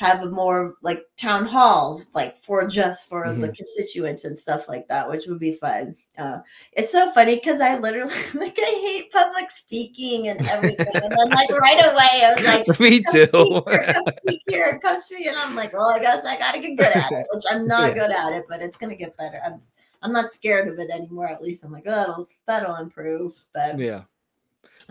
have 0.03 0.31
more 0.33 0.75
like 0.83 1.05
town 1.17 1.47
halls 1.47 2.09
like 2.15 2.37
for 2.37 2.67
just 2.67 3.09
for 3.09 3.25
mm-hmm. 3.25 3.41
the 3.41 3.53
constituents 3.53 4.25
and 4.25 4.37
stuff 4.37 4.69
like 4.69 4.89
that 4.89 5.09
which 5.09 5.27
would 5.27 5.39
be 5.39 5.53
fun 5.55 5.95
uh, 6.19 6.41
it's 6.73 6.91
so 6.91 7.11
funny 7.13 7.37
because 7.37 7.61
i 7.61 7.79
literally 7.79 8.13
like 8.35 8.57
i 8.59 8.81
hate 8.85 9.13
public 9.13 9.51
speaking 9.51 10.29
and 10.29 10.41
everything 10.49 10.87
and 10.95 11.13
then 11.13 11.29
like 11.31 11.51
right 11.51 11.85
away 11.85 12.25
i 12.25 12.33
was 12.35 12.45
like 12.45 12.81
me 12.81 13.03
too 13.13 13.63
come 13.67 14.05
speak 14.27 14.43
here 14.49 14.81
come 14.83 14.99
speak 14.99 15.27
and 15.27 15.37
i'm 15.37 15.55
like 15.55 15.73
well 15.73 15.93
i 15.95 16.01
guess 16.01 16.25
i 16.25 16.37
gotta 16.39 16.59
get 16.59 16.77
good 16.77 16.97
at 16.97 17.13
it 17.13 17.27
which 17.33 17.45
i'm 17.51 17.67
not 17.67 17.89
yeah. 17.89 17.95
good 17.95 18.11
at 18.11 18.33
it 18.33 18.45
but 18.49 18.61
it's 18.61 18.77
gonna 18.77 18.97
get 18.97 19.17
better 19.17 19.41
i'm 19.47 19.61
i'm 20.03 20.13
not 20.13 20.31
scared 20.31 20.69
of 20.69 20.79
it 20.79 20.91
anymore 20.91 21.29
at 21.29 21.43
least 21.43 21.65
i'm 21.65 21.73
like 21.73 21.85
oh, 21.87 21.91
that'll 21.91 22.29
that'll 22.47 22.77
improve 22.77 23.41
but 23.55 23.79
yeah 23.79 24.03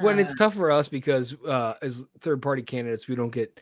when 0.02 0.20
it's 0.20 0.36
tough 0.36 0.56
for 0.56 0.72
us 0.72 0.88
because 0.88 1.36
uh 1.48 1.76
as 1.82 2.06
third 2.20 2.42
party 2.42 2.62
candidates 2.62 3.08
we 3.08 3.16
don't 3.16 3.32
get 3.32 3.60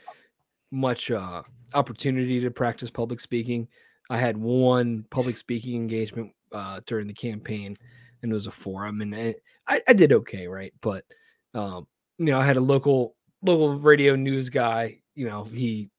much 0.71 1.11
uh, 1.11 1.43
opportunity 1.73 2.39
to 2.41 2.51
practice 2.51 2.89
public 2.89 3.19
speaking. 3.19 3.67
I 4.09 4.17
had 4.17 4.37
one 4.37 5.05
public 5.09 5.37
speaking 5.37 5.75
engagement 5.75 6.31
uh, 6.51 6.81
during 6.85 7.07
the 7.07 7.13
campaign, 7.13 7.77
and 8.21 8.31
it 8.31 8.33
was 8.33 8.47
a 8.47 8.51
forum, 8.51 9.01
and 9.01 9.15
I, 9.15 9.81
I 9.87 9.93
did 9.93 10.13
okay, 10.13 10.47
right? 10.47 10.73
But 10.81 11.05
um, 11.53 11.87
you 12.17 12.25
know, 12.25 12.39
I 12.39 12.45
had 12.45 12.57
a 12.57 12.61
local 12.61 13.15
local 13.41 13.77
radio 13.77 14.15
news 14.15 14.49
guy. 14.49 14.97
You 15.15 15.27
know, 15.27 15.43
he 15.45 15.89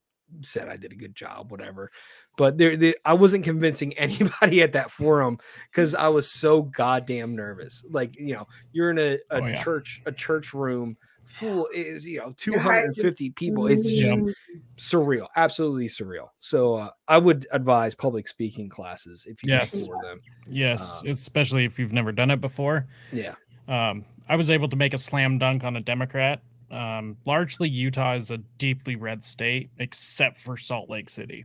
said 0.42 0.68
I 0.68 0.76
did 0.76 0.92
a 0.92 0.96
good 0.96 1.14
job, 1.14 1.50
whatever. 1.50 1.90
But 2.36 2.58
there, 2.58 2.76
there 2.76 2.94
I 3.04 3.14
wasn't 3.14 3.44
convincing 3.44 3.92
anybody 3.98 4.62
at 4.62 4.72
that 4.72 4.90
forum 4.90 5.38
because 5.70 5.94
I 5.94 6.08
was 6.08 6.30
so 6.30 6.62
goddamn 6.62 7.36
nervous. 7.36 7.84
Like, 7.90 8.18
you 8.18 8.34
know, 8.34 8.46
you're 8.72 8.90
in 8.90 8.98
a, 8.98 9.14
a 9.30 9.42
oh, 9.42 9.46
yeah. 9.46 9.62
church, 9.62 10.00
a 10.06 10.12
church 10.12 10.54
room 10.54 10.96
full 11.24 11.68
is 11.72 12.04
you 12.04 12.18
know 12.18 12.34
250 12.36 13.24
just- 13.28 13.36
people. 13.36 13.66
It's 13.68 13.84
just 13.88 14.16
Mm. 14.18 14.34
surreal, 14.78 15.28
absolutely 15.36 15.86
surreal. 15.86 16.28
So 16.40 16.74
uh, 16.74 16.90
I 17.06 17.18
would 17.18 17.46
advise 17.52 17.94
public 17.94 18.26
speaking 18.26 18.68
classes 18.68 19.26
if 19.28 19.42
you 19.42 19.50
Yes. 19.50 19.70
can 19.86 19.92
them. 20.02 20.20
Yes, 20.48 21.00
Um, 21.02 21.08
especially 21.08 21.64
if 21.64 21.78
you've 21.78 21.92
never 21.92 22.10
done 22.10 22.30
it 22.30 22.40
before. 22.40 22.88
Yeah. 23.12 23.34
Um, 23.68 24.04
I 24.28 24.34
was 24.36 24.50
able 24.50 24.68
to 24.68 24.76
make 24.76 24.92
a 24.94 24.98
slam 24.98 25.38
dunk 25.38 25.62
on 25.62 25.76
a 25.76 25.80
Democrat. 25.80 26.40
Um, 26.70 27.16
largely, 27.26 27.68
Utah 27.68 28.14
is 28.14 28.30
a 28.30 28.38
deeply 28.58 28.96
red 28.96 29.24
state, 29.24 29.70
except 29.78 30.38
for 30.38 30.56
Salt 30.56 30.88
Lake 30.88 31.10
City. 31.10 31.44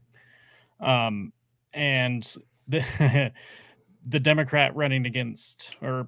Um, 0.80 1.32
and 1.74 2.36
the 2.68 3.32
the 4.08 4.20
Democrat 4.20 4.76
running 4.76 5.06
against, 5.06 5.76
or 5.82 6.08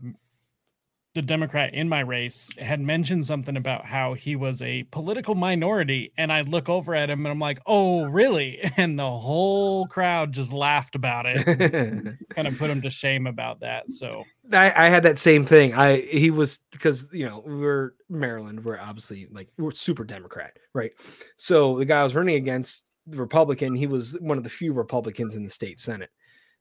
the 1.16 1.22
Democrat 1.24 1.74
in 1.74 1.90
my 1.90 2.02
race, 2.02 2.52
had 2.60 2.80
mentioned 2.80 3.26
something 3.26 3.58
about 3.58 3.86
how 3.86 4.14
he 4.14 4.36
was 4.36 4.62
a 4.62 4.84
political 4.92 5.34
minority, 5.34 6.14
and 6.18 6.32
I 6.32 6.42
look 6.42 6.70
over 6.70 6.94
at 6.94 7.10
him 7.10 7.26
and 7.26 7.32
I'm 7.32 7.40
like, 7.40 7.60
"Oh, 7.66 8.06
really?" 8.06 8.60
And 8.78 8.98
the 8.98 9.10
whole 9.10 9.88
crowd 9.88 10.32
just 10.32 10.54
laughed 10.54 10.96
about 10.96 11.26
it, 11.28 11.44
kind 12.36 12.48
of 12.48 12.58
put 12.58 12.70
him 12.70 12.82
to 12.84 12.90
shame 12.90 13.26
about 13.28 13.62
that. 13.62 13.90
So 13.90 14.24
I, 14.54 14.72
I 14.76 14.90
had 14.90 15.04
that 15.04 15.20
same 15.20 15.46
thing. 15.46 15.74
I 15.74 16.02
he 16.02 16.30
was 16.30 16.60
because 16.72 17.08
you 17.12 17.26
know 17.26 17.44
we're 17.46 17.94
Maryland, 18.10 18.64
we're 18.64 18.80
obviously 18.80 19.28
like 19.32 19.50
we're 19.58 19.72
super 19.72 20.04
Democrat, 20.04 20.56
right? 20.74 20.94
So 21.38 21.78
the 21.78 21.86
guy 21.86 22.02
I 22.02 22.04
was 22.04 22.16
running 22.16 22.36
against, 22.36 22.84
Republican, 23.10 23.76
he 23.76 23.88
was 23.88 24.18
one 24.20 24.38
of 24.38 24.44
the 24.44 24.50
few 24.50 24.74
Republicans 24.74 25.36
in 25.36 25.44
the 25.44 25.50
state 25.50 25.80
Senate, 25.80 26.10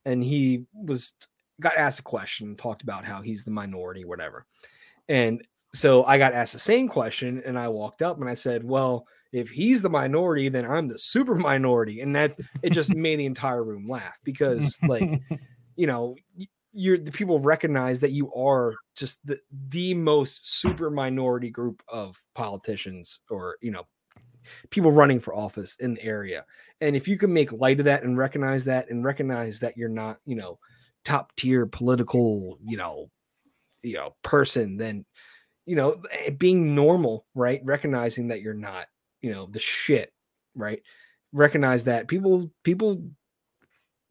and 0.05 0.23
he 0.23 0.65
was 0.73 1.13
got 1.59 1.77
asked 1.77 1.99
a 1.99 2.03
question, 2.03 2.55
talked 2.55 2.83
about 2.83 3.05
how 3.05 3.21
he's 3.21 3.43
the 3.43 3.51
minority, 3.51 4.05
whatever, 4.05 4.45
and 5.07 5.41
so 5.73 6.03
I 6.05 6.17
got 6.17 6.33
asked 6.33 6.53
the 6.53 6.59
same 6.59 6.87
question, 6.87 7.41
and 7.45 7.59
I 7.59 7.67
walked 7.67 8.01
up 8.01 8.19
and 8.19 8.29
I 8.29 8.33
said, 8.33 8.63
"Well, 8.63 9.05
if 9.31 9.49
he's 9.49 9.81
the 9.81 9.89
minority, 9.89 10.49
then 10.49 10.65
I'm 10.65 10.87
the 10.87 10.97
super 10.97 11.35
minority," 11.35 12.01
and 12.01 12.15
that 12.15 12.37
it 12.61 12.71
just 12.71 12.95
made 12.95 13.19
the 13.19 13.25
entire 13.25 13.63
room 13.63 13.87
laugh 13.87 14.17
because 14.23 14.77
like 14.87 15.21
you 15.75 15.87
know 15.87 16.15
you're 16.73 16.97
the 16.97 17.11
people 17.11 17.39
recognize 17.39 17.99
that 18.01 18.11
you 18.11 18.31
are 18.33 18.75
just 18.95 19.25
the 19.25 19.39
the 19.69 19.93
most 19.93 20.59
super 20.59 20.89
minority 20.89 21.49
group 21.49 21.81
of 21.87 22.15
politicians 22.35 23.19
or 23.29 23.57
you 23.61 23.71
know 23.71 23.83
people 24.69 24.91
running 24.91 25.19
for 25.19 25.35
office 25.35 25.75
in 25.75 25.95
the 25.95 26.03
area. 26.03 26.45
And 26.81 26.95
if 26.95 27.07
you 27.07 27.17
can 27.17 27.33
make 27.33 27.51
light 27.51 27.79
of 27.79 27.85
that 27.85 28.03
and 28.03 28.17
recognize 28.17 28.65
that 28.65 28.89
and 28.89 29.03
recognize 29.03 29.59
that 29.59 29.77
you're 29.77 29.89
not 29.89 30.19
you 30.25 30.35
know 30.35 30.59
top 31.05 31.33
tier 31.37 31.65
political 31.65 32.57
you 32.63 32.75
know 32.77 33.09
you 33.81 33.93
know 33.93 34.13
person 34.23 34.75
then 34.77 35.05
you 35.65 35.75
know 35.75 36.01
eh, 36.11 36.31
being 36.31 36.75
normal 36.75 37.25
right? 37.35 37.61
Recognizing 37.63 38.27
that 38.29 38.41
you're 38.41 38.53
not 38.53 38.87
you 39.21 39.31
know 39.31 39.47
the 39.51 39.59
shit 39.59 40.11
right? 40.55 40.81
Recognize 41.33 41.83
that 41.85 42.07
people 42.07 42.51
people 42.63 43.01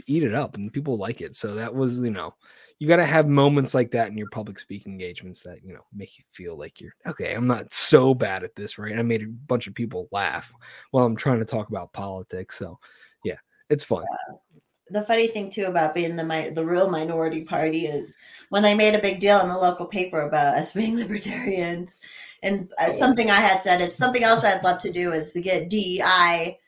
eat 0.07 0.23
it 0.23 0.35
up 0.35 0.57
and 0.57 0.73
people 0.73 0.97
like 0.97 1.21
it. 1.21 1.35
So 1.35 1.55
that 1.55 1.75
was, 1.75 1.99
you 1.99 2.11
know, 2.11 2.35
you 2.79 2.87
got 2.87 2.97
to 2.97 3.07
have 3.07 3.27
moments 3.27 3.75
like 3.75 3.91
that 3.93 4.09
in 4.09 4.19
your 4.19 4.29
public 4.31 4.59
speaking 4.59 4.93
engagements 4.93 5.43
that, 5.43 5.65
you 5.65 5.73
know, 5.73 5.87
make 5.95 6.19
you 6.19 6.25
feel 6.33 6.59
like 6.59 6.81
you're 6.81 6.95
okay. 7.07 7.33
I'm 7.33 7.47
not 7.47 7.73
so 7.73 8.15
bad 8.15 8.45
at 8.45 8.55
this, 8.55 8.77
right? 8.79 8.99
I 8.99 9.03
made 9.03 9.23
a 9.23 9.29
bunch 9.29 9.67
of 9.67 9.75
people 9.75 10.09
laugh 10.13 10.53
while 10.91 11.07
I'm 11.07 11.17
trying 11.17 11.39
to 11.39 11.47
talk 11.47 11.71
about 11.71 11.93
politics. 11.93 12.59
So 12.59 12.79
yeah, 13.25 13.37
it's 13.71 13.85
fun. 13.85 14.05
the 14.91 15.03
funny 15.03 15.27
thing 15.27 15.51
too 15.51 15.65
about 15.65 15.95
being 15.95 16.17
the 16.17 16.53
the 16.55 16.65
real 16.65 16.91
minority 16.91 17.45
party 17.45 17.87
is 17.87 18.15
when 18.51 18.63
they 18.63 18.75
made 18.75 18.95
a 18.95 19.01
big 19.01 19.21
deal 19.21 19.41
in 19.41 19.49
the 19.49 19.57
local 19.57 19.87
paper 19.87 20.23
about 20.23 20.59
us 20.59 20.73
being 20.75 20.97
libertarians, 20.97 21.99
and 22.43 22.71
uh, 22.81 22.91
something 22.91 23.31
I 23.31 23.41
had 23.41 23.63
said 23.63 23.81
is 23.81 23.97
something 23.97 24.23
else 24.23 24.45
I'd 24.45 24.65
love 24.65 24.81
to 24.81 24.93
do 24.93 25.13
is 25.13 25.33
to 25.33 25.41
get 25.41 25.71
DEI 25.71 26.59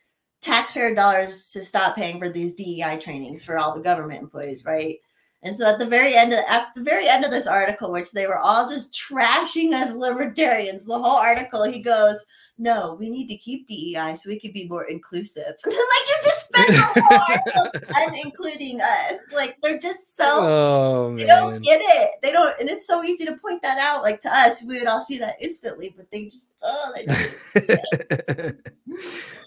taxpayer 0.41 0.95
dollars 0.95 1.51
to 1.51 1.63
stop 1.63 1.97
paying 1.97 2.19
for 2.19 2.31
these 2.31 2.55
DEI 2.55 2.99
trainings 2.99 3.45
for 3.45 3.59
all 3.59 3.75
the 3.75 3.83
government 3.83 4.23
employees, 4.23 4.65
right? 4.65 4.99
And 5.45 5.55
so 5.55 5.69
at 5.69 5.79
the 5.79 5.87
very 5.87 6.15
end 6.17 6.33
of 6.33 6.41
at 6.49 6.75
the 6.75 6.83
very 6.83 7.07
end 7.09 7.25
of 7.25 7.31
this 7.31 7.47
article, 7.47 7.93
which 7.93 8.11
they 8.11 8.27
were 8.27 8.39
all 8.41 8.69
just 8.69 8.93
trashing 8.93 9.73
us 9.73 9.95
libertarians, 9.95 10.85
the 10.85 10.99
whole 10.99 11.17
article, 11.17 11.63
he 11.63 11.81
goes, 11.81 12.27
"No, 12.59 12.95
we 12.99 13.09
need 13.09 13.29
to 13.29 13.37
keep 13.37 13.69
DEI 13.69 14.17
so 14.17 14.29
we 14.31 14.41
can 14.41 14.51
be 14.53 14.67
more 14.67 14.87
inclusive." 14.87 15.55
Like 15.65 16.09
you 16.09 16.17
just 16.25 16.49
spent 16.49 16.69
the 16.73 16.83
whole 16.83 17.21
article 17.31 17.81
unincluding 17.95 18.81
us. 18.81 19.33
Like 19.33 19.57
they're 19.63 19.79
just 19.79 20.17
so 20.17 20.25
Oh 20.27 21.17
they 21.17 21.25
man. 21.27 21.37
don't 21.37 21.63
get 21.63 21.81
it. 21.83 22.11
They 22.21 22.33
don't, 22.33 22.59
and 22.59 22.69
it's 22.69 22.89
so 22.89 23.05
easy 23.05 23.25
to 23.27 23.37
point 23.37 23.63
that 23.63 23.79
out. 23.79 24.03
Like 24.03 24.21
to 24.23 24.29
us, 24.31 24.65
we 24.65 24.79
would 24.81 24.89
all 24.89 25.01
see 25.01 25.19
that 25.19 25.37
instantly, 25.41 25.95
but 25.97 26.11
they 26.11 26.25
just 26.25 26.51
oh, 26.63 26.93
they 26.97 27.05
just, 27.61 28.55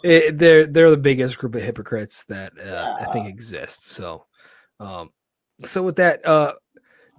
It- 0.04 0.38
they're 0.38 0.68
they're 0.68 0.90
the 0.90 0.98
biggest 0.98 1.38
group 1.38 1.56
of 1.56 1.62
hypocrites 1.64 2.24
that 2.26 2.54
uh, 2.60 2.96
I 3.00 3.06
think 3.12 3.26
Yeah. 3.26 3.32
exists. 3.32 3.92
So, 3.92 4.26
um, 4.80 5.10
so 5.64 5.84
with 5.84 5.96
that, 5.98 6.26
uh, 6.26 6.54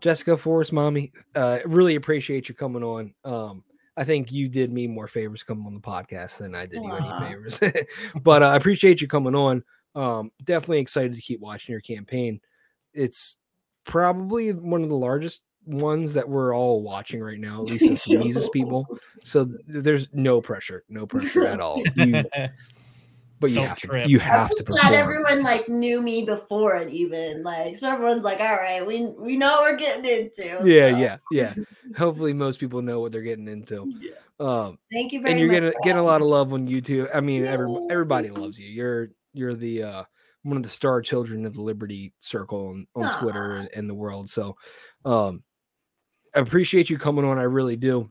Jessica 0.01 0.37
Forest, 0.37 0.73
mommy, 0.73 1.13
uh, 1.35 1.61
really 1.65 1.95
appreciate 1.95 2.49
you 2.49 2.55
coming 2.55 2.83
on. 2.83 3.15
Um, 3.25 3.65
I 3.97 4.05
think 4.05 4.33
you 4.33 4.49
did 4.49 4.73
me 4.73 4.87
more 4.87 5.07
favors 5.07 5.43
coming 5.43 5.67
on 5.67 5.75
the 5.75 5.81
podcast 5.81 6.39
than 6.39 6.55
I 6.55 6.67
did 6.67 6.83
you 6.83 6.93
any 6.93 7.29
favors. 7.29 7.61
but 8.23 8.43
uh, 8.43 8.49
I 8.49 8.57
appreciate 8.57 9.01
you 9.01 9.09
coming 9.09 9.35
on. 9.35 9.63
Um, 9.95 10.33
definitely 10.43 10.81
excited 10.81 11.15
to 11.15 11.21
keep 11.21 11.41
watching 11.41 11.73
your 11.73 11.83
campaign. 11.83 12.41
It's 12.95 13.37
probably 13.85 14.53
one 14.53 14.83
of 14.83 14.89
the 14.89 14.97
largest 14.97 15.43
ones 15.67 16.15
that 16.15 16.29
we're 16.29 16.55
all 16.55 16.83
watching 16.83 17.21
right 17.21 17.39
now, 17.39 17.63
at 17.63 17.69
least 17.69 17.91
as 17.91 18.09
Mises 18.09 18.49
people. 18.49 18.87
So 19.23 19.47
there's 19.67 20.09
no 20.13 20.41
pressure, 20.41 20.85
no 20.89 21.07
pressure 21.07 21.47
at 21.47 21.61
all. 21.61 21.83
You, 21.95 22.25
but 23.43 23.51
you 23.51 23.57
Don't 23.57 23.67
have 23.67 23.79
to, 23.81 23.87
trip. 23.89 24.09
you 24.09 24.19
I'm 24.21 24.25
have 24.25 24.49
to 24.51 24.55
just 24.55 24.69
glad 24.69 24.95
everyone 24.95 25.43
like 25.43 25.69
knew 25.69 26.01
me 26.01 26.25
before 26.25 26.77
it 26.77 26.91
even 26.91 27.43
like 27.43 27.77
so 27.77 27.91
everyone's 27.93 28.25
like, 28.25 28.41
all 28.41 28.57
right, 28.57 28.87
we 28.87 29.09
we 29.19 29.37
know 29.37 29.61
what 29.61 29.73
we're 29.73 29.79
getting 29.79 30.05
into. 30.07 30.45
Yeah, 30.65 30.91
so, 30.93 30.97
yeah, 30.97 31.17
yeah. 31.31 31.55
Hopefully, 31.99 32.33
most 32.33 32.61
people 32.61 32.81
know 32.81 33.01
what 33.01 33.13
they're 33.13 33.21
getting 33.21 33.49
into. 33.49 33.93
yeah. 34.01 34.13
Um, 34.41 34.79
Thank 34.91 35.13
you 35.13 35.21
very 35.21 35.33
and 35.33 35.41
you're 35.41 35.53
much. 35.53 35.75
gonna 35.75 35.85
get 35.85 35.97
a 35.97 36.03
lot 36.03 36.21
of 36.23 36.29
love 36.29 36.53
on 36.55 36.67
YouTube. 36.67 37.11
I 37.15 37.21
mean, 37.21 37.45
every, 37.45 37.69
everybody 37.91 38.31
loves 38.31 38.59
you. 38.59 38.69
You're 38.69 39.11
you're 39.35 39.55
the 39.55 39.83
uh, 39.83 40.05
one 40.45 40.57
of 40.57 40.63
the 40.63 40.69
star 40.69 41.03
children 41.03 41.45
of 41.45 41.55
the 41.55 41.63
Liberty 41.63 42.13
Circle 42.21 42.69
on, 42.69 42.87
on 42.95 43.19
Twitter 43.21 43.53
Aw. 43.53 43.57
and, 43.61 43.69
and 43.75 43.91
the 43.91 43.95
world. 43.95 44.31
So, 44.31 44.57
um, 45.05 45.43
I 46.35 46.39
appreciate 46.41 46.89
you 46.91 46.97
coming 46.97 47.25
on. 47.25 47.39
I 47.39 47.43
really 47.43 47.77
do. 47.77 48.11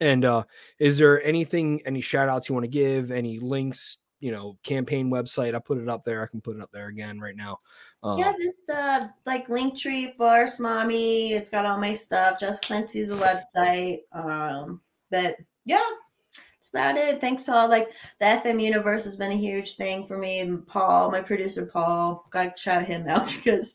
And 0.00 0.24
uh, 0.24 0.44
is 0.78 0.96
there 0.96 1.22
anything, 1.22 1.82
any 1.84 2.00
shout 2.00 2.28
outs 2.28 2.48
you 2.48 2.54
want 2.54 2.64
to 2.64 2.70
give? 2.70 3.10
Any 3.10 3.38
links? 3.38 3.98
You 4.20 4.32
know, 4.32 4.56
campaign 4.62 5.10
website. 5.10 5.54
I 5.54 5.58
put 5.58 5.78
it 5.78 5.88
up 5.88 6.04
there. 6.04 6.22
I 6.22 6.26
can 6.26 6.40
put 6.40 6.56
it 6.56 6.62
up 6.62 6.70
there 6.72 6.88
again 6.88 7.18
right 7.20 7.36
now. 7.36 7.58
Um, 8.02 8.18
Yeah, 8.18 8.32
just 8.38 8.70
uh 8.70 9.08
like 9.26 9.48
Linktree 9.48 10.16
Forest 10.16 10.60
Mommy. 10.60 11.32
It's 11.32 11.50
got 11.50 11.66
all 11.66 11.78
my 11.78 11.92
stuff. 11.92 12.40
Jessica 12.40 12.74
Fenske's 12.74 13.08
the 13.08 13.16
website. 13.16 14.00
Um, 14.12 14.80
but 15.10 15.36
yeah, 15.64 15.80
that's 16.32 16.68
about 16.68 16.96
it. 16.96 17.20
Thanks 17.20 17.44
to 17.46 17.54
all 17.54 17.68
like 17.68 17.88
the 18.18 18.26
FM 18.26 18.62
universe 18.62 19.04
has 19.04 19.16
been 19.16 19.32
a 19.32 19.36
huge 19.36 19.76
thing 19.76 20.06
for 20.06 20.16
me. 20.16 20.40
And 20.40 20.66
Paul, 20.66 21.10
my 21.10 21.20
producer 21.20 21.66
Paul, 21.66 22.26
got 22.30 22.56
to 22.56 22.62
shout 22.62 22.84
him 22.84 23.08
out 23.08 23.26
because 23.44 23.74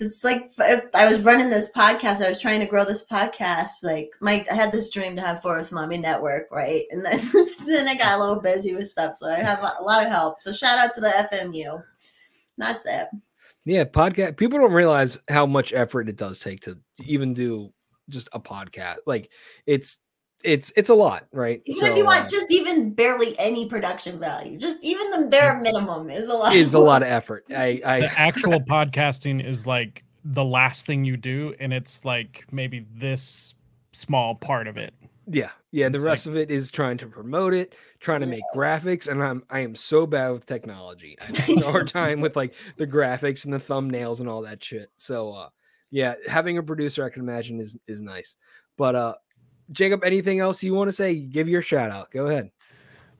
it's 0.00 0.22
like 0.22 0.50
I 0.94 1.10
was 1.10 1.22
running 1.22 1.50
this 1.50 1.70
podcast. 1.72 2.24
I 2.24 2.28
was 2.28 2.40
trying 2.40 2.60
to 2.60 2.66
grow 2.66 2.84
this 2.84 3.04
podcast. 3.04 3.82
Like 3.82 4.10
my, 4.20 4.44
I 4.50 4.54
had 4.54 4.72
this 4.72 4.90
dream 4.90 5.16
to 5.16 5.22
have 5.22 5.42
Forest 5.42 5.72
Mommy 5.72 5.98
Network, 5.98 6.48
right? 6.50 6.84
And 6.90 7.04
then 7.04 7.20
then 7.66 7.88
I 7.88 7.96
got 7.96 8.16
a 8.16 8.20
little 8.20 8.40
busy 8.40 8.74
with 8.74 8.90
stuff, 8.90 9.18
so 9.18 9.28
I 9.28 9.38
have 9.38 9.60
a 9.60 9.82
lot 9.82 10.04
of 10.04 10.12
help. 10.12 10.40
So 10.40 10.52
shout 10.52 10.78
out 10.78 10.94
to 10.94 11.00
the 11.00 11.28
FMU. 11.32 11.82
That's 12.56 12.86
it. 12.86 13.08
Yeah, 13.64 13.84
podcast. 13.84 14.36
People 14.36 14.58
don't 14.58 14.72
realize 14.72 15.20
how 15.28 15.46
much 15.46 15.72
effort 15.72 16.08
it 16.08 16.16
does 16.16 16.40
take 16.40 16.60
to 16.62 16.78
even 17.04 17.34
do 17.34 17.72
just 18.08 18.28
a 18.32 18.40
podcast. 18.40 18.98
Like 19.06 19.30
it's 19.66 19.98
it's 20.44 20.72
it's 20.76 20.88
a 20.88 20.94
lot, 20.94 21.26
right? 21.32 21.62
Even 21.66 21.92
if 21.92 21.96
you 21.98 22.04
want 22.04 22.26
uh, 22.26 22.28
just 22.28 22.50
even 22.50 22.92
barely 22.94 23.38
any 23.38 23.68
production 23.68 24.18
value, 24.18 24.58
just 24.58 24.82
even 24.82 25.10
the 25.10 25.28
bare 25.28 25.60
minimum 25.60 26.10
is 26.10 26.28
a 26.28 26.34
lot. 26.34 26.54
is 26.54 26.74
a 26.74 26.78
lot 26.78 27.02
of 27.02 27.08
effort. 27.08 27.44
I 27.50 27.80
I 27.84 28.00
the 28.00 28.18
actual 28.18 28.60
podcasting 28.60 29.44
is 29.44 29.66
like 29.66 30.04
the 30.24 30.44
last 30.44 30.86
thing 30.86 31.04
you 31.04 31.16
do, 31.16 31.54
and 31.58 31.72
it's 31.72 32.04
like 32.04 32.44
maybe 32.52 32.86
this 32.94 33.54
small 33.92 34.34
part 34.34 34.68
of 34.68 34.76
it. 34.76 34.94
yeah 35.26 35.50
yeah. 35.70 35.88
The 35.88 35.96
It's 35.96 36.04
rest 36.04 36.26
of 36.26 36.36
it 36.36 36.50
is 36.50 36.70
trying 36.70 36.96
to 36.98 37.06
promote 37.06 37.52
it, 37.52 37.74
trying 38.00 38.20
to 38.20 38.26
make 38.26 38.42
graphics, 38.54 39.08
and 39.08 39.22
I'm 39.22 39.42
I 39.50 39.60
am 39.60 39.74
so 39.74 40.06
bad 40.06 40.30
with 40.30 40.46
technology. 40.46 41.16
I 41.20 41.24
have 41.24 41.48
a 41.48 41.60
hard 41.70 41.86
time 41.92 42.20
with 42.20 42.36
like 42.36 42.54
the 42.76 42.86
graphics 42.86 43.44
and 43.44 43.52
the 43.52 43.58
thumbnails 43.58 44.20
and 44.20 44.28
all 44.28 44.42
that 44.42 44.62
shit. 44.62 44.90
So 44.96 45.32
uh 45.32 45.48
yeah, 45.90 46.14
having 46.26 46.58
a 46.58 46.62
producer 46.62 47.04
I 47.04 47.10
can 47.10 47.22
imagine 47.22 47.60
is 47.60 47.76
is 47.86 48.00
nice. 48.00 48.36
But 48.76 48.94
uh 48.94 49.14
Jacob, 49.72 50.04
anything 50.04 50.40
else 50.40 50.62
you 50.62 50.74
want 50.74 50.88
to 50.88 50.92
say? 50.92 51.14
Give 51.14 51.48
your 51.48 51.62
shout 51.62 51.90
out. 51.90 52.10
Go 52.10 52.26
ahead. 52.26 52.50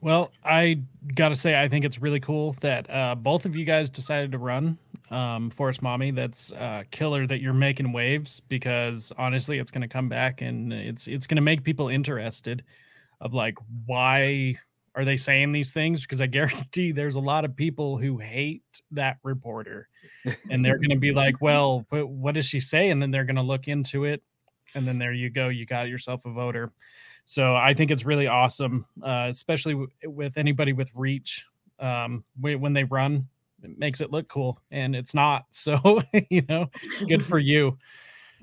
Well, 0.01 0.31
I 0.43 0.81
gotta 1.13 1.35
say, 1.35 1.61
I 1.61 1.67
think 1.67 1.83
it's 1.83 2.01
really 2.01 2.21
cool 2.21 2.55
that 2.61 2.89
uh, 2.89 3.15
both 3.15 3.45
of 3.45 3.55
you 3.55 3.65
guys 3.65 3.89
decided 3.89 4.31
to 4.31 4.37
run 4.37 4.77
um, 5.11 5.49
Forest 5.49 5.81
Mommy. 5.81 6.11
That's 6.11 6.53
uh, 6.53 6.83
killer 6.91 7.27
that 7.27 7.41
you're 7.41 7.53
making 7.53 7.91
waves 7.91 8.39
because 8.47 9.11
honestly, 9.17 9.59
it's 9.59 9.71
gonna 9.71 9.89
come 9.89 10.07
back 10.07 10.41
and 10.41 10.71
it's 10.71 11.07
it's 11.07 11.27
gonna 11.27 11.41
make 11.41 11.63
people 11.63 11.89
interested. 11.89 12.63
of 13.21 13.33
like 13.33 13.57
why 13.85 14.55
are 14.95 15.05
they 15.05 15.17
saying 15.17 15.51
these 15.51 15.71
things 15.73 16.01
because 16.01 16.21
i 16.21 16.25
guarantee 16.37 16.91
there's 16.91 17.15
a 17.15 17.19
lot 17.19 17.45
of 17.45 17.55
people 17.55 17.97
who 17.97 18.17
hate 18.17 18.63
that 18.91 19.17
reporter 19.23 19.87
and 20.49 20.63
they're 20.63 20.77
going 20.77 20.89
to 20.89 20.95
be 20.95 21.11
like 21.11 21.41
well 21.41 21.85
what 21.91 22.33
does 22.33 22.45
she 22.45 22.59
say 22.59 22.89
and 22.89 23.01
then 23.01 23.11
they're 23.11 23.25
going 23.25 23.35
to 23.35 23.41
look 23.41 23.67
into 23.67 24.05
it 24.05 24.21
and 24.75 24.87
then 24.87 24.97
there 24.97 25.13
you 25.13 25.29
go 25.29 25.49
you 25.49 25.65
got 25.65 25.87
yourself 25.87 26.25
a 26.25 26.31
voter. 26.31 26.71
So 27.25 27.55
i 27.55 27.73
think 27.73 27.91
it's 27.91 28.05
really 28.05 28.27
awesome 28.27 28.85
uh, 29.03 29.27
especially 29.29 29.73
w- 29.73 29.89
with 30.05 30.37
anybody 30.37 30.73
with 30.73 30.89
reach 30.95 31.45
um, 31.79 32.23
when 32.39 32.73
they 32.73 32.83
run 32.83 33.27
it 33.63 33.77
makes 33.77 34.01
it 34.01 34.11
look 34.11 34.27
cool 34.27 34.59
and 34.71 34.95
it's 34.95 35.13
not. 35.13 35.45
So 35.51 36.01
you 36.29 36.43
know 36.47 36.69
good 37.07 37.25
for 37.25 37.39
you. 37.39 37.77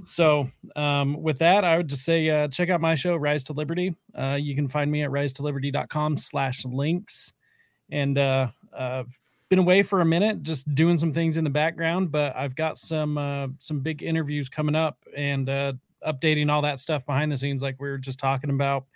So 0.04 0.50
um, 0.76 1.22
with 1.22 1.38
that 1.38 1.64
i 1.64 1.76
would 1.76 1.88
just 1.88 2.04
say 2.04 2.28
uh, 2.28 2.48
check 2.48 2.68
out 2.68 2.80
my 2.80 2.94
show 2.94 3.16
rise 3.16 3.44
to 3.44 3.52
liberty. 3.52 3.94
Uh, 4.14 4.36
you 4.40 4.54
can 4.54 4.68
find 4.68 4.90
me 4.90 5.02
at 5.02 5.10
rise 5.10 5.32
to 5.34 5.42
liberty.com 5.42 6.16
slash 6.18 6.64
links. 6.64 7.32
And 7.90 8.18
uh, 8.18 8.48
i've 8.78 9.20
been 9.48 9.58
away 9.58 9.82
for 9.82 10.00
a 10.00 10.04
minute 10.04 10.42
just 10.42 10.72
doing 10.74 10.98
some 10.98 11.12
things 11.12 11.36
in 11.36 11.44
the 11.44 11.50
background 11.50 12.10
but 12.10 12.34
i've 12.34 12.56
got 12.56 12.76
some 12.76 13.16
uh, 13.16 13.46
some 13.58 13.80
big 13.80 14.02
interviews 14.02 14.48
coming 14.48 14.74
up 14.74 14.98
and 15.16 15.48
uh, 15.48 15.72
updating 16.06 16.50
all 16.50 16.62
that 16.62 16.80
stuff 16.80 17.04
behind 17.04 17.30
the 17.30 17.36
scenes 17.36 17.62
like 17.62 17.76
we 17.80 17.88
were 17.88 17.98
just 17.98 18.18
talking 18.18 18.50
about 18.50 18.86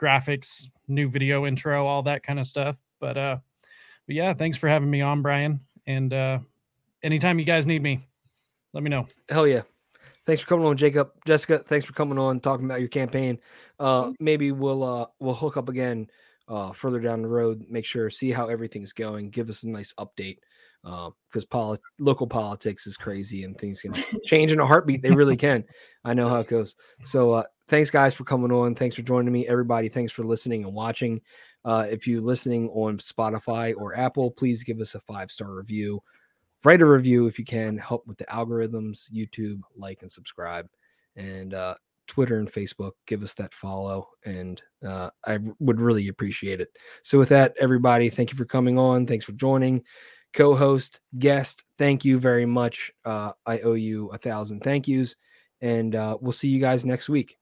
graphics 0.00 0.70
new 0.86 1.08
video 1.08 1.46
intro 1.46 1.86
all 1.86 2.02
that 2.02 2.22
kind 2.22 2.38
of 2.38 2.46
stuff. 2.46 2.76
But 3.00 3.16
uh 3.16 3.38
but 4.06 4.16
yeah 4.16 4.34
thanks 4.34 4.58
for 4.58 4.68
having 4.68 4.90
me 4.90 5.00
on 5.00 5.22
brian. 5.22 5.60
And 5.86 6.12
uh 6.12 6.38
anytime 7.02 7.38
you 7.38 7.44
guys 7.44 7.66
need 7.66 7.82
me 7.82 8.06
let 8.72 8.82
me 8.82 8.90
know. 8.90 9.06
Hell 9.28 9.46
yeah. 9.46 9.62
Thanks 10.26 10.42
for 10.42 10.48
coming 10.48 10.66
on 10.66 10.76
jacob. 10.76 11.10
Jessica 11.26 11.58
thanks 11.58 11.86
for 11.86 11.92
coming 11.92 12.18
on 12.18 12.40
talking 12.40 12.66
about 12.66 12.80
your 12.80 12.88
campaign. 12.88 13.38
Uh 13.78 14.12
maybe 14.20 14.52
we'll 14.52 14.82
uh 14.82 15.06
we'll 15.20 15.34
hook 15.34 15.56
up 15.56 15.68
again 15.68 16.08
uh 16.48 16.72
further 16.72 17.00
down 17.00 17.22
the 17.22 17.28
road 17.28 17.66
make 17.68 17.84
sure 17.84 18.08
see 18.08 18.30
how 18.30 18.48
everything's 18.48 18.92
going 18.92 19.30
give 19.30 19.48
us 19.48 19.62
a 19.64 19.68
nice 19.68 19.92
update 19.98 20.38
because 20.82 21.44
uh, 21.44 21.50
poli- 21.50 21.78
local 21.98 22.26
politics 22.26 22.86
is 22.86 22.96
crazy 22.96 23.44
and 23.44 23.58
things 23.58 23.80
can 23.80 23.92
change 24.24 24.52
in 24.52 24.60
a 24.60 24.66
heartbeat. 24.66 25.02
They 25.02 25.10
really 25.10 25.36
can. 25.36 25.64
I 26.04 26.14
know 26.14 26.28
how 26.28 26.40
it 26.40 26.48
goes. 26.48 26.74
So 27.04 27.32
uh, 27.32 27.42
thanks, 27.68 27.90
guys, 27.90 28.14
for 28.14 28.24
coming 28.24 28.52
on. 28.52 28.74
Thanks 28.74 28.96
for 28.96 29.02
joining 29.02 29.32
me, 29.32 29.46
everybody. 29.46 29.88
Thanks 29.88 30.12
for 30.12 30.24
listening 30.24 30.64
and 30.64 30.72
watching. 30.72 31.20
Uh, 31.64 31.86
if 31.90 32.06
you're 32.06 32.22
listening 32.22 32.68
on 32.70 32.98
Spotify 32.98 33.74
or 33.76 33.96
Apple, 33.96 34.30
please 34.30 34.64
give 34.64 34.80
us 34.80 34.94
a 34.94 35.00
five 35.00 35.30
star 35.30 35.52
review. 35.52 36.02
Write 36.64 36.80
a 36.80 36.86
review 36.86 37.26
if 37.26 37.38
you 37.38 37.44
can. 37.44 37.76
Help 37.76 38.06
with 38.06 38.18
the 38.18 38.24
algorithms. 38.26 39.10
YouTube, 39.12 39.60
like 39.76 40.02
and 40.02 40.10
subscribe, 40.10 40.68
and 41.16 41.54
uh, 41.54 41.74
Twitter 42.06 42.38
and 42.38 42.50
Facebook. 42.50 42.92
Give 43.06 43.22
us 43.22 43.34
that 43.34 43.52
follow, 43.52 44.08
and 44.24 44.60
uh, 44.86 45.10
I 45.26 45.38
would 45.60 45.80
really 45.80 46.08
appreciate 46.08 46.60
it. 46.60 46.68
So, 47.02 47.18
with 47.18 47.28
that, 47.28 47.54
everybody, 47.60 48.08
thank 48.08 48.30
you 48.32 48.36
for 48.36 48.44
coming 48.44 48.78
on. 48.78 49.06
Thanks 49.06 49.24
for 49.24 49.32
joining 49.32 49.84
co-host, 50.32 51.00
guest. 51.18 51.64
Thank 51.78 52.04
you 52.04 52.18
very 52.18 52.46
much. 52.46 52.92
Uh, 53.04 53.32
I 53.46 53.60
owe 53.60 53.74
you 53.74 54.08
a 54.08 54.18
thousand 54.18 54.60
thank 54.62 54.88
yous, 54.88 55.16
and 55.60 55.94
uh, 55.94 56.18
we'll 56.20 56.32
see 56.32 56.48
you 56.48 56.60
guys 56.60 56.84
next 56.84 57.08
week. 57.08 57.37